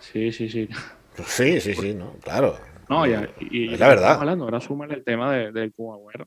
Sí, 0.01 0.33
sí, 0.33 0.49
sí. 0.49 0.69
Sí, 1.27 1.61
sí, 1.61 1.75
sí, 1.75 1.95
no, 1.95 2.15
claro. 2.21 2.59
No, 2.89 3.07
ya. 3.07 3.29
Y, 3.41 3.73
Es 3.73 3.81
la 3.81 3.89
verdad. 3.89 4.19
Hablando, 4.21 4.45
ahora 4.45 4.61
súmale 4.61 4.95
el 4.95 5.05
tema 5.05 5.33
de- 5.33 5.53
del 5.53 5.73
Kun 5.73 5.95
Agüero. 5.95 6.27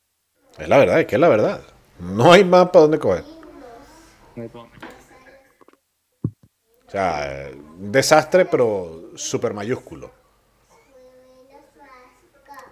Es 0.57 0.67
la 0.67 0.77
verdad, 0.77 1.01
es 1.01 1.05
que 1.05 1.15
es 1.15 1.21
la 1.21 1.27
verdad. 1.29 1.61
No 1.99 2.31
hay 2.31 2.43
más 2.43 2.69
para 2.69 2.83
dónde 2.83 2.97
coger. 2.99 3.23
O 6.87 6.89
sea, 6.91 7.49
un 7.79 7.91
desastre, 7.91 8.45
pero 8.45 9.11
súper 9.15 9.53
mayúsculo. 9.53 10.11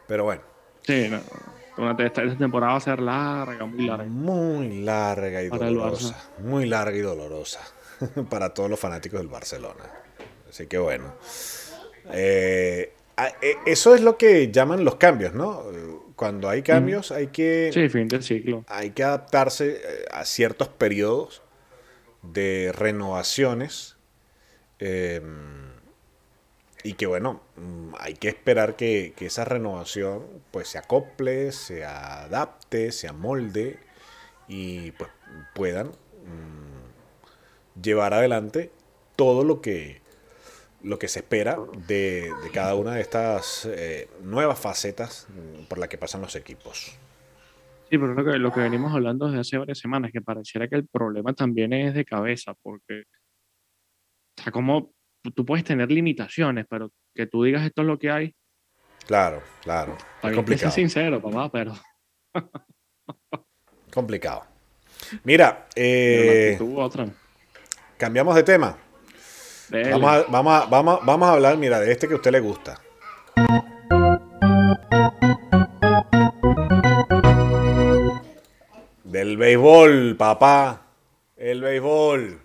Pero 0.07 0.23
bueno, 0.23 0.41
Sí, 0.85 1.09
no, 1.09 1.91
esta, 1.99 2.23
esta 2.23 2.37
temporada 2.37 2.73
va 2.73 2.77
a 2.77 2.81
ser 2.81 2.99
larga, 2.99 3.65
muy 3.65 3.87
larga. 3.87 4.05
muy 4.05 4.81
larga 4.81 5.43
y 5.43 5.49
Para 5.49 5.65
dolorosa. 5.65 6.29
Muy 6.39 6.65
larga 6.67 6.95
y 6.95 7.01
dolorosa 7.01 7.61
para 8.29 8.53
todos 8.53 8.69
los 8.69 8.79
fanáticos 8.79 9.19
del 9.19 9.27
Barcelona. 9.27 9.83
Así 10.47 10.67
que 10.67 10.77
bueno. 10.77 11.15
Eh, 12.11 12.93
eh, 13.41 13.55
eso 13.65 13.95
es 13.95 14.01
lo 14.01 14.15
que 14.15 14.51
llaman 14.51 14.83
los 14.83 14.95
cambios, 14.95 15.33
¿no? 15.33 15.63
Cuando 16.15 16.49
hay 16.49 16.61
cambios 16.61 17.11
hay 17.11 17.27
que... 17.27 17.71
Sí, 17.73 17.89
fin 17.89 18.07
del 18.07 18.23
ciclo. 18.23 18.63
hay 18.67 18.91
que 18.91 19.03
adaptarse 19.03 19.81
eh, 19.83 20.05
a 20.11 20.23
ciertos 20.23 20.69
periodos 20.69 21.41
de 22.21 22.71
renovaciones 22.73 23.94
eh, 24.79 25.21
y 26.83 26.93
que 26.93 27.07
bueno, 27.07 27.41
mm, 27.55 27.95
hay 27.99 28.13
que 28.13 28.27
esperar 28.27 28.75
que, 28.75 29.13
que 29.15 29.27
esa 29.27 29.45
renovación 29.45 30.25
pues 30.51 30.67
se 30.67 30.77
acople, 30.77 31.51
se 31.51 31.85
adapte, 31.85 32.91
se 32.91 33.07
amolde 33.07 33.79
y 34.47 34.91
pues 34.91 35.09
puedan 35.53 35.87
mm, 35.87 37.81
llevar 37.81 38.13
adelante 38.13 38.71
todo 39.15 39.43
lo 39.43 39.61
que 39.61 40.03
lo 40.83 40.99
que 40.99 41.07
se 41.07 41.19
espera 41.19 41.57
de, 41.87 42.31
de 42.43 42.51
cada 42.51 42.75
una 42.75 42.93
de 42.93 43.01
estas 43.01 43.65
eh, 43.65 44.07
nuevas 44.21 44.59
facetas 44.59 45.27
mm, 45.29 45.63
por 45.63 45.79
las 45.79 45.89
que 45.89 45.97
pasan 45.97 46.21
los 46.21 46.35
equipos. 46.35 46.95
Sí, 47.89 47.97
pero 47.97 48.13
lo 48.13 48.23
que, 48.23 48.37
lo 48.37 48.51
que 48.51 48.61
venimos 48.61 48.93
hablando 48.93 49.25
desde 49.25 49.39
hace 49.39 49.57
varias 49.57 49.79
semanas, 49.79 50.11
que 50.11 50.21
pareciera 50.21 50.67
que 50.67 50.75
el 50.75 50.87
problema 50.87 51.33
también 51.33 51.73
es 51.73 51.93
de 51.93 52.05
cabeza, 52.05 52.53
porque, 52.61 53.03
sea, 54.43 54.51
como 54.51 54.91
tú- 55.33 55.45
puedes 55.45 55.63
tener 55.65 55.91
limitaciones, 55.91 56.65
pero 56.69 56.91
que 57.13 57.25
tú 57.27 57.43
digas 57.43 57.63
esto 57.65 57.81
es 57.81 57.87
lo 57.87 57.97
que 57.99 58.11
hay, 58.11 58.35
Claro, 59.07 59.41
claro. 59.61 59.95
Es 60.23 60.33
complicado. 60.33 60.57
seas 60.71 60.73
sincero, 60.73 61.21
papá, 61.21 61.51
pero, 61.51 61.73
Complicado. 63.93 64.43
Mira, 65.23 65.67
eh, 65.75 66.57
otra. 66.75 67.07
cambiamos 67.97 68.35
de 68.35 68.43
tema. 68.43 68.77
Vamos 69.69 70.09
a, 70.11 70.23
vamos, 70.29 70.53
a, 70.53 70.65
vamos, 70.65 70.99
a- 71.01 71.05
vamos 71.05 71.29
a 71.29 71.33
hablar, 71.33 71.57
mira, 71.57 71.79
de 71.79 71.91
este 71.91 72.07
que 72.07 72.13
a 72.13 72.17
usted 72.17 72.31
le 72.31 72.39
gusta. 72.39 72.81
Del 79.03 79.37
béisbol, 79.37 80.15
papá. 80.17 80.81
El 81.37 81.61
béisbol. 81.61 82.41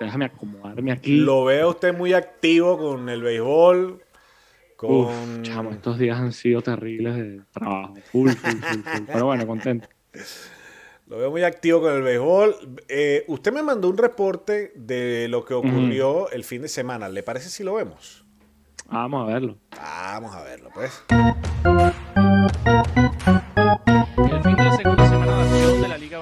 Déjame 0.00 0.26
acomodarme 0.26 0.92
aquí. 0.92 1.16
Lo 1.16 1.44
veo 1.44 1.68
a 1.68 1.70
usted 1.70 1.96
muy 1.96 2.12
activo 2.12 2.78
con 2.78 3.08
el 3.08 3.22
béisbol. 3.22 4.02
Uf, 4.82 5.08
Con... 5.08 5.42
chamo, 5.42 5.70
estos 5.70 5.98
días 5.98 6.18
han 6.18 6.32
sido 6.32 6.60
terribles 6.60 7.16
de 7.16 7.40
trabajo. 7.52 7.94
Full, 8.12 8.30
full, 8.30 8.50
full, 8.50 8.82
full. 8.82 9.04
Pero 9.06 9.24
bueno, 9.24 9.46
contento. 9.46 9.88
Lo 11.06 11.18
veo 11.18 11.30
muy 11.30 11.44
activo 11.44 11.80
con 11.80 11.94
el 11.94 12.02
béisbol. 12.02 12.56
Eh, 12.88 13.24
usted 13.28 13.52
me 13.52 13.62
mandó 13.62 13.88
un 13.88 13.96
reporte 13.96 14.72
de 14.74 15.28
lo 15.28 15.44
que 15.44 15.54
ocurrió 15.54 16.30
el 16.30 16.44
fin 16.44 16.62
de 16.62 16.68
semana. 16.68 17.08
¿Le 17.08 17.22
parece 17.22 17.48
si 17.48 17.62
lo 17.64 17.74
vemos? 17.74 18.26
Vamos 18.88 19.22
a 19.22 19.32
verlo. 19.32 19.56
Vamos 19.70 20.34
a 20.34 20.42
verlo, 20.42 20.70
pues. 20.74 21.02
El 24.30 24.42
fin 24.42 24.56
de 24.56 24.64
la 24.64 24.76
segunda 24.76 25.08
semana 25.08 25.45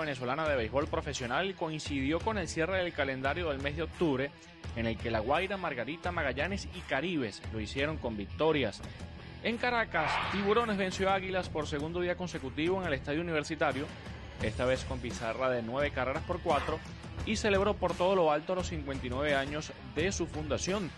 Venezolana 0.04 0.46
de 0.46 0.56
Béisbol 0.56 0.86
Profesional 0.86 1.54
coincidió 1.54 2.20
con 2.20 2.36
el 2.36 2.46
cierre 2.46 2.76
del 2.76 2.92
calendario 2.92 3.48
del 3.48 3.62
mes 3.62 3.74
de 3.74 3.84
octubre, 3.84 4.30
en 4.76 4.84
el 4.84 4.98
que 4.98 5.10
La 5.10 5.20
Guaira, 5.20 5.56
Margarita, 5.56 6.12
Magallanes 6.12 6.68
y 6.74 6.80
Caribes 6.80 7.40
lo 7.54 7.60
hicieron 7.60 7.96
con 7.96 8.14
victorias. 8.14 8.82
En 9.42 9.56
Caracas, 9.56 10.12
Tiburones 10.30 10.76
venció 10.76 11.10
Águilas 11.10 11.48
por 11.48 11.66
segundo 11.66 12.02
día 12.02 12.18
consecutivo 12.18 12.82
en 12.82 12.86
el 12.86 12.92
Estadio 12.92 13.22
Universitario, 13.22 13.86
esta 14.42 14.66
vez 14.66 14.84
con 14.84 14.98
pizarra 14.98 15.48
de 15.48 15.62
9 15.62 15.90
carreras 15.92 16.22
por 16.24 16.40
4, 16.40 16.78
y 17.24 17.36
celebró 17.36 17.72
por 17.72 17.94
todo 17.94 18.14
lo 18.14 18.30
alto 18.30 18.54
los 18.54 18.66
59 18.66 19.34
años 19.34 19.72
de 19.94 20.12
su 20.12 20.26
fundación. 20.26 20.90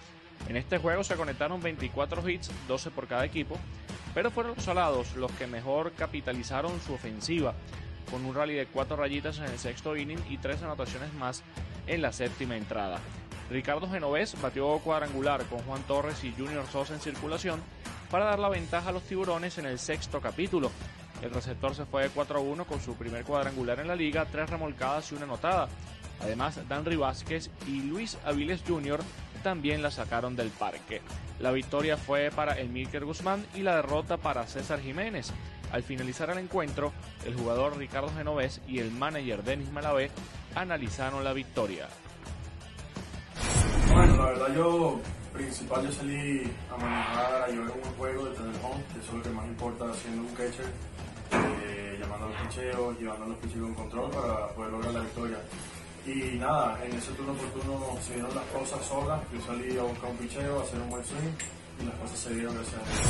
En 0.48 0.56
este 0.56 0.78
juego 0.78 1.04
se 1.04 1.14
conectaron 1.14 1.62
24 1.62 2.28
hits, 2.28 2.50
12 2.66 2.90
por 2.90 3.06
cada 3.06 3.24
equipo, 3.24 3.56
pero 4.14 4.32
fueron 4.32 4.56
los 4.56 4.66
alados 4.66 5.14
los 5.14 5.30
que 5.30 5.46
mejor 5.46 5.92
capitalizaron 5.92 6.80
su 6.80 6.94
ofensiva, 6.94 7.54
con 8.10 8.24
un 8.24 8.34
rally 8.34 8.54
de 8.54 8.66
cuatro 8.66 8.96
rayitas 8.96 9.38
en 9.38 9.44
el 9.44 9.58
sexto 9.58 9.96
inning 9.96 10.20
y 10.28 10.38
tres 10.38 10.62
anotaciones 10.62 11.12
más 11.14 11.42
en 11.86 12.02
la 12.02 12.12
séptima 12.12 12.56
entrada. 12.56 13.00
Ricardo 13.50 13.88
Genovés 13.88 14.34
batió 14.40 14.78
cuadrangular 14.78 15.44
con 15.44 15.60
Juan 15.60 15.82
Torres 15.84 16.24
y 16.24 16.32
Junior 16.32 16.66
Sosa 16.66 16.94
en 16.94 17.00
circulación 17.00 17.60
para 18.10 18.24
dar 18.24 18.38
la 18.38 18.48
ventaja 18.48 18.90
a 18.90 18.92
los 18.92 19.04
tiburones 19.04 19.58
en 19.58 19.66
el 19.66 19.78
sexto 19.78 20.20
capítulo. 20.20 20.70
El 21.22 21.30
receptor 21.30 21.74
se 21.74 21.86
fue 21.86 22.04
de 22.04 22.08
4 22.10 22.38
a 22.38 22.42
1 22.42 22.64
con 22.66 22.80
su 22.80 22.94
primer 22.96 23.24
cuadrangular 23.24 23.80
en 23.80 23.88
la 23.88 23.96
liga, 23.96 24.26
tres 24.26 24.50
remolcadas 24.50 25.10
y 25.10 25.14
una 25.14 25.24
anotada. 25.24 25.68
Además, 26.20 26.58
Danry 26.68 26.96
Vázquez 26.96 27.50
y 27.66 27.82
Luis 27.82 28.18
Aviles 28.24 28.62
Jr. 28.66 29.00
también 29.42 29.82
la 29.82 29.90
sacaron 29.90 30.34
del 30.34 30.50
parque. 30.50 31.02
La 31.38 31.52
victoria 31.52 31.96
fue 31.96 32.30
para 32.34 32.58
Emilker 32.58 33.04
Guzmán 33.04 33.46
y 33.54 33.60
la 33.60 33.76
derrota 33.76 34.16
para 34.16 34.46
César 34.46 34.80
Jiménez. 34.80 35.32
Al 35.72 35.82
finalizar 35.82 36.30
el 36.30 36.38
encuentro, 36.38 36.92
el 37.24 37.34
jugador 37.34 37.76
Ricardo 37.76 38.08
Genovés 38.16 38.60
y 38.66 38.78
el 38.78 38.90
manager 38.90 39.42
Denis 39.42 39.70
Malavé 39.72 40.10
analizaron 40.54 41.24
la 41.24 41.32
victoria. 41.32 41.88
Bueno, 43.92 44.16
la 44.16 44.24
verdad 44.26 44.54
yo, 44.54 45.00
principal, 45.32 45.84
yo 45.84 45.92
salí 45.92 46.42
a 46.70 46.76
manejar, 46.76 47.42
a 47.42 47.48
llevar 47.48 47.70
un 47.70 47.94
juego 47.98 48.24
de 48.26 48.36
tener 48.36 48.54
home, 48.62 48.84
que 48.92 49.00
eso 49.00 49.10
es 49.10 49.14
lo 49.14 49.22
que 49.22 49.30
más 49.30 49.46
importa 49.46 49.94
siendo 49.94 50.22
un 50.22 50.34
catcher, 50.34 50.66
eh, 51.64 51.98
llamando 52.00 52.26
a 52.26 52.28
los 52.30 52.40
picheos, 52.42 52.98
llevando 52.98 53.24
a 53.24 53.28
los 53.28 53.38
picheos 53.38 53.64
con 53.64 53.74
control 53.74 54.10
para 54.10 54.48
poder 54.48 54.72
lograr 54.72 54.94
la 54.94 55.00
victoria. 55.00 55.38
Y 56.06 56.38
nada, 56.38 56.78
en 56.84 56.92
ese 56.92 57.10
turno 57.12 57.32
por 57.34 57.48
turno 57.60 57.98
se 58.00 58.14
dieron 58.14 58.34
las 58.34 58.44
cosas 58.46 58.84
solas, 58.86 59.20
yo 59.32 59.40
salí 59.40 59.76
a 59.76 59.82
buscar 59.82 60.10
un 60.10 60.16
picheo, 60.16 60.60
a 60.60 60.62
hacer 60.62 60.80
un 60.80 60.90
buen 60.90 61.04
swing 61.04 61.34
y 61.80 61.84
las 61.84 61.94
cosas 61.96 62.18
se 62.18 62.34
dieron 62.34 62.54
gracias 62.54 62.74
a 62.74 62.84
Dios. 62.84 63.00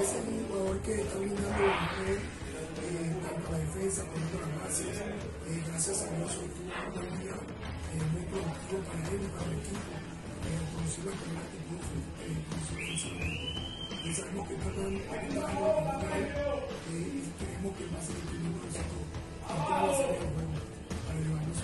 es 0.00 0.10
un 0.26 0.46
jugador 0.48 0.80
que 0.82 0.92
está 1.00 1.18
brindando 1.18 1.64
eh, 1.64 3.16
tanto 3.22 3.52
la 3.52 3.58
defensa 3.58 4.02
como 4.04 4.40
las 4.40 4.62
bases. 4.62 4.96
Eh, 5.00 5.62
gracias 5.66 6.02
a 6.02 6.06
Dios 6.16 6.38
hoy 6.38 6.48
tuvo 6.48 6.68
una 6.68 7.18
día 7.18 7.34
eh, 7.34 8.04
muy 8.12 8.22
productivo 8.22 8.80
para 8.82 9.08
él 9.08 9.20
y 9.22 9.28
para 9.36 9.50
el 9.50 9.58
equipo. 9.58 9.92
Eh, 10.44 10.60
conoció 10.74 11.04
la 11.04 11.12
primera 11.12 11.40
actitud, 11.40 11.80
eh, 12.20 12.36
conoció 12.50 12.74
ofensivamente. 12.76 13.64
Y 14.04 14.12
sabemos 14.12 14.48
que 14.48 14.54
está 14.54 14.68
dando 14.68 14.84
un 14.84 14.94
eh, 14.94 15.00
y 17.14 17.32
que 17.38 17.84
el 17.84 17.92
nosotros 17.92 18.34
en 18.34 18.52
para 21.06 21.18
llevarnos 21.18 21.58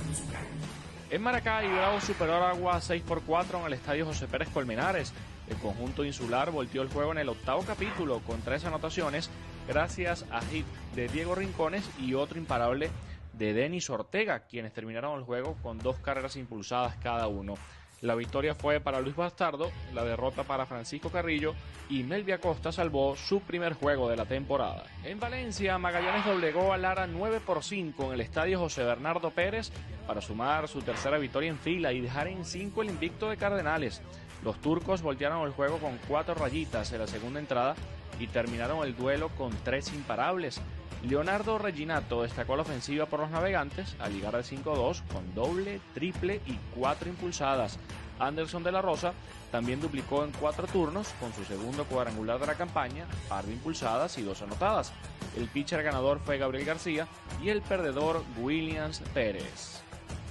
a 1.12 1.18
Maracay, 1.18 1.68
Bravo 1.68 2.00
superó 2.00 2.32
a 2.34 2.36
Aragua 2.36 2.80
6 2.80 3.02
por 3.02 3.20
4 3.22 3.58
en 3.60 3.66
el 3.66 3.72
estadio 3.74 4.06
José 4.06 4.26
Pérez 4.28 4.48
Colmenares. 4.48 5.12
El 5.50 5.56
conjunto 5.56 6.04
insular 6.04 6.50
volteó 6.52 6.80
el 6.82 6.88
juego 6.88 7.12
en 7.12 7.18
el 7.18 7.28
octavo 7.28 7.62
capítulo 7.66 8.20
con 8.20 8.40
tres 8.40 8.64
anotaciones 8.64 9.30
gracias 9.66 10.24
a 10.30 10.40
hit 10.42 10.64
de 10.94 11.08
Diego 11.08 11.34
Rincones 11.34 11.90
y 12.00 12.14
otro 12.14 12.38
imparable 12.38 12.88
de 13.32 13.52
Denis 13.52 13.90
Ortega, 13.90 14.46
quienes 14.46 14.72
terminaron 14.72 15.18
el 15.18 15.24
juego 15.24 15.56
con 15.62 15.78
dos 15.78 15.96
carreras 15.98 16.36
impulsadas 16.36 16.96
cada 16.96 17.26
uno. 17.26 17.54
La 18.00 18.14
victoria 18.14 18.54
fue 18.54 18.80
para 18.80 19.00
Luis 19.00 19.14
Bastardo, 19.14 19.70
la 19.92 20.04
derrota 20.04 20.44
para 20.44 20.64
Francisco 20.64 21.10
Carrillo 21.10 21.54
y 21.90 22.02
Melvia 22.02 22.38
Costa 22.38 22.72
salvó 22.72 23.14
su 23.14 23.40
primer 23.40 23.74
juego 23.74 24.08
de 24.08 24.16
la 24.16 24.24
temporada. 24.24 24.84
En 25.04 25.20
Valencia, 25.20 25.76
Magallanes 25.76 26.24
doblegó 26.24 26.72
a 26.72 26.78
Lara 26.78 27.06
9 27.06 27.40
por 27.44 27.62
5 27.62 28.06
en 28.06 28.12
el 28.12 28.20
estadio 28.22 28.58
José 28.58 28.84
Bernardo 28.84 29.30
Pérez 29.32 29.70
para 30.06 30.22
sumar 30.22 30.66
su 30.66 30.80
tercera 30.80 31.18
victoria 31.18 31.50
en 31.50 31.58
fila 31.58 31.92
y 31.92 32.00
dejar 32.00 32.28
en 32.28 32.44
5 32.44 32.82
el 32.82 32.88
invicto 32.88 33.28
de 33.28 33.36
Cardenales. 33.36 34.00
Los 34.44 34.60
turcos 34.60 35.02
voltearon 35.02 35.46
el 35.46 35.52
juego 35.52 35.78
con 35.78 35.98
4 36.08 36.34
rayitas 36.34 36.92
en 36.92 37.00
la 37.00 37.06
segunda 37.06 37.40
entrada 37.40 37.74
y 38.18 38.26
terminaron 38.26 38.84
el 38.84 38.96
duelo 38.96 39.28
con 39.30 39.50
3 39.64 39.92
imparables. 39.94 40.60
Leonardo 41.02 41.58
Reginato 41.58 42.22
destacó 42.22 42.56
la 42.56 42.62
ofensiva 42.62 43.06
por 43.06 43.20
los 43.20 43.30
navegantes 43.30 43.96
al 44.00 44.12
llegar 44.12 44.36
al 44.36 44.44
5-2 44.44 45.02
con 45.12 45.34
doble, 45.34 45.80
triple 45.94 46.40
y 46.46 46.58
4 46.74 47.08
impulsadas. 47.08 47.78
Anderson 48.18 48.62
de 48.62 48.72
la 48.72 48.82
Rosa 48.82 49.14
también 49.50 49.80
duplicó 49.80 50.24
en 50.24 50.32
4 50.32 50.66
turnos 50.66 51.08
con 51.18 51.32
su 51.32 51.44
segundo 51.44 51.84
cuadrangular 51.84 52.38
de 52.38 52.46
la 52.46 52.54
campaña, 52.54 53.06
par 53.28 53.44
de 53.44 53.52
impulsadas 53.52 54.18
y 54.18 54.22
dos 54.22 54.42
anotadas. 54.42 54.92
El 55.36 55.48
pitcher 55.48 55.82
ganador 55.82 56.20
fue 56.20 56.38
Gabriel 56.38 56.66
García 56.66 57.08
y 57.42 57.48
el 57.48 57.62
perdedor 57.62 58.22
Williams 58.38 59.00
Pérez. 59.14 59.82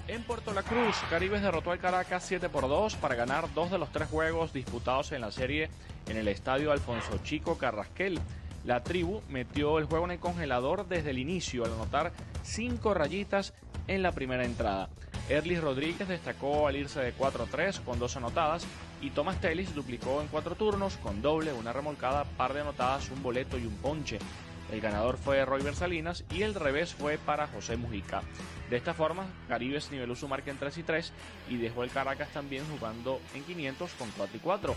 En 0.09 0.23
Puerto 0.23 0.55
La 0.55 0.63
Cruz, 0.63 0.95
Caribes 1.07 1.43
derrotó 1.43 1.69
al 1.69 1.77
Caracas 1.77 2.25
7 2.25 2.49
por 2.49 2.67
2 2.67 2.95
para 2.95 3.13
ganar 3.13 3.53
dos 3.53 3.69
de 3.69 3.77
los 3.77 3.91
tres 3.91 4.09
juegos 4.09 4.51
disputados 4.51 5.11
en 5.11 5.21
la 5.21 5.31
serie 5.31 5.69
en 6.07 6.17
el 6.17 6.27
estadio 6.27 6.71
Alfonso 6.71 7.19
Chico 7.23 7.59
Carrasquel. 7.59 8.19
La 8.65 8.83
tribu 8.83 9.21
metió 9.29 9.77
el 9.77 9.85
juego 9.85 10.05
en 10.05 10.11
el 10.11 10.19
congelador 10.19 10.87
desde 10.87 11.11
el 11.11 11.19
inicio 11.19 11.63
al 11.63 11.73
anotar 11.73 12.11
cinco 12.41 12.95
rayitas 12.95 13.53
en 13.87 14.01
la 14.01 14.11
primera 14.11 14.45
entrada. 14.45 14.89
Erlis 15.29 15.61
Rodríguez 15.61 16.07
destacó 16.07 16.67
al 16.67 16.75
irse 16.75 17.01
de 17.01 17.15
4-3 17.15 17.83
con 17.83 17.99
dos 17.99 18.17
anotadas 18.17 18.65
y 19.03 19.11
Thomas 19.11 19.39
Tellis 19.39 19.75
duplicó 19.75 20.21
en 20.21 20.27
cuatro 20.27 20.55
turnos 20.55 20.97
con 20.97 21.21
doble, 21.21 21.53
una 21.53 21.71
remolcada, 21.71 22.23
par 22.23 22.55
de 22.55 22.61
anotadas, 22.61 23.11
un 23.11 23.21
boleto 23.21 23.59
y 23.59 23.67
un 23.67 23.75
ponche. 23.75 24.17
El 24.71 24.81
ganador 24.81 25.17
fue 25.17 25.43
Roy 25.45 25.61
Salinas 25.73 26.23
y 26.31 26.43
el 26.43 26.53
revés 26.53 26.93
fue 26.93 27.17
para 27.17 27.47
José 27.47 27.75
Mujica. 27.75 28.21
De 28.69 28.77
esta 28.77 28.93
forma, 28.93 29.25
Caribes 29.47 29.91
niveló 29.91 30.15
su 30.15 30.27
marca 30.27 30.51
en 30.51 30.57
3 30.57 30.77
y 30.77 30.83
3 30.83 31.13
y 31.49 31.57
dejó 31.57 31.83
el 31.83 31.89
Caracas 31.89 32.29
también 32.29 32.63
jugando 32.69 33.19
en 33.33 33.43
500 33.43 33.91
con 33.93 34.11
4 34.11 34.37
y 34.37 34.39
4. 34.39 34.75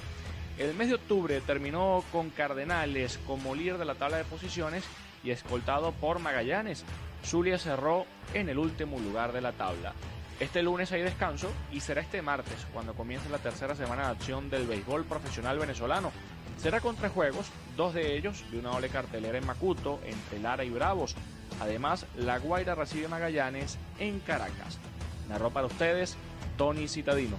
El 0.59 0.75
mes 0.75 0.89
de 0.89 0.95
octubre 0.95 1.41
terminó 1.43 2.05
con 2.11 2.31
Cardenales 2.31 3.19
como 3.27 3.55
líder 3.55 3.79
de 3.79 3.85
la 3.85 3.95
tabla 3.95 4.19
de 4.19 4.25
posiciones 4.25 4.85
y 5.25 5.31
escoltado 5.31 5.93
por 5.93 6.19
Magallanes. 6.19 6.85
Zulia 7.25 7.59
cerró 7.59 8.07
en 8.35 8.49
el 8.49 8.59
último 8.59 8.99
lugar 8.99 9.33
de 9.33 9.41
la 9.41 9.53
tabla. 9.53 9.93
Este 10.41 10.63
lunes 10.63 10.91
hay 10.91 11.03
descanso 11.03 11.53
y 11.71 11.81
será 11.81 12.01
este 12.01 12.21
martes 12.21 12.67
cuando 12.73 12.95
comience 12.95 13.29
la 13.29 13.39
tercera 13.39 13.77
semana 13.77 14.07
de 14.07 14.13
acción 14.13 14.51
del 14.51 14.67
béisbol 14.67 15.05
profesional 15.05 15.59
venezolano. 15.59 16.11
Será 16.59 16.81
con 16.81 16.97
tres 16.97 17.11
juegos, 17.13 17.51
dos 17.77 17.95
de 17.95 18.17
ellos 18.17 18.45
de 18.51 18.59
una 18.59 18.71
doble 18.71 18.89
cartelera 18.89 19.37
en 19.37 19.47
Macuto 19.47 19.99
entre 20.05 20.39
Lara 20.39 20.65
y 20.65 20.71
Bravos. 20.71 21.17
Además, 21.61 22.07
La 22.17 22.39
Guaira 22.39 22.75
recibe 22.75 23.09
Magallanes 23.09 23.79
en 23.99 24.21
Caracas. 24.21 24.79
Narró 25.29 25.51
para 25.51 25.67
ustedes 25.67 26.17
Tony 26.57 26.89
Citadino. 26.89 27.37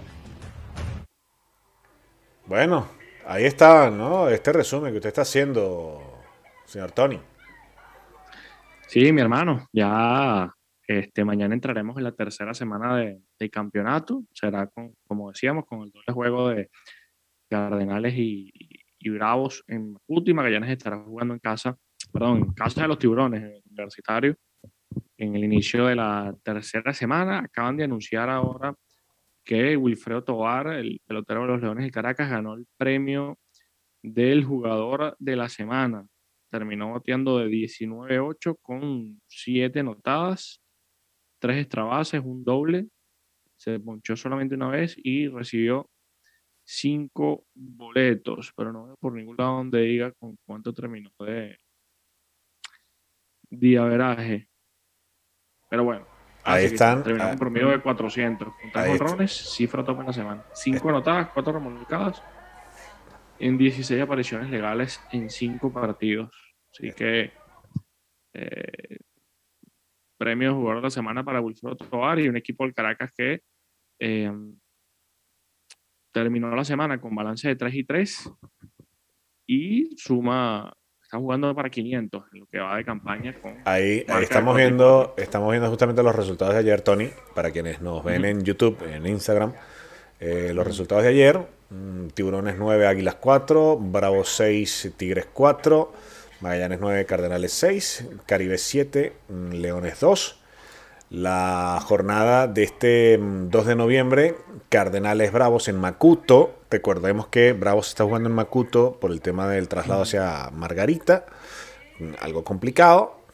Bueno, 2.46 2.88
ahí 3.26 3.44
está, 3.44 3.90
¿no? 3.90 4.28
Este 4.28 4.52
resumen 4.52 4.92
que 4.92 4.98
usted 4.98 5.08
está 5.08 5.22
haciendo, 5.22 6.20
señor 6.66 6.92
Tony. 6.92 7.18
Sí, 8.86 9.12
mi 9.12 9.22
hermano, 9.22 9.68
ya 9.72 10.54
este, 10.86 11.24
mañana 11.24 11.54
entraremos 11.54 11.96
en 11.96 12.04
la 12.04 12.12
tercera 12.12 12.52
semana 12.52 12.96
de, 12.96 13.20
de 13.38 13.50
campeonato. 13.50 14.22
Será, 14.32 14.66
con, 14.66 14.94
como 15.06 15.30
decíamos, 15.30 15.64
con 15.64 15.82
el 15.82 15.90
doble 15.90 16.12
juego 16.12 16.48
de 16.50 16.70
Cardenales 17.48 18.14
y, 18.16 18.52
y 19.04 19.10
Bravos 19.10 19.62
en 19.68 19.96
y 20.08 20.34
Magallanes 20.34 20.70
estará 20.70 20.98
jugando 20.98 21.34
en 21.34 21.40
casa, 21.40 21.76
perdón, 22.10 22.38
en 22.38 22.52
casa 22.54 22.82
de 22.82 22.88
los 22.88 22.98
tiburones, 22.98 23.42
en 23.42 23.50
el 23.50 23.62
universitario, 23.70 24.34
en 25.18 25.36
el 25.36 25.44
inicio 25.44 25.86
de 25.86 25.96
la 25.96 26.34
tercera 26.42 26.94
semana. 26.94 27.40
Acaban 27.40 27.76
de 27.76 27.84
anunciar 27.84 28.30
ahora 28.30 28.74
que 29.44 29.76
Wilfredo 29.76 30.24
Tobar, 30.24 30.68
el 30.68 31.02
pelotero 31.06 31.42
de 31.42 31.48
los 31.48 31.60
Leones 31.60 31.84
de 31.84 31.90
Caracas, 31.90 32.30
ganó 32.30 32.54
el 32.54 32.66
premio 32.78 33.38
del 34.02 34.42
jugador 34.42 35.14
de 35.18 35.36
la 35.36 35.50
semana. 35.50 36.06
Terminó 36.50 36.92
bateando 36.92 37.38
de 37.38 37.48
19-8 37.48 38.56
con 38.62 39.20
7 39.26 39.80
anotadas, 39.80 40.62
3 41.40 41.58
extrabases, 41.58 42.22
un 42.24 42.42
doble. 42.42 42.86
Se 43.56 43.78
ponchó 43.80 44.16
solamente 44.16 44.54
una 44.54 44.68
vez 44.68 44.96
y 44.96 45.28
recibió 45.28 45.90
5 46.64 47.46
boletos, 47.54 48.52
pero 48.56 48.72
no 48.72 48.86
veo 48.86 48.96
por 48.96 49.12
ningún 49.12 49.36
lado 49.36 49.58
donde 49.58 49.80
diga 49.80 50.12
con 50.12 50.36
cuánto 50.44 50.72
terminó 50.72 51.10
de, 51.20 51.58
de 53.50 53.78
averaje. 53.78 54.48
Pero 55.68 55.84
bueno, 55.84 56.06
Ahí 56.44 56.66
están. 56.66 57.02
Terminó 57.02 57.24
ah, 57.24 57.28
con 57.30 57.38
promedio 57.38 57.68
de 57.70 57.80
400. 57.80 58.48
Con 58.48 58.82
Ahí 58.82 58.98
tres 59.16 59.32
cifra 59.32 59.82
top 59.82 60.00
en 60.00 60.06
la 60.06 60.12
semana. 60.12 60.44
5 60.52 60.88
anotadas, 60.90 61.30
4 61.32 61.52
remolcadas. 61.52 62.22
En 63.38 63.56
16 63.56 64.00
apariciones 64.02 64.50
legales 64.50 65.00
en 65.10 65.30
5 65.30 65.72
partidos. 65.72 66.30
Así 66.70 66.92
que. 66.92 67.32
eh, 68.34 68.98
premio 70.18 70.50
de 70.50 70.54
jugador 70.54 70.76
de 70.76 70.82
la 70.82 70.90
semana 70.90 71.24
para 71.24 71.40
Wilfredo 71.40 71.76
Tovar 71.76 72.18
y 72.18 72.28
un 72.28 72.36
equipo 72.36 72.64
del 72.64 72.74
Caracas 72.74 73.12
que 73.16 73.42
eh, 73.98 74.32
terminó 76.14 76.54
la 76.54 76.64
semana 76.64 77.00
con 77.00 77.14
balance 77.14 77.48
de 77.48 77.56
3 77.56 77.74
y 77.74 77.84
3 77.84 78.30
y 79.46 79.96
suma. 79.96 80.72
Está 81.02 81.18
jugando 81.18 81.54
para 81.54 81.68
500 81.68 82.24
en 82.32 82.40
lo 82.40 82.46
que 82.46 82.58
va 82.58 82.76
de 82.76 82.84
campaña 82.84 83.34
con 83.40 83.56
Ahí, 83.66 84.04
ahí 84.08 84.22
estamos 84.22 84.56
viendo, 84.56 85.14
estamos 85.18 85.50
viendo 85.50 85.68
justamente 85.68 86.02
los 86.02 86.14
resultados 86.14 86.54
de 86.54 86.60
ayer, 86.60 86.80
Tony, 86.80 87.10
para 87.34 87.50
quienes 87.50 87.82
nos 87.82 88.02
ven 88.02 88.24
en 88.24 88.42
YouTube, 88.42 88.78
en 88.90 89.06
Instagram. 89.06 89.52
eh, 90.20 90.52
los 90.54 90.66
resultados 90.66 91.02
de 91.02 91.10
ayer, 91.10 91.38
mm, 91.70 92.06
Tiburones 92.14 92.56
9, 92.56 92.86
Águilas 92.86 93.16
4, 93.16 93.76
Bravos 93.76 94.28
6, 94.30 94.94
Tigres 94.96 95.26
4, 95.32 95.92
Magallanes 96.40 96.78
9, 96.80 97.04
Cardenales 97.04 97.52
6, 97.52 98.08
Caribe 98.24 98.56
7, 98.56 99.12
mm, 99.28 99.50
Leones 99.54 100.00
2. 100.00 100.43
La 101.10 101.78
jornada 101.84 102.46
de 102.46 102.64
este 102.64 103.18
mm, 103.18 103.50
2 103.50 103.66
de 103.66 103.76
noviembre, 103.76 104.36
Cardenales 104.68 105.32
Bravos 105.32 105.68
en 105.68 105.76
Macuto. 105.76 106.54
Recordemos 106.70 107.28
que 107.28 107.52
Bravos 107.52 107.88
está 107.88 108.04
jugando 108.04 108.28
en 108.28 108.34
Macuto 108.34 108.98
por 109.00 109.10
el 109.12 109.20
tema 109.20 109.46
del 109.48 109.68
traslado 109.68 110.02
hacia 110.02 110.50
Margarita, 110.52 111.26
mm, 111.98 112.14
algo 112.20 112.42
complicado. 112.42 113.24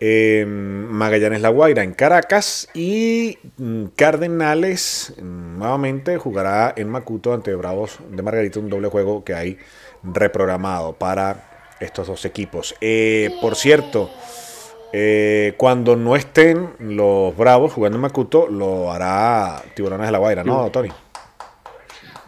Eh, 0.00 0.44
Magallanes 0.46 1.40
La 1.40 1.50
Guaira 1.50 1.82
en 1.84 1.94
Caracas 1.94 2.68
y 2.74 3.38
mm, 3.58 3.84
Cardenales 3.96 5.14
mm, 5.16 5.58
nuevamente 5.58 6.18
jugará 6.18 6.74
en 6.76 6.88
Macuto 6.88 7.32
ante 7.32 7.54
Bravos 7.54 7.98
de 8.10 8.22
Margarita, 8.22 8.58
un 8.58 8.68
doble 8.68 8.88
juego 8.88 9.24
que 9.24 9.34
hay 9.34 9.58
reprogramado 10.02 10.94
para 10.94 11.76
estos 11.80 12.06
dos 12.08 12.24
equipos. 12.24 12.74
Eh, 12.80 13.30
por 13.40 13.56
cierto, 13.56 14.10
eh, 14.96 15.54
cuando 15.56 15.96
no 15.96 16.14
estén 16.14 16.70
los 16.78 17.36
Bravos 17.36 17.72
jugando 17.72 17.96
en 17.96 18.02
Macuto, 18.02 18.46
lo 18.46 18.92
hará 18.92 19.60
Tiburones 19.74 20.06
de 20.06 20.12
La 20.12 20.18
Guaira, 20.18 20.44
¿no, 20.44 20.70
Tony? 20.70 20.88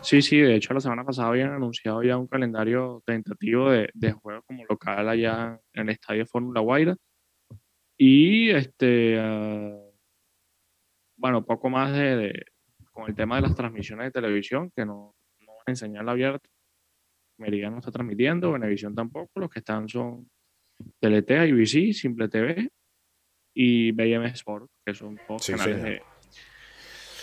Sí, 0.02 0.20
sí, 0.20 0.40
de 0.40 0.56
hecho 0.56 0.74
la 0.74 0.80
semana 0.80 1.04
pasada 1.04 1.28
habían 1.28 1.52
anunciado 1.52 2.02
ya 2.02 2.16
un 2.16 2.26
calendario 2.26 3.04
tentativo 3.06 3.70
de, 3.70 3.88
de 3.94 4.10
juego 4.10 4.42
como 4.42 4.64
local 4.68 5.08
allá 5.08 5.60
en 5.74 5.82
el 5.82 5.90
estadio 5.90 6.26
Fórmula 6.26 6.60
Guaira. 6.60 6.96
Y 7.96 8.50
este, 8.50 9.16
ah, 9.20 9.78
bueno, 11.16 11.44
poco 11.44 11.70
más 11.70 11.92
de, 11.92 12.46
con 12.90 13.08
el 13.08 13.14
tema 13.14 13.36
de 13.36 13.42
las 13.42 13.54
transmisiones 13.54 14.06
de 14.06 14.10
televisión, 14.10 14.72
que 14.74 14.84
no, 14.84 15.14
no 15.38 15.52
van 15.52 15.64
a 15.68 15.70
enseñar 15.70 16.08
abierto. 16.08 16.50
Meridian 17.38 17.74
no 17.74 17.78
está 17.78 17.92
transmitiendo, 17.92 18.50
Venevisión 18.50 18.92
tampoco, 18.92 19.30
los 19.36 19.50
que 19.50 19.60
están 19.60 19.88
son 19.88 20.28
TLT, 21.00 21.30
IBC, 21.48 21.92
Simple 21.94 22.28
TV 22.28 22.68
y 23.54 23.92
BM 23.92 24.26
Sport, 24.26 24.66
que 24.84 24.94
son 24.94 25.18
todos 25.26 25.44
Sí, 25.44 25.52
canales 25.52 25.82
de, 25.82 26.02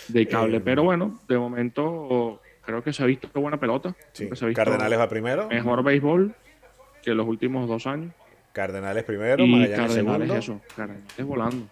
de 0.08 0.26
cable. 0.26 0.56
Eh, 0.58 0.60
Pero 0.60 0.82
bueno, 0.82 1.20
de 1.28 1.38
momento 1.38 2.40
creo 2.64 2.82
que 2.82 2.92
se 2.92 3.02
ha 3.02 3.06
visto 3.06 3.28
buena 3.40 3.58
pelota. 3.60 3.94
Sí. 4.12 4.28
Se 4.32 4.44
ha 4.44 4.48
visto 4.48 4.62
Cardenales 4.62 4.98
va 4.98 5.08
primero. 5.08 5.48
mejor 5.48 5.82
béisbol 5.84 6.34
que 7.02 7.14
los 7.14 7.26
últimos 7.26 7.68
dos 7.68 7.86
años. 7.86 8.12
Cardenales 8.52 9.02
primero, 9.04 9.44
y 9.44 9.50
Magallanes 9.50 9.76
Cardenales 9.78 10.28
segundo. 10.28 10.34
eso, 10.36 10.60
Cardenales 10.76 11.24
volando. 11.24 11.66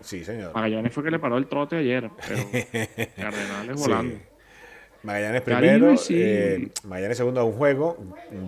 Sí, 0.00 0.24
señor. 0.24 0.52
Magallanes 0.54 0.92
fue 0.92 1.02
que 1.04 1.10
le 1.10 1.18
paró 1.18 1.38
el 1.38 1.46
trote 1.46 1.76
ayer, 1.76 2.10
pero 2.28 2.42
Cardenales 3.16 3.80
Sí. 3.80 3.90
Magallanes 5.06 5.42
Caribe, 5.42 5.72
primero, 5.72 5.96
sí. 5.96 6.14
eh, 6.18 6.68
Magallanes 6.82 7.16
segundo 7.16 7.40
a 7.40 7.44
un 7.44 7.52
juego, 7.52 7.96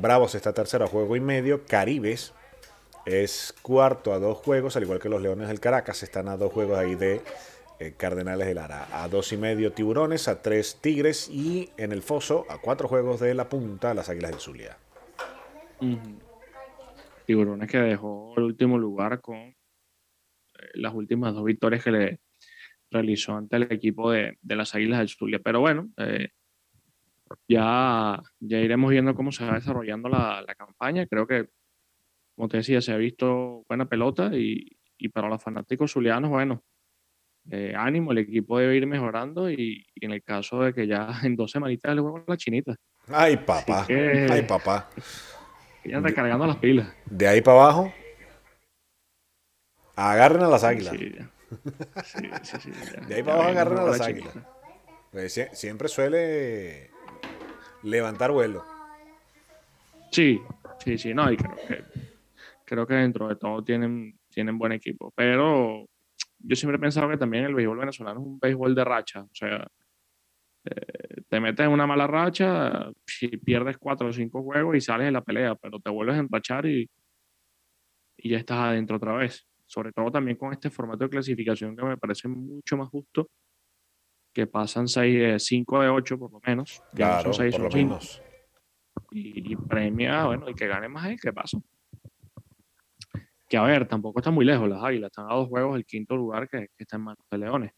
Bravos 0.00 0.34
está 0.34 0.52
tercero 0.52 0.84
a 0.84 0.88
juego 0.88 1.14
y 1.14 1.20
medio, 1.20 1.64
Caribes 1.64 2.34
es 3.06 3.54
cuarto 3.62 4.12
a 4.12 4.18
dos 4.18 4.38
juegos, 4.38 4.76
al 4.76 4.82
igual 4.82 4.98
que 4.98 5.09
los 5.09 5.22
Leones 5.22 5.48
del 5.48 5.61
Caracas, 5.61 6.02
están 6.02 6.28
a 6.28 6.36
dos 6.36 6.52
juegos 6.52 6.76
ahí 6.76 6.96
de 6.96 7.22
eh, 7.78 7.94
Cardenales 7.96 8.46
de 8.46 8.54
Lara. 8.54 8.88
A 8.92 9.09
dos 9.09 9.32
y 9.32 9.36
medio 9.36 9.72
Tiburones, 9.72 10.26
a 10.26 10.42
tres 10.42 10.78
Tigres 10.80 11.30
y 11.30 11.70
en 11.76 11.92
el 11.92 12.02
foso 12.02 12.44
a 12.50 12.59
cuatro 12.59 12.88
juegos 12.88 13.20
de 13.20 13.34
la 13.34 13.48
punta 13.48 13.94
las 13.94 14.09
Águilas 14.09 14.32
del 14.32 14.40
Zulia. 14.40 14.76
Tiburones 17.24 17.70
que 17.70 17.78
dejó 17.78 18.34
el 18.36 18.42
último 18.42 18.78
lugar 18.78 19.20
con 19.20 19.36
eh, 19.36 19.54
las 20.74 20.92
últimas 20.92 21.32
dos 21.34 21.44
victorias 21.44 21.84
que 21.84 21.92
le 21.92 22.20
realizó 22.90 23.36
ante 23.36 23.56
el 23.56 23.70
equipo 23.70 24.11
de, 24.11 24.38
de 24.42 24.56
las 24.56 24.74
Águilas 24.74 24.98
del 24.98 25.09
Zulia. 25.09 25.38
Pero 25.42 25.61
bueno, 25.61 25.88
eh, 25.98 26.30
ya, 27.49 28.20
ya 28.41 28.59
iremos 28.59 28.91
viendo 28.91 29.14
cómo 29.14 29.33
se 29.33 29.45
va 29.45 29.55
desarrollando 29.55 30.09
la, 30.09 30.43
la 30.47 30.55
campaña. 30.55 31.07
Creo 31.07 31.26
que, 31.26 31.49
como 32.37 32.49
te 32.49 32.59
decía, 32.59 32.81
se 32.81 32.93
ha 32.93 32.97
visto 32.97 33.64
buena 33.68 33.87
pelota 33.89 34.31
y, 34.35 34.76
y 34.97 35.09
para 35.09 35.29
los 35.29 35.43
fanáticos 35.43 35.93
zulianos, 35.93 36.31
bueno, 36.31 36.62
eh, 37.51 37.74
ánimo, 37.76 38.12
el 38.12 38.18
equipo 38.18 38.59
debe 38.59 38.76
ir 38.76 38.87
mejorando 38.87 39.51
y, 39.51 39.87
y 39.95 40.05
en 40.05 40.12
el 40.12 40.22
caso 40.22 40.61
de 40.62 40.74
que 40.74 40.87
ya 40.87 41.09
en 41.24 41.35
dos 41.37 41.51
semanitas 41.51 41.95
le 41.95 42.01
juego 42.03 42.24
la 42.26 42.37
chinita, 42.37 42.74
Ay, 43.09 43.37
papá. 43.39 43.87
que- 43.87 44.26
Ay, 44.31 44.43
papá. 44.43 44.91
que 45.83 45.91
ya 45.91 46.01
recargando 46.01 46.47
las 46.47 46.57
pilas. 46.59 46.93
De 47.07 47.26
ahí 47.26 47.41
para 47.41 47.62
abajo, 47.62 47.93
agarren 49.97 50.43
a 50.43 50.49
las 50.49 50.64
águilas. 50.64 50.95
Sí. 50.95 51.14
Sí, 52.05 52.61
sí, 52.61 52.70
De 53.09 53.14
ahí 53.14 53.22
para 53.22 53.37
abajo 53.37 53.49
agarren 53.51 53.79
a 53.79 53.83
la 53.85 53.91
las 53.93 54.01
águilas. 54.03 54.35
Pues 55.11 55.35
sie- 55.37 55.55
siempre 55.55 55.89
suele 55.89 56.91
levantar 57.89 58.30
vuelo. 58.30 58.64
Sí, 60.11 60.41
sí, 60.78 60.99
sí, 60.99 61.14
no, 61.14 61.30
y 61.30 61.36
creo 61.36 61.57
que, 61.57 61.84
creo 62.64 62.86
que 62.86 62.95
dentro 62.95 63.28
de 63.28 63.36
todo 63.36 63.62
tienen, 63.62 64.18
tienen 64.28 64.59
buen 64.59 64.72
equipo, 64.72 65.12
pero 65.14 65.86
yo 66.39 66.57
siempre 66.57 66.76
he 66.76 66.80
pensado 66.80 67.09
que 67.09 67.16
también 67.16 67.45
el 67.45 67.55
béisbol 67.55 67.78
venezolano 67.78 68.20
es 68.20 68.26
un 68.26 68.39
béisbol 68.39 68.74
de 68.74 68.84
racha, 68.84 69.22
o 69.22 69.34
sea, 69.34 69.66
eh, 70.64 71.22
te 71.28 71.41
metes 71.41 71.66
en 71.66 71.72
una 71.72 71.86
mala 71.86 72.07
racha, 72.07 72.91
si 73.07 73.28
pierdes 73.28 73.76
cuatro 73.78 74.09
o 74.09 74.12
cinco 74.12 74.43
juegos 74.43 74.76
y 74.76 74.80
sales 74.80 75.07
de 75.07 75.12
la 75.12 75.22
pelea, 75.22 75.55
pero 75.55 75.78
te 75.78 75.91
vuelves 75.91 76.16
a 76.16 76.20
enrachar 76.20 76.66
y, 76.66 76.89
y 78.16 78.30
ya 78.30 78.39
estás 78.39 78.59
adentro 78.59 78.97
otra 78.97 79.14
vez, 79.14 79.47
sobre 79.66 79.93
todo 79.93 80.11
también 80.11 80.36
con 80.36 80.53
este 80.53 80.70
formato 80.70 81.05
de 81.05 81.11
clasificación 81.11 81.76
que 81.76 81.84
me 81.84 81.97
parece 81.97 82.28
mucho 82.28 82.76
más 82.76 82.89
justo, 82.89 83.28
que 84.33 84.47
pasan 84.47 84.89
seis, 84.89 85.16
eh, 85.20 85.39
cinco 85.39 85.81
de 85.81 85.89
ocho 85.89 86.18
por 86.18 86.33
lo 86.33 86.41
menos, 86.47 86.81
no 86.93 86.97
Claro, 86.97 87.33
son 87.33 87.51
por 87.51 87.61
lo 87.61 87.70
cinco 87.70 87.95
menos. 87.95 88.22
y, 89.11 89.53
y 89.53 89.57
premia, 89.57 90.26
bueno, 90.26 90.49
el 90.49 90.55
que 90.55 90.66
gane 90.66 90.89
más 90.89 91.07
es 91.07 91.12
el 91.12 91.20
que 91.20 91.33
pasa. 91.33 91.59
Que 93.49 93.57
a 93.57 93.62
ver, 93.62 93.89
tampoco 93.89 94.20
está 94.20 94.31
muy 94.31 94.45
lejos 94.45 94.68
las 94.68 94.83
águilas, 94.85 95.11
están 95.11 95.31
a 95.31 95.35
dos 95.35 95.49
juegos 95.49 95.76
el 95.76 95.87
quinto 95.87 96.16
lugar 96.16 96.49
que, 96.49 96.68
que 96.76 96.85
está 96.85 96.97
en 96.97 97.03
manos 97.03 97.24
de 97.31 97.39
Leones. 97.39 97.72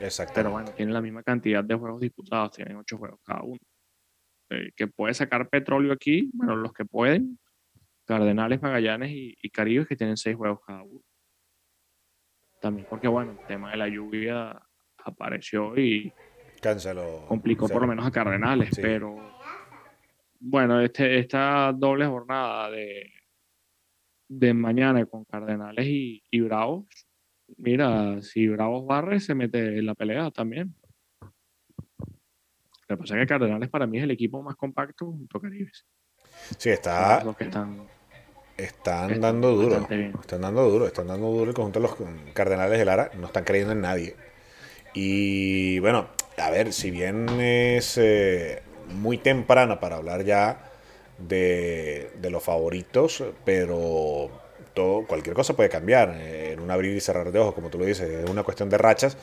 Exacto. 0.00 0.32
Pero 0.34 0.50
bueno, 0.52 0.70
tienen 0.72 0.94
la 0.94 1.00
misma 1.00 1.22
cantidad 1.22 1.62
de 1.64 1.74
juegos 1.74 2.00
disputados, 2.00 2.52
tienen 2.52 2.76
ocho 2.76 2.96
juegos 2.96 3.20
cada 3.24 3.42
uno. 3.42 3.58
Eh, 4.50 4.70
que 4.76 4.86
puede 4.86 5.14
sacar 5.14 5.48
petróleo 5.48 5.92
aquí, 5.92 6.30
bueno, 6.34 6.54
los 6.56 6.72
que 6.72 6.84
pueden, 6.84 7.38
Cardenales, 8.04 8.60
Magallanes 8.62 9.10
y, 9.10 9.34
y 9.40 9.50
Caribes 9.50 9.88
que 9.88 9.96
tienen 9.96 10.16
seis 10.16 10.36
juegos 10.36 10.60
cada 10.66 10.82
uno. 10.82 11.00
También 12.60 12.86
porque, 12.88 13.08
bueno, 13.08 13.32
el 13.32 13.46
tema 13.46 13.70
de 13.72 13.76
la 13.76 13.88
lluvia 13.88 14.60
apareció 15.04 15.76
y, 15.78 16.12
Cáncelo. 16.60 17.26
complicó 17.28 17.68
por 17.68 17.82
lo 17.82 17.88
menos 17.88 18.06
a 18.06 18.10
Cardenales, 18.10 18.70
Sí. 18.72 18.80
pero 18.82 19.16
bueno, 20.40 20.80
este, 20.80 21.18
esta 21.18 21.72
doble 21.74 22.06
jornada 22.06 22.70
de, 22.70 23.10
de 24.28 24.54
mañana 24.54 25.04
con 25.06 25.24
Cardenales 25.24 25.86
y, 25.86 26.22
y 26.30 26.40
Bravos, 26.40 26.86
mira, 27.58 28.20
si 28.22 28.48
Bravos 28.48 28.86
barre, 28.86 29.20
se 29.20 29.34
mete 29.34 29.78
en 29.78 29.86
la 29.86 29.94
pelea 29.94 30.30
también. 30.30 30.74
Lo 32.88 32.96
que 32.96 33.00
pasa 33.00 33.14
es 33.16 33.20
que 33.22 33.26
Cardenales 33.26 33.70
para 33.70 33.86
mí 33.86 33.98
es 33.98 34.04
el 34.04 34.10
equipo 34.10 34.42
más 34.42 34.56
compacto 34.56 35.06
junto 35.06 35.38
a 35.38 35.40
Caribes. 35.40 35.86
Sí, 36.58 36.68
está, 36.70 37.24
los 37.24 37.36
que 37.36 37.44
están 37.44 37.86
están 38.56 39.10
están 39.10 39.20
dando 39.20 39.52
duro. 39.52 39.76
Están 40.20 40.40
dando 40.42 40.68
duro. 40.68 40.86
Están 40.86 41.06
dando 41.08 41.30
duro 41.30 41.48
el 41.50 41.54
conjunto 41.54 41.80
de 41.80 41.88
los 41.88 41.96
Cardenales 42.34 42.78
de 42.78 42.84
Lara. 42.84 43.10
No 43.18 43.26
están 43.26 43.44
creyendo 43.44 43.72
en 43.72 43.80
nadie. 43.80 44.14
Y 44.94 45.78
bueno, 45.80 46.06
a 46.38 46.50
ver, 46.50 46.72
si 46.72 46.90
bien 46.90 47.28
es 47.40 47.98
eh, 47.98 48.62
muy 48.88 49.18
temprano 49.18 49.80
para 49.80 49.96
hablar 49.96 50.24
ya 50.24 50.70
de, 51.18 52.10
de 52.20 52.30
los 52.30 52.42
favoritos, 52.42 53.22
pero 53.44 54.30
todo, 54.72 55.06
cualquier 55.06 55.34
cosa 55.34 55.54
puede 55.54 55.68
cambiar 55.68 56.10
en 56.20 56.60
un 56.60 56.70
abrir 56.70 56.96
y 56.96 57.00
cerrar 57.00 57.30
de 57.30 57.38
ojos, 57.38 57.54
como 57.54 57.70
tú 57.70 57.78
lo 57.78 57.84
dices, 57.84 58.08
es 58.08 58.30
una 58.30 58.42
cuestión 58.42 58.68
de 58.70 58.78
rachas. 58.78 59.16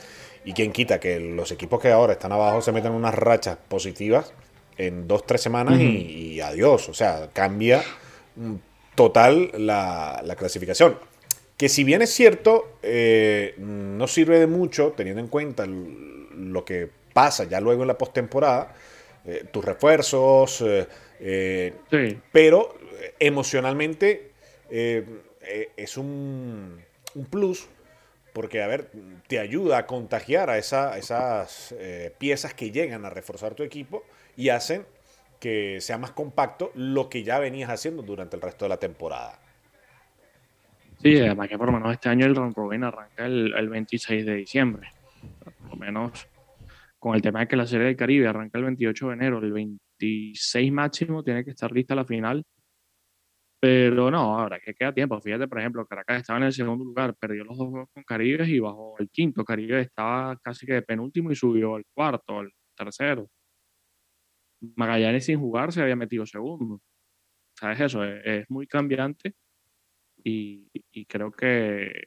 Y 0.44 0.52
quien 0.54 0.72
quita 0.72 0.98
que 0.98 1.20
los 1.20 1.52
equipos 1.52 1.80
que 1.80 1.92
ahora 1.92 2.14
están 2.14 2.32
abajo 2.32 2.60
se 2.62 2.72
metan 2.72 2.92
unas 2.92 3.14
rachas 3.14 3.58
positivas 3.68 4.32
en 4.76 5.06
dos, 5.06 5.24
tres 5.26 5.40
semanas 5.40 5.78
y, 5.78 6.34
y 6.34 6.40
adiós. 6.40 6.88
O 6.88 6.94
sea, 6.94 7.30
cambia 7.32 7.82
mm, 8.36 8.54
total 8.94 9.50
la, 9.56 10.20
la 10.24 10.34
clasificación. 10.36 10.98
Que 11.62 11.68
si 11.68 11.84
bien 11.84 12.02
es 12.02 12.10
cierto, 12.12 12.72
eh, 12.82 13.54
no 13.56 14.08
sirve 14.08 14.40
de 14.40 14.48
mucho 14.48 14.94
teniendo 14.96 15.20
en 15.20 15.28
cuenta 15.28 15.64
lo 15.64 16.64
que 16.64 16.90
pasa 17.12 17.44
ya 17.44 17.60
luego 17.60 17.82
en 17.82 17.86
la 17.86 17.96
postemporada, 17.96 18.74
eh, 19.24 19.44
tus 19.48 19.64
refuerzos, 19.64 20.60
eh, 20.62 20.88
eh, 21.20 21.72
Sí, 21.88 22.18
pero 22.32 22.74
emocionalmente 23.20 24.32
es 24.68 25.96
un, 25.96 26.82
un 27.14 27.24
plus 27.26 27.68
porque, 28.32 28.60
a 28.60 28.66
ver, 28.66 28.88
te 29.28 29.38
ayuda 29.38 29.78
a 29.78 29.86
contagiar 29.86 30.50
a 30.50 30.58
esa- 30.58 30.98
esas 30.98 31.76
piezas 32.18 32.54
que 32.54 32.72
llegan 32.72 33.04
a 33.04 33.10
reforzar 33.10 33.54
tu 33.54 33.62
equipo 33.62 34.02
y 34.36 34.48
hacen 34.48 34.84
que 35.38 35.80
sea 35.80 35.96
más 35.96 36.10
compacto 36.10 36.72
lo 36.74 37.08
que 37.08 37.22
ya 37.22 37.38
venías 37.38 37.70
haciendo 37.70 38.02
durante 38.02 38.34
el 38.34 38.42
resto 38.42 38.64
de 38.64 38.70
la 38.70 38.78
temporada. 38.78 39.38
Sí, 41.02 41.18
además 41.18 41.48
que 41.48 41.58
por 41.58 41.66
lo 41.66 41.72
menos 41.72 41.92
este 41.92 42.08
año 42.08 42.26
el 42.26 42.36
round 42.36 42.54
robin 42.54 42.84
arranca 42.84 43.26
el, 43.26 43.54
el 43.54 43.68
26 43.68 44.24
de 44.24 44.34
diciembre. 44.34 44.88
Por 45.60 45.70
lo 45.70 45.76
menos 45.76 46.28
con 47.02 47.16
el 47.16 47.22
tema 47.22 47.40
de 47.40 47.48
que 47.48 47.56
la 47.56 47.66
Serie 47.66 47.86
del 47.86 47.96
Caribe 47.96 48.28
arranca 48.28 48.58
el 48.58 48.64
28 48.64 49.08
de 49.08 49.14
enero, 49.14 49.38
el 49.38 49.52
26 49.52 50.72
máximo 50.72 51.24
tiene 51.24 51.44
que 51.44 51.50
estar 51.50 51.72
lista 51.72 51.96
la 51.96 52.04
final. 52.04 52.44
Pero 53.60 54.10
no, 54.10 54.38
ahora 54.38 54.60
que 54.60 54.74
queda 54.74 54.92
tiempo. 54.92 55.20
Fíjate, 55.20 55.48
por 55.48 55.58
ejemplo, 55.58 55.86
Caracas 55.86 56.20
estaba 56.20 56.38
en 56.38 56.46
el 56.46 56.52
segundo 56.52 56.84
lugar, 56.84 57.16
perdió 57.16 57.44
los 57.44 57.58
dos 57.58 57.68
juegos 57.68 57.88
con 57.92 58.04
Caribe 58.04 58.46
y 58.48 58.60
bajó 58.60 58.96
el 58.98 59.10
quinto. 59.10 59.44
Caribe 59.44 59.80
estaba 59.80 60.36
casi 60.42 60.64
que 60.64 60.74
de 60.74 60.82
penúltimo 60.82 61.32
y 61.32 61.36
subió 61.36 61.74
al 61.76 61.84
cuarto, 61.92 62.38
al 62.38 62.52
tercero. 62.76 63.28
Magallanes 64.76 65.26
sin 65.26 65.40
jugar 65.40 65.72
se 65.72 65.82
había 65.82 65.96
metido 65.96 66.24
segundo. 66.24 66.80
¿Sabes 67.54 67.80
eso? 67.80 68.04
Es, 68.04 68.22
es 68.24 68.50
muy 68.50 68.66
cambiante 68.68 69.34
y, 70.24 70.68
y 70.92 71.04
creo 71.06 71.30
que 71.32 72.04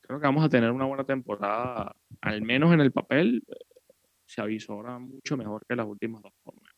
creo 0.00 0.20
que 0.20 0.26
vamos 0.26 0.44
a 0.44 0.48
tener 0.48 0.70
una 0.70 0.84
buena 0.84 1.04
temporada, 1.04 1.94
al 2.20 2.42
menos 2.42 2.72
en 2.74 2.80
el 2.80 2.92
papel, 2.92 3.42
se 4.26 4.40
avisora 4.40 4.98
mucho 4.98 5.36
mejor 5.36 5.64
que 5.66 5.76
las 5.76 5.86
últimas 5.86 6.22
dos 6.22 6.32
formas. 6.44 6.72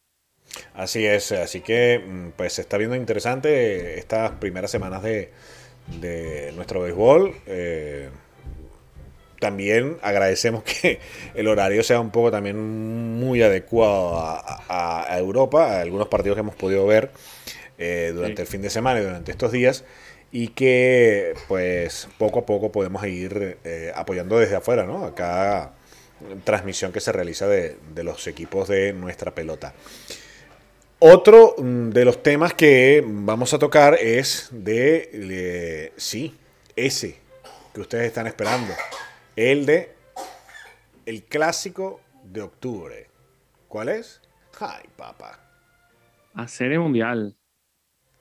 Así 0.75 1.05
es, 1.07 1.33
así 1.33 1.61
que 1.61 1.99
mm, 2.07 2.31
pues 2.37 2.53
se 2.55 2.63
está 2.63 2.79
viendo 2.79 2.97
interesante 2.97 3.99
estas 3.99 4.33
primeras 4.33 4.71
semanas 4.71 5.03
de, 5.03 5.33
de 6.01 6.53
nuestro 6.55 6.83
béisbol. 6.83 7.35
Eh, 7.47 8.11
también 9.41 9.99
agradecemos 10.03 10.63
que 10.63 11.01
el 11.35 11.49
horario 11.49 11.83
sea 11.83 12.01
un 12.01 12.11
poco 12.11 12.31
también 12.31 12.57
muy 13.19 13.43
adecuado 13.43 14.19
a, 14.19 14.39
a- 14.69 15.13
a 15.13 15.19
Europa, 15.19 15.73
a 15.77 15.81
algunos 15.81 16.09
partidos 16.09 16.37
que 16.37 16.41
hemos 16.41 16.55
podido 16.55 16.87
ver 16.87 17.11
eh, 17.79 18.13
durante 18.15 18.37
Sí. 18.37 18.43
el 18.43 18.49
fin 18.49 18.63
de 18.63 18.71
semana 18.71 19.01
y 19.01 19.05
durante 19.05 19.33
estos 19.33 19.53
días 19.53 19.85
y 20.35 20.49
que 20.49 21.33
pues 21.47 22.09
poco 22.19 22.41
a 22.41 22.45
poco 22.45 22.73
podemos 22.73 23.07
ir 23.07 23.59
eh, 23.63 23.93
apoyando 23.95 24.37
desde 24.37 24.57
afuera, 24.57 24.85
¿no? 24.85 25.05
A 25.05 25.15
cada 25.15 25.75
transmisión 26.43 26.91
que 26.91 26.99
se 26.99 27.13
realiza 27.13 27.47
de, 27.47 27.77
los 28.03 28.27
equipos 28.27 28.67
de 28.67 28.93
nuestra 28.93 29.33
pelota. 29.33 29.75
Otro 30.99 31.55
mm, 31.57 31.91
de 31.91 32.05
los 32.05 32.21
temas 32.21 32.53
que 32.53 33.05
vamos 33.07 33.55
a 33.55 33.61
tocar 33.61 33.95
es 33.95 34.49
de, 34.51 35.93
sí, 35.97 36.37
ese 36.75 37.21
que 37.73 37.81
ustedes 37.81 38.09
están 38.09 38.27
esperando, 38.27 38.75
el 39.37 39.65
de 39.65 39.93
el 41.07 41.23
clásico 41.23 42.01
de 42.25 42.43
octubre. 42.43 43.07
¿Cuál 43.69 43.89
es? 43.89 44.21
Ay, 44.59 44.83
papá. 44.97 45.39
A 46.35 46.49
serie 46.49 46.81
mundial. 46.81 47.37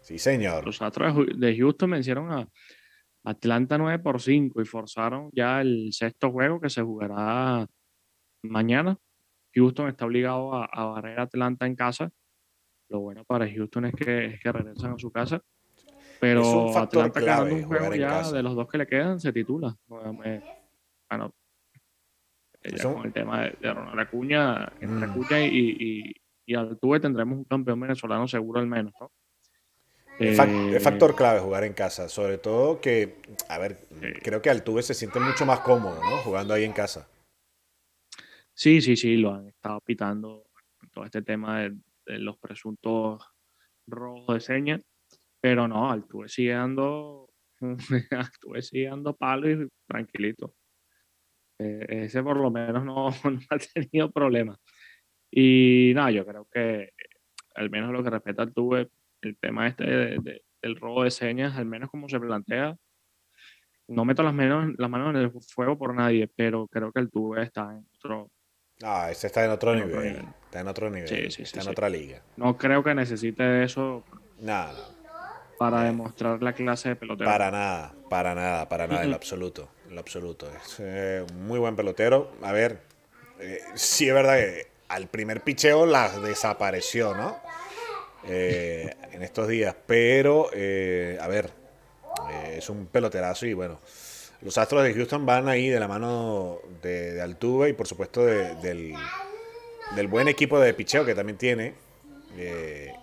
Sí, 0.03 0.17
señor. 0.19 0.65
Los 0.65 0.81
Astros 0.81 1.15
de 1.37 1.57
Houston 1.57 1.91
vencieron 1.91 2.31
a 2.31 2.47
Atlanta 3.25 3.77
9 3.77 3.99
por 3.99 4.21
5 4.21 4.61
y 4.61 4.65
forzaron 4.65 5.29
ya 5.33 5.61
el 5.61 5.93
sexto 5.93 6.31
juego 6.31 6.59
que 6.59 6.69
se 6.69 6.81
jugará 6.81 7.65
mañana. 8.43 8.97
Houston 9.55 9.87
está 9.87 10.05
obligado 10.05 10.53
a, 10.55 10.65
a 10.65 10.85
barrer 10.85 11.19
a 11.19 11.23
Atlanta 11.23 11.65
en 11.65 11.75
casa. 11.75 12.09
Lo 12.89 12.99
bueno 12.99 13.23
para 13.23 13.49
Houston 13.49 13.85
es 13.85 13.93
que, 13.93 14.25
es 14.25 14.39
que 14.41 14.51
regresan 14.51 14.93
a 14.93 14.97
su 14.97 15.09
casa. 15.11 15.41
Pero 16.19 16.41
Es 16.41 16.47
un 16.75 16.77
Atlanta 16.81 17.19
ganando 17.21 17.55
un 17.55 17.63
juego 17.63 17.95
ya 17.95 18.07
casa. 18.09 18.35
de 18.35 18.43
los 18.43 18.55
dos 18.55 18.67
que 18.67 18.77
le 18.77 18.87
quedan 18.87 19.19
se 19.19 19.31
titula. 19.31 19.69
Eh, 20.25 20.41
Bueno, 21.09 21.33
Eh, 22.61 22.69
ya 22.71 22.75
Eso- 22.75 22.93
con 22.95 23.05
el 23.05 23.13
tema 23.13 23.41
de, 23.41 23.57
de 23.61 23.73
Ronald 23.73 23.99
Acuña, 23.99 24.71
entre 24.79 25.07
Mm. 25.07 25.11
Acuña 25.11 25.45
y, 25.45 25.77
y, 25.79 26.13
y 26.45 26.55
Altuve 26.55 26.99
tendremos 26.99 27.37
un 27.37 27.43
campeón 27.45 27.79
venezolano 27.79 28.27
seguro 28.27 28.59
al 28.61 28.67
menos, 28.67 28.93
¿no? 28.99 29.11
Es, 30.19 30.39
Eh, 30.39 30.79
factor 30.79 31.15
clave 31.15 31.39
jugar 31.39 31.63
en 31.63 31.73
casa, 31.73 32.07
sobre 32.07 32.37
todo 32.37 32.79
que, 32.79 33.17
a 33.49 33.57
ver, 33.57 33.77
creo 34.21 34.41
que 34.41 34.49
Altuve 34.49 34.83
se 34.83 34.93
siente 34.93 35.19
mucho 35.19 35.45
más 35.45 35.59
cómodo, 35.61 35.99
¿no? 36.01 36.17
Jugando 36.17 36.53
ahí 36.53 36.63
en 36.63 36.73
casa. 36.73 37.09
Sí, 38.53 38.81
sí, 38.81 38.95
sí, 38.95 39.17
lo 39.17 39.33
han 39.33 39.47
estado 39.47 39.81
pitando 39.81 40.45
todo 40.91 41.05
este 41.05 41.23
tema 41.23 41.61
de, 41.61 41.75
de 42.05 42.19
los 42.19 42.37
presuntos 42.37 43.23
rojos 43.87 44.35
de 44.35 44.39
señas, 44.39 44.81
pero 45.41 45.67
no, 45.67 45.91
Altuve 45.91 46.29
sigue 46.29 46.53
dando, 46.53 47.29
Altuve 48.11 48.61
sigue 48.61 48.87
dando 48.87 49.15
palo 49.15 49.49
y 49.49 49.67
tranquilito. 49.87 50.55
Eh, 51.59 51.85
ese 52.05 52.23
por 52.23 52.37
lo 52.37 52.51
menos 52.51 52.83
no, 52.83 53.09
no 53.31 53.39
ha 53.49 53.57
tenido 53.57 54.11
problemas. 54.11 54.59
Y 55.31 55.91
nada, 55.95 56.11
yo 56.11 56.25
creo 56.25 56.47
que 56.51 56.91
al 57.55 57.69
menos 57.69 57.91
lo 57.91 58.03
que 58.03 58.09
respecta 58.09 58.43
a 58.43 58.45
Altuve, 58.45 58.89
el 59.29 59.37
tema 59.37 59.67
este 59.67 59.83
de- 59.85 60.17
de- 60.21 60.43
del 60.61 60.75
robo 60.79 61.03
de 61.03 61.11
señas, 61.11 61.57
al 61.57 61.65
menos 61.65 61.89
como 61.89 62.07
se 62.07 62.19
plantea, 62.19 62.75
no 63.87 64.05
meto 64.05 64.23
las 64.23 64.33
manos, 64.33 64.73
las 64.77 64.89
manos 64.89 65.09
en 65.09 65.17
el 65.17 65.31
fuego 65.41 65.77
por 65.77 65.93
nadie, 65.93 66.27
pero 66.35 66.67
creo 66.67 66.91
que 66.91 66.99
Altuve 66.99 67.43
está 67.43 67.71
en 67.73 67.85
otro, 67.95 68.29
Ah, 68.81 69.09
ese 69.11 69.27
está 69.27 69.45
en 69.45 69.51
otro 69.51 69.73
En 69.73 69.83
otro 69.83 70.01
nivel. 70.01 70.13
nivel. 70.13 70.25
Está 70.45 70.59
en 70.61 70.67
otro 70.67 70.89
nivel. 70.89 71.07
Sí, 71.07 71.15
sí, 71.25 71.31
sí, 71.31 71.43
está 71.43 71.61
en 71.61 71.69
otra 71.69 71.89
liga. 71.89 72.21
No 72.37 72.57
creo 72.57 72.83
que 72.83 72.93
necesite 72.95 73.63
eso 73.63 74.03
Nada, 74.39 74.89
para 75.57 75.83
demostrar 75.83 76.41
la 76.41 76.53
clase 76.53 76.89
de 76.89 76.95
pelotero. 76.95 77.29
para 77.29 77.51
nada, 77.51 77.95
para 78.09 78.33
nada, 78.35 78.67
para 78.67 78.87
nada, 78.87 79.03
en 79.03 79.09
lo 79.11 79.15
absoluto. 79.15 79.69
En 79.87 79.95
lo 79.95 80.01
absoluto. 80.01 80.49
Es 80.51 80.77
eh, 80.79 81.25
muy 81.33 81.59
buen 81.59 81.75
pelotero. 81.75 82.31
A 82.41 82.51
ver, 82.51 82.81
eh, 83.39 83.59
sí 83.75 84.07
es 84.07 84.13
verdad 84.13 84.37
que 84.37 84.67
al 84.89 85.07
primer 85.07 85.41
picheo 85.41 85.85
las 85.85 86.21
desapareció, 86.21 87.13
¿no? 87.13 87.37
Eh, 88.27 88.89
en 89.11 89.21
estos 89.23 89.47
días. 89.47 89.75
Pero, 89.85 90.49
eh, 90.53 91.17
a 91.21 91.27
ver, 91.27 91.49
eh, 92.31 92.55
es 92.57 92.69
un 92.69 92.85
peloterazo 92.87 93.45
y 93.45 93.53
bueno. 93.53 93.79
Los 94.41 94.57
Astros 94.57 94.83
de 94.83 94.93
Houston 94.93 95.25
van 95.25 95.47
ahí 95.47 95.69
de 95.69 95.79
la 95.79 95.87
mano 95.87 96.57
de, 96.81 97.21
Altuve 97.21 97.69
y 97.69 97.73
por 97.73 97.87
supuesto 97.87 98.25
de- 98.25 98.55
del, 98.55 98.93
del 99.95 100.07
buen 100.07 100.27
equipo 100.27 100.59
de 100.59 100.73
picheo 100.73 101.05
que 101.05 101.15
también 101.15 101.37
tiene 101.37 101.75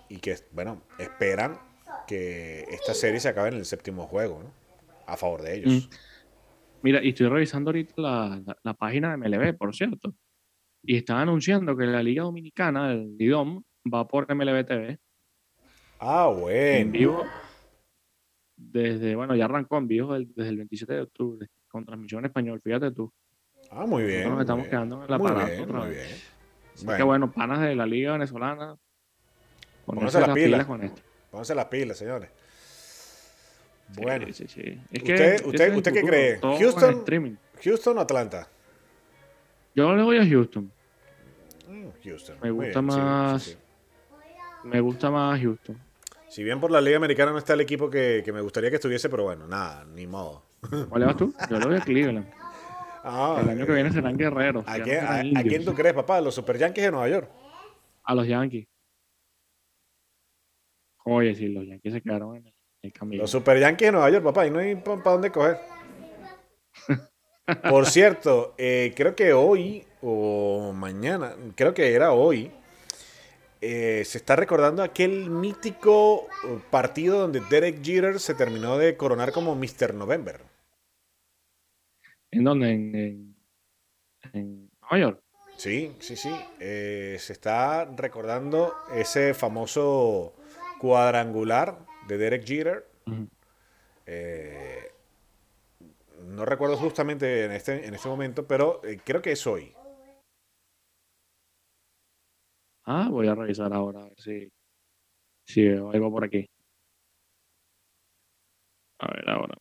y 0.09 0.17
que, 0.17 0.35
bueno, 0.51 0.81
esperan 0.99 1.57
que 2.07 2.65
esta 2.69 2.93
serie 2.93 3.19
se 3.19 3.29
acabe 3.29 3.47
en 3.49 3.55
el 3.55 3.65
séptimo 3.65 4.05
juego, 4.05 4.43
¿no? 4.43 4.51
A 5.07 5.17
favor 5.17 5.41
de 5.41 5.55
ellos. 5.55 5.89
Mira, 6.83 7.03
y 7.03 7.09
estoy 7.09 7.27
revisando 7.27 7.69
ahorita 7.69 7.93
la, 7.97 8.41
la- 8.45 8.57
la 8.61 8.73
página 8.75 9.09
de 9.09 9.13
MLB, 9.17 9.53
por 9.57 9.75
cierto. 9.75 10.13
Y 10.83 10.97
están 10.97 11.17
anunciando 11.17 11.75
que 11.77 11.85
la 11.85 12.03
Liga 12.03 12.23
Dominicana, 12.23 12.91
el 12.91 13.17
Lidom, 13.17 13.63
va 13.91 14.07
por 14.07 14.27
MLB 14.31 14.63
TV 14.65 14.99
Ah, 16.03 16.29
en 16.33 16.39
bueno. 16.41 16.91
vivo. 16.91 17.25
Desde, 18.57 19.15
bueno, 19.15 19.35
ya 19.35 19.45
arrancó 19.45 19.77
en 19.77 19.87
vivo 19.87 20.13
desde 20.17 20.49
el 20.49 20.57
27 20.57 20.93
de 20.93 21.01
octubre, 21.01 21.47
con 21.67 21.85
transmisión 21.85 22.19
en 22.19 22.25
español, 22.25 22.59
fíjate 22.63 22.91
tú. 22.91 23.11
Ah, 23.69 23.85
muy 23.85 24.03
bien. 24.03 24.23
Nosotros 24.23 24.29
nos 24.29 24.33
muy 24.35 24.41
estamos 24.41 24.63
bien. 24.63 24.69
quedando 24.71 24.95
en 24.97 25.01
el 25.13 25.19
Muy 25.19 25.27
aparato 25.29 25.51
bien, 25.51 25.63
otra 25.63 25.79
muy 25.79 25.89
bien. 25.89 26.05
Así 26.73 26.85
Bueno. 26.85 26.97
que 26.97 27.03
bueno, 27.03 27.31
panas 27.31 27.61
de 27.61 27.75
la 27.75 27.85
Liga 27.85 28.13
Venezolana, 28.13 28.75
Pónganse 29.85 30.19
las 30.21 30.29
pilas. 30.33 30.65
con 30.65 30.83
esto. 30.83 31.01
Pónganse 31.31 31.55
las 31.55 31.65
pilas, 31.65 31.97
señores. 31.97 32.29
Bueno, 33.97 34.27
sí, 34.31 34.47
sí. 34.47 34.61
Es 34.91 35.01
¿Usted- 35.01 35.03
que 35.03 35.47
usted- 35.47 35.61
es 35.65 35.71
el 35.71 35.77
usted 35.77 35.93
qué 35.93 36.01
cree? 36.03 36.33
en 36.35 36.41
Houston-. 36.41 37.37
¿Houston 37.63 37.97
o 37.97 38.01
Atlanta? 38.01 38.47
Yo 39.75 39.93
le 39.95 40.03
voy 40.03 40.17
a 40.17 40.25
Houston. 40.25 40.71
Mm, 41.67 41.87
Houston. 42.03 42.37
Me 42.41 42.51
gusta 42.51 42.81
más-. 42.81 43.57
Me 44.63 44.79
gusta 44.79 45.09
más 45.11 45.41
Houston. 45.41 45.77
Si 46.31 46.43
bien 46.45 46.61
por 46.61 46.71
la 46.71 46.79
Liga 46.79 46.95
Americana 46.95 47.33
no 47.33 47.37
está 47.37 47.53
el 47.53 47.59
equipo 47.61 47.89
que, 47.89 48.21
que 48.23 48.31
me 48.31 48.39
gustaría 48.39 48.69
que 48.69 48.77
estuviese, 48.77 49.09
pero 49.09 49.23
bueno, 49.23 49.47
nada, 49.47 49.83
ni 49.85 50.07
modo. 50.07 50.45
¿Cuál 50.87 51.01
le 51.01 51.05
vas 51.05 51.17
tú? 51.17 51.33
Yo 51.49 51.59
le 51.59 51.65
voy 51.65 51.75
a 51.75 51.81
Cleveland. 51.81 52.31
Ah, 53.03 53.39
El 53.43 53.49
año 53.49 53.65
que 53.65 53.73
viene 53.73 53.91
serán 53.91 54.15
guerreros. 54.15 54.63
¿A 54.65 54.75
quién, 54.75 54.99
serán 55.01 55.07
a- 55.07 55.15
a 55.19 55.25
indios. 55.25 55.45
quién 55.47 55.65
tú 55.65 55.73
crees, 55.73 55.93
papá? 55.93 56.21
¿Los 56.21 56.33
Super 56.35 56.57
Yankees 56.57 56.85
de 56.85 56.91
Nueva 56.91 57.09
York? 57.09 57.29
A 58.03 58.15
los 58.15 58.25
Yankees. 58.27 58.65
Oye, 61.03 61.35
sí, 61.35 61.47
los 61.49 61.65
Yankees 61.67 61.93
se 61.95 62.01
quedaron 62.01 62.37
en 62.37 62.47
el, 62.47 62.53
el 62.83 62.93
camino. 62.93 63.23
Los 63.23 63.31
Super 63.31 63.59
Yankees 63.59 63.87
de 63.87 63.91
Nueva 63.91 64.09
York, 64.09 64.23
papá, 64.23 64.47
y 64.47 64.51
no 64.51 64.59
hay 64.59 64.75
para 64.75 65.01
dónde 65.03 65.31
coger. 65.31 65.57
Por 67.69 67.85
cierto, 67.87 68.53
eh, 68.57 68.93
creo 68.95 69.15
que 69.15 69.33
hoy 69.33 69.83
o 70.01 70.71
mañana, 70.73 71.33
creo 71.55 71.73
que 71.73 71.93
era 71.93 72.13
hoy, 72.13 72.51
eh, 73.61 74.03
se 74.05 74.17
está 74.17 74.35
recordando 74.35 74.81
aquel 74.81 75.29
mítico 75.29 76.27
eh, 76.47 76.59
partido 76.71 77.19
donde 77.19 77.41
Derek 77.41 77.83
Jeter 77.83 78.19
se 78.19 78.33
terminó 78.33 78.77
de 78.77 78.97
coronar 78.97 79.31
como 79.31 79.55
Mr. 79.55 79.93
November. 79.93 80.41
¿En 82.31 82.43
dónde? 82.43 82.71
En, 82.71 82.95
en, 82.95 83.35
en 84.33 84.71
Nueva 84.81 84.97
York. 84.97 85.21
Sí, 85.57 85.95
sí, 85.99 86.15
sí. 86.15 86.33
eh, 86.59 87.17
se 87.19 87.33
está 87.33 87.85
recordando 87.85 88.73
ese 88.95 89.35
famoso 89.35 90.33
cuadrangular 90.79 91.85
de 92.07 92.17
Derek 92.17 92.43
Jeter. 92.43 92.87
Eh, 94.07 94.91
no 96.25 96.45
recuerdo 96.45 96.77
justamente 96.77 97.45
en 97.45 97.51
este, 97.51 97.85
en 97.85 97.93
este 97.93 98.09
momento, 98.09 98.47
pero 98.47 98.81
creo 99.03 99.21
que 99.21 99.33
es 99.33 99.45
hoy. 99.45 99.75
Ah, 102.93 103.07
voy 103.09 103.25
a 103.27 103.35
revisar 103.35 103.71
ahora 103.71 104.01
a 104.01 104.03
ver 104.03 104.19
si, 104.19 104.51
si 105.45 105.65
veo 105.65 105.91
algo 105.91 106.11
por 106.11 106.25
aquí. 106.25 106.45
A 108.99 109.13
ver 109.13 109.29
ahora. 109.29 109.55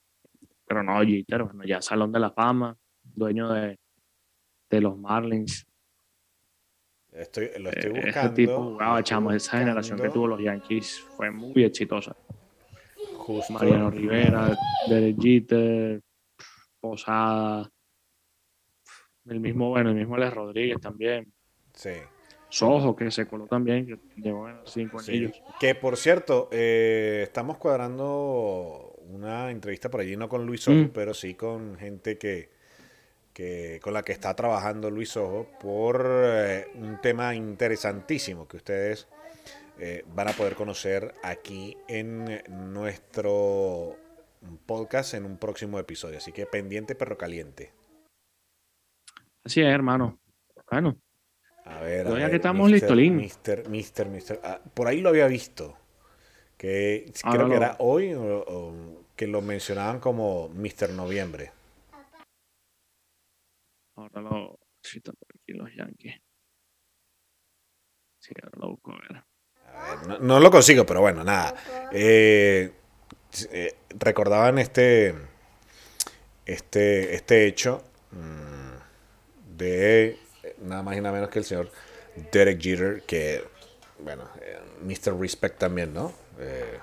Pero 0.66 0.83
no, 0.83 1.01
Jeter, 1.03 1.45
bueno, 1.45 1.62
ya 1.64 1.81
Salón 1.81 2.11
de 2.11 2.18
la 2.18 2.33
Fama, 2.33 2.76
dueño 3.05 3.49
de, 3.53 3.78
de 4.68 4.81
los 4.81 4.99
Marlins. 4.99 5.64
Estoy, 7.12 7.51
lo 7.61 7.70
estoy 7.70 7.91
Eh, 7.91 8.03
buscando. 8.05 8.09
Ese 8.09 8.28
tipo 8.35 8.62
jugaba, 8.64 9.03
chamo. 9.05 9.31
Esa 9.31 9.59
generación 9.59 10.01
que 10.01 10.11
tuvo 10.11 10.26
los 10.26 10.41
Yankees 10.43 11.01
fue 11.16 11.31
muy 11.31 11.62
exitosa. 11.62 12.16
Justo. 13.16 13.53
Mariano 13.53 13.91
Rivera, 13.91 14.57
Derek 14.89 15.16
Jeter, 15.20 16.01
Posada, 16.81 17.70
el 19.26 19.39
mismo, 19.39 19.68
bueno, 19.68 19.91
el 19.91 19.97
mismo 19.97 20.16
Les 20.16 20.35
Rodríguez 20.35 20.81
también. 20.81 21.33
Sí. 21.74 21.91
Sojo, 22.51 22.95
que 22.97 23.11
se 23.11 23.27
coló 23.27 23.47
también, 23.47 23.87
que 23.87 23.99
llegó 24.21 24.49
cinco 24.65 24.99
sí. 24.99 25.13
anillos. 25.13 25.43
Que 25.59 25.75
por 25.75 25.97
cierto, 25.97 26.49
eh, 26.53 27.21
estamos 27.23 27.57
cuadrando 27.57 28.95
una 29.09 29.51
entrevista 29.51 29.91
por 29.91 30.01
allí, 30.01 30.17
no 30.17 30.29
con 30.29 30.45
Luis 30.47 30.67
Ojo, 30.69 30.77
Mm. 30.77 30.91
pero 30.91 31.15
sí 31.15 31.35
con 31.35 31.77
gente 31.79 32.19
que, 32.19 32.51
que 33.33 33.81
con 33.83 33.95
la 33.95 34.03
que 34.03 34.13
está 34.13 34.35
trabajando 34.37 34.91
Luis 34.91 35.17
Ojo 35.17 35.47
por 35.61 36.05
eh, 36.07 36.67
un 36.75 37.01
tema 37.01 37.35
interesantísimo 37.35 38.47
que 38.47 38.57
ustedes 38.59 39.09
eh, 39.79 40.05
van 40.15 40.29
a 40.29 40.33
poder 40.33 40.55
conocer 40.57 41.15
aquí 41.23 41.77
en 41.89 42.43
nuestro 42.73 43.97
podcast 44.67 45.15
en 45.15 45.25
un 45.25 45.39
próximo 45.39 45.79
episodio. 45.79 46.19
Así 46.19 46.33
que 46.33 46.47
pendiente, 46.47 46.95
perro 46.95 47.17
caliente. 47.17 47.73
Así 49.45 49.61
es, 49.63 49.69
hermano. 49.69 50.19
Bueno, 50.71 50.97
A 51.71 51.81
ver, 51.81 52.07
a 52.07 52.11
ya 52.11 52.14
ver, 52.16 52.31
que 52.31 52.37
estamos 52.37 52.68
Mr. 52.68 52.73
listos, 52.73 52.97
Lin. 52.97 53.16
Mister, 53.16 53.68
Mister, 53.68 54.09
Mister. 54.09 54.41
ah, 54.45 54.61
por 54.75 54.89
ahí 54.89 55.01
lo 55.01 55.09
había 55.09 55.27
visto. 55.27 55.77
Que 56.57 57.11
Ahora 57.23 57.39
creo 57.39 57.49
que 57.49 57.57
era 57.57 57.77
hoy 57.79 58.12
o, 58.12 58.45
o 58.47 59.05
que 59.16 59.27
lo 59.27 59.41
mencionaban 59.41 60.01
como 60.01 60.49
Mister 60.51 60.91
Noviembre. 60.91 61.53
ahora 63.97 64.21
lo 64.21 64.59
por 64.59 65.29
aquí 65.35 65.53
los 65.53 65.68
Yankees. 65.77 66.21
Sí, 68.18 68.33
ahora 68.43 68.59
lo 68.61 68.71
busco 68.71 68.93
a 68.93 68.99
ver. 69.01 69.25
A 69.75 69.95
ver, 69.95 70.09
no, 70.09 70.18
no 70.18 70.41
lo 70.41 70.51
consigo, 70.51 70.85
pero 70.85 71.01
bueno, 71.01 71.23
nada. 71.23 71.55
Eh, 71.93 72.73
eh, 73.53 73.75
recordaban 73.91 74.59
este, 74.59 75.14
este, 76.45 77.14
este 77.14 77.47
hecho 77.47 77.85
mm, 78.11 79.57
de 79.57 80.18
nada 80.63 80.83
más 80.83 80.97
y 80.97 81.01
nada 81.01 81.15
menos 81.15 81.31
que 81.31 81.39
el 81.41 81.45
señor 81.45 81.71
Derek 82.33 82.61
Jeter, 82.61 83.03
que, 83.07 83.43
bueno, 83.99 84.25
eh, 84.41 84.59
Mr. 84.83 85.19
Respect 85.19 85.59
también, 85.59 85.93
¿no? 85.95 86.13
Eh, 86.39 86.79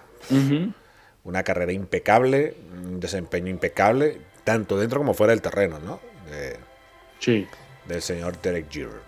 una 1.24 1.44
carrera 1.44 1.72
impecable, 1.72 2.56
un 2.72 3.00
desempeño 3.00 3.50
impecable, 3.50 4.18
tanto 4.44 4.80
dentro 4.80 5.00
como 5.00 5.14
fuera 5.14 5.32
del 5.32 5.42
terreno, 5.42 5.80
¿no? 5.80 6.00
Sí, 7.20 7.48
del 7.88 8.02
señor 8.02 8.42
Derek 8.42 8.70
Jeter. 8.70 9.02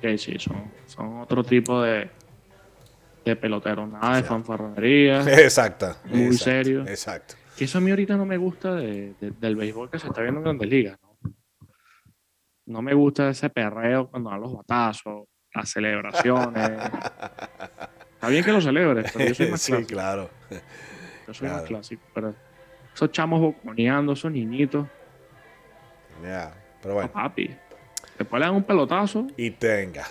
que 0.00 0.16
sí, 0.18 0.36
son, 0.38 0.70
son 0.86 1.20
otro 1.20 1.42
tipo 1.42 1.82
de, 1.82 2.08
de 3.24 3.36
peloteros. 3.36 3.88
Nada 3.90 4.16
de 4.16 4.20
sea, 4.22 4.28
fanfarronería. 4.28 5.20
Exacto. 5.42 5.96
Muy 6.04 6.26
exacto, 6.26 6.44
serio. 6.44 6.80
Exacto. 6.86 7.34
Que 7.56 7.64
eso 7.64 7.78
a 7.78 7.80
mí 7.80 7.90
ahorita 7.90 8.16
no 8.16 8.24
me 8.26 8.36
gusta 8.36 8.74
de- 8.74 9.14
de- 9.20 9.30
del 9.40 9.56
béisbol 9.56 9.90
que 9.90 9.98
se 9.98 10.06
está 10.06 10.20
viendo 10.22 10.40
en 10.40 10.44
grandes 10.44 10.68
ligas. 10.68 10.98
¿No? 12.66 12.82
me 12.82 12.94
gusta 12.94 13.30
ese 13.30 13.48
perreo 13.50 14.08
cuando 14.08 14.30
dan 14.30 14.40
los 14.40 14.54
batazos, 14.54 15.24
las 15.54 15.68
celebraciones. 15.70 16.70
Está 18.14 18.28
bien 18.28 18.44
que 18.44 18.52
lo 18.52 18.60
celebres, 18.60 19.12
pero 19.12 19.28
yo 19.28 19.34
soy 19.34 19.50
más 19.50 19.60
sí, 19.60 19.72
clásico. 19.72 19.88
claro. 19.88 20.30
Yo 21.26 21.34
soy 21.34 21.48
más 21.48 21.62
clásico. 21.62 22.02
Pero 22.14 22.34
esos 22.94 23.10
chamos 23.12 23.40
boconeando, 23.40 24.12
esos 24.12 24.30
niñitos, 24.32 24.86
Ya, 26.22 26.54
pero 26.80 26.94
no, 26.94 26.94
bueno. 26.94 27.12
papi. 27.12 27.54
Después 28.18 28.40
le 28.40 28.46
dan 28.46 28.54
un 28.56 28.62
pelotazo 28.64 29.26
Y 29.36 29.50
tenga. 29.50 30.04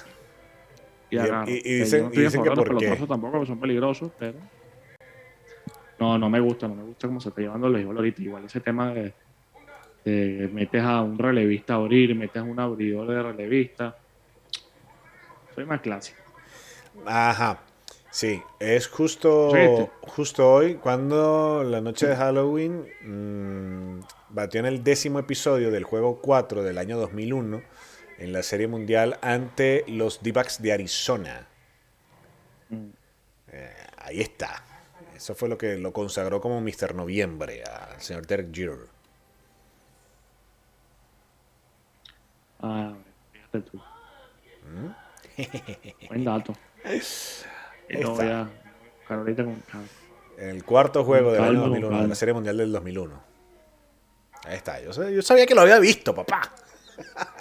y, 1.10 1.18
Y- 1.18 1.20
y- 1.20 1.24
y 1.58 1.62
Que 1.62 1.70
dicen- 1.84 2.04
no 2.04 2.10
dicen 2.12 2.44
que 2.44 2.50
los 2.50 2.60
qué. 2.60 2.66
pelotazos 2.66 3.08
tampoco, 3.08 3.32
porque 3.34 3.48
son 3.48 3.60
peligrosos, 3.60 4.12
pero. 4.20 4.38
No, 6.00 6.18
no 6.18 6.30
me 6.30 6.40
gusta, 6.40 6.68
no 6.68 6.76
me 6.76 6.84
gusta 6.84 7.08
cómo 7.08 7.20
se 7.22 7.30
está 7.30 7.42
llevando 7.42 7.68
el 7.68 7.74
béisbol 7.74 7.96
ahorita. 7.98 8.22
Igual 8.22 8.44
ese 8.46 8.60
tema 8.60 8.94
de, 8.94 9.14
de 10.06 10.50
metes 10.54 10.84
a 10.84 11.02
un 11.02 11.18
relevista 11.18 11.74
a 11.74 11.78
abrir, 11.78 12.16
metes 12.16 12.38
a 12.38 12.44
un 12.44 12.60
abridor 12.60 13.08
de 13.08 13.24
relevista. 13.24 13.98
Soy 15.54 15.66
más 15.66 15.82
clásico. 15.82 16.22
Ajá. 17.06 17.60
Sí, 18.12 18.42
es 18.62 18.88
justo, 18.88 19.52
justo 20.02 20.50
hoy 20.50 20.76
cuando 20.76 21.66
la 21.66 21.82
noche 21.82 22.08
de 22.08 22.16
Halloween 22.16 22.86
mm, 23.02 24.00
batió 24.30 24.62
en 24.62 24.68
el 24.68 24.86
décimo 24.86 25.20
episodio 25.20 25.70
del 25.70 25.84
juego 25.84 26.22
4 26.22 26.64
del 26.64 26.78
año 26.78 26.98
2001 26.98 27.62
en 28.20 28.32
la 28.32 28.42
Serie 28.42 28.68
Mundial 28.68 29.18
ante 29.22 29.84
los 29.90 30.24
D-Backs 30.24 30.62
de 30.62 30.72
Arizona. 30.72 31.48
Mm. 32.70 32.88
Eh, 33.52 33.74
ahí 33.98 34.22
está. 34.22 34.64
Eso 35.14 35.36
fue 35.36 35.50
lo 35.50 35.58
que 35.58 35.76
lo 35.76 35.92
consagró 35.92 36.40
como 36.40 36.62
Mr. 36.62 36.96
Noviembre 36.96 37.64
al 37.64 38.02
señor 38.02 38.26
Derek 38.26 38.54
Jeter. 38.54 38.95
Ah, 42.62 42.94
fíjate 43.32 43.62
tú. 43.62 43.82
¿Mm? 44.64 46.08
Buen 46.10 46.24
dato. 46.24 46.54
No 47.88 48.00
está. 48.00 48.12
voy 48.14 48.28
a 48.32 48.50
buscar 48.98 49.20
ahorita 49.20 49.44
con 49.44 49.56
calma. 49.72 49.88
El 50.40 50.64
cuarto 50.64 51.04
juego 51.04 51.32
del 51.32 51.44
año 51.44 51.62
con 51.62 51.70
2001, 51.70 52.02
de 52.02 52.08
la 52.08 52.16
Serie 52.16 52.34
Mundial 52.34 52.58
del 52.58 52.72
2001. 52.72 53.24
Ahí 54.46 54.56
está. 54.56 54.82
Yo, 54.82 55.10
yo 55.10 55.22
sabía 55.22 55.46
que 55.46 55.54
lo 55.54 55.62
había 55.62 55.78
visto, 55.78 56.16
papá. 56.16 56.42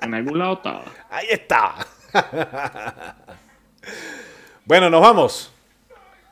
En 0.02 0.12
algún 0.12 0.38
lado 0.38 0.54
estaba. 0.54 0.84
Ahí 1.08 1.28
está. 1.30 1.76
bueno, 4.66 4.90
nos 4.90 5.00
vamos. 5.00 5.53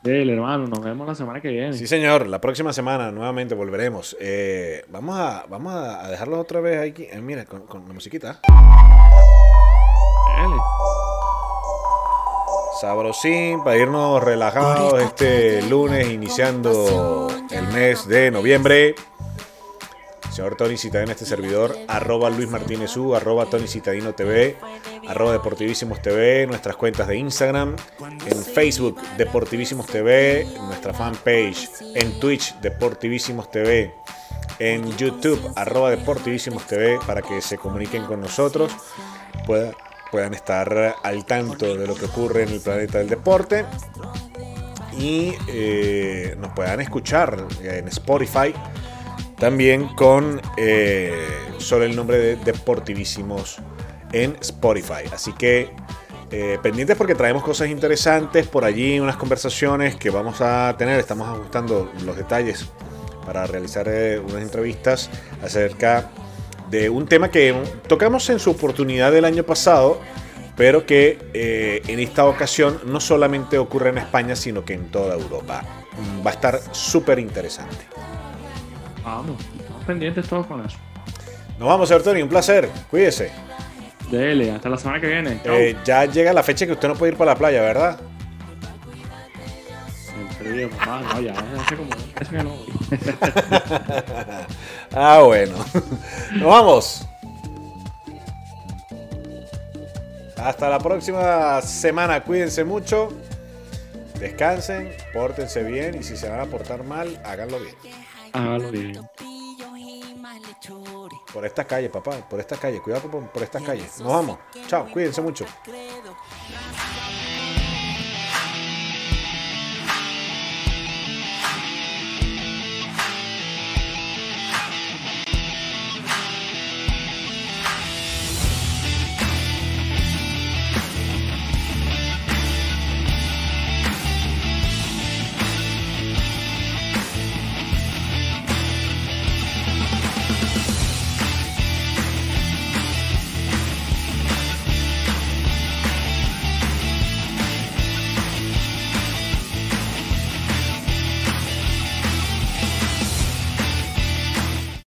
Dele, 0.03 0.33
hermano, 0.33 0.67
nos 0.67 0.83
vemos 0.83 1.07
la 1.07 1.15
semana 1.15 1.39
que 1.39 1.47
viene. 1.47 1.71
Sí, 1.71 1.87
señor. 1.87 2.27
La 2.27 2.41
próxima 2.41 2.73
semana 2.73 3.09
nuevamente 3.09 3.55
volveremos. 3.55 4.17
Eh, 4.19 4.83
vamos 4.89 5.17
a, 5.17 5.45
vamos 5.49 5.73
a 5.73 6.09
dejarlos 6.09 6.39
otra 6.39 6.59
vez 6.59 6.91
aquí. 6.91 7.07
Eh, 7.09 7.21
mira, 7.21 7.45
con, 7.45 7.61
con 7.61 7.87
la 7.87 7.93
musiquita. 7.93 8.41
Dele. 10.35 10.57
Sabrosín 12.81 13.63
para 13.63 13.77
irnos 13.77 14.21
relajados 14.21 15.01
este 15.01 15.61
lunes 15.69 16.09
iniciando 16.09 17.29
el 17.49 17.67
mes 17.67 18.05
de 18.05 18.29
noviembre. 18.29 18.95
Señor 20.33 20.55
Tony 20.55 20.77
Citadino, 20.77 21.11
este 21.11 21.27
servidor, 21.27 21.77
arroba 21.87 22.31
Luis 22.31 22.49
Martínez 22.49 22.97
U, 22.97 23.13
arroba 23.13 23.45
Tony 23.45 23.67
Citadino 23.67 24.15
TV, 24.15 24.57
arroba 25.07 25.31
Deportivísimos 25.31 26.01
TV, 26.01 26.47
nuestras 26.47 26.75
cuentas 26.75 27.07
de 27.07 27.17
Instagram, 27.17 27.75
en 28.25 28.43
Facebook 28.43 28.99
Deportivísimos 29.15 29.85
TV, 29.85 30.47
nuestra 30.65 30.91
fanpage, 30.91 31.69
en 31.93 32.19
Twitch 32.19 32.59
Deportivísimos 32.61 33.51
TV, 33.51 33.93
en 34.57 34.97
YouTube 34.97 35.39
arroba 35.55 35.91
Deportivísimos 35.91 36.65
TV 36.65 36.97
para 37.05 37.21
que 37.21 37.39
se 37.39 37.59
comuniquen 37.59 38.05
con 38.05 38.19
nosotros, 38.19 38.71
puedan, 39.45 40.33
estar 40.33 40.95
al 41.03 41.25
tanto 41.25 41.77
de 41.77 41.85
lo 41.85 41.93
que 41.93 42.05
ocurre 42.05 42.41
en 42.41 42.49
el 42.49 42.59
planeta 42.59 42.97
del 42.97 43.09
deporte 43.09 43.65
y 44.97 45.33
eh, 45.47 46.35
nos 46.39 46.53
puedan 46.53 46.81
escuchar 46.81 47.45
en 47.61 47.87
Spotify 47.87 48.51
también 49.43 49.89
con 49.89 50.39
eh, 50.55 51.13
solo 51.57 51.83
el 51.83 51.97
nombre 51.97 52.17
de 52.17 52.35
Deportivísimos 52.37 53.57
en 54.13 54.37
Spotify. 54.39 55.03
Así 55.11 55.33
que 55.33 55.69
eh, 56.31 56.57
pendientes 56.63 56.95
porque 56.95 57.13
traemos 57.13 57.43
cosas 57.43 57.67
interesantes 57.67 58.47
por 58.47 58.63
allí, 58.63 59.01
unas 59.01 59.17
conversaciones 59.17 59.97
que 59.97 60.09
vamos 60.09 60.39
a 60.39 60.73
tener. 60.77 60.97
Estamos 60.97 61.27
ajustando 61.27 61.91
los 62.05 62.15
detalles 62.15 62.69
para 63.25 63.45
realizar 63.45 63.85
eh, 63.89 64.17
unas 64.17 64.43
entrevistas 64.43 65.09
acerca 65.43 66.09
de 66.69 66.89
un 66.89 67.05
tema 67.05 67.29
que 67.29 67.53
tocamos 67.89 68.29
en 68.29 68.39
su 68.39 68.51
oportunidad 68.51 69.11
del 69.11 69.25
año 69.25 69.43
pasado, 69.43 69.99
pero 70.55 70.85
que 70.85 71.19
eh, 71.33 71.81
en 71.87 71.99
esta 71.99 72.27
ocasión 72.27 72.79
no 72.85 73.01
solamente 73.01 73.57
ocurre 73.57 73.89
en 73.89 73.97
España, 73.97 74.37
sino 74.37 74.63
que 74.63 74.73
en 74.73 74.89
toda 74.89 75.15
Europa. 75.15 75.65
Mm, 75.97 76.25
Va 76.25 76.31
a 76.31 76.33
estar 76.33 76.61
súper 76.71 77.19
interesante. 77.19 77.87
Vamos, 79.03 79.41
estamos 79.59 79.83
pendientes 79.85 80.27
todos 80.27 80.45
con 80.47 80.65
eso. 80.65 80.77
Nos 81.59 81.67
vamos, 81.67 81.87
señor 81.87 82.03
Tony, 82.03 82.21
un 82.21 82.29
placer. 82.29 82.69
Cuídese. 82.89 83.31
Dele, 84.09 84.51
hasta 84.51 84.69
la 84.69 84.77
semana 84.77 85.01
que 85.01 85.07
viene. 85.07 85.39
Eh, 85.43 85.75
ya 85.83 86.05
llega 86.05 86.33
la 86.33 86.43
fecha 86.43 86.65
que 86.65 86.73
usted 86.73 86.87
no 86.87 86.95
puede 86.95 87.13
ir 87.13 87.17
para 87.17 87.31
la 87.31 87.37
playa, 87.37 87.61
¿verdad? 87.61 87.99
En 90.19 90.37
serio, 90.37 90.69
papá, 90.69 91.01
no, 91.01 91.21
ya 91.21 91.33
hace 91.33 91.75
como 91.75 91.89
un 91.89 92.13
mes 92.19 92.29
que 92.29 92.43
no 92.43 92.49
voy. 92.49 92.73
Ah, 94.95 95.21
bueno. 95.25 95.55
Nos 96.33 96.47
vamos. 96.47 97.07
Hasta 100.37 100.69
la 100.69 100.79
próxima 100.79 101.61
semana. 101.61 102.23
Cuídense 102.23 102.63
mucho. 102.63 103.09
Descansen, 104.19 104.91
pórtense 105.11 105.63
bien 105.63 105.95
y 105.95 106.03
si 106.03 106.15
se 106.15 106.29
van 106.29 106.41
a 106.41 106.45
portar 106.45 106.83
mal, 106.83 107.19
háganlo 107.25 107.59
bien. 107.59 107.73
Hágalo 108.33 108.71
bien. 108.71 109.09
Por 111.33 111.45
estas 111.45 111.65
calles, 111.65 111.91
papá, 111.91 112.11
por 112.29 112.39
estas 112.39 112.59
calles. 112.59 112.81
Cuidado 112.81 113.09
por, 113.09 113.27
por 113.29 113.43
estas 113.43 113.61
calles. 113.63 113.99
Nos 113.99 114.11
vamos. 114.11 114.39
Chao, 114.67 114.87
cuídense 114.91 115.21
mucho. 115.21 115.45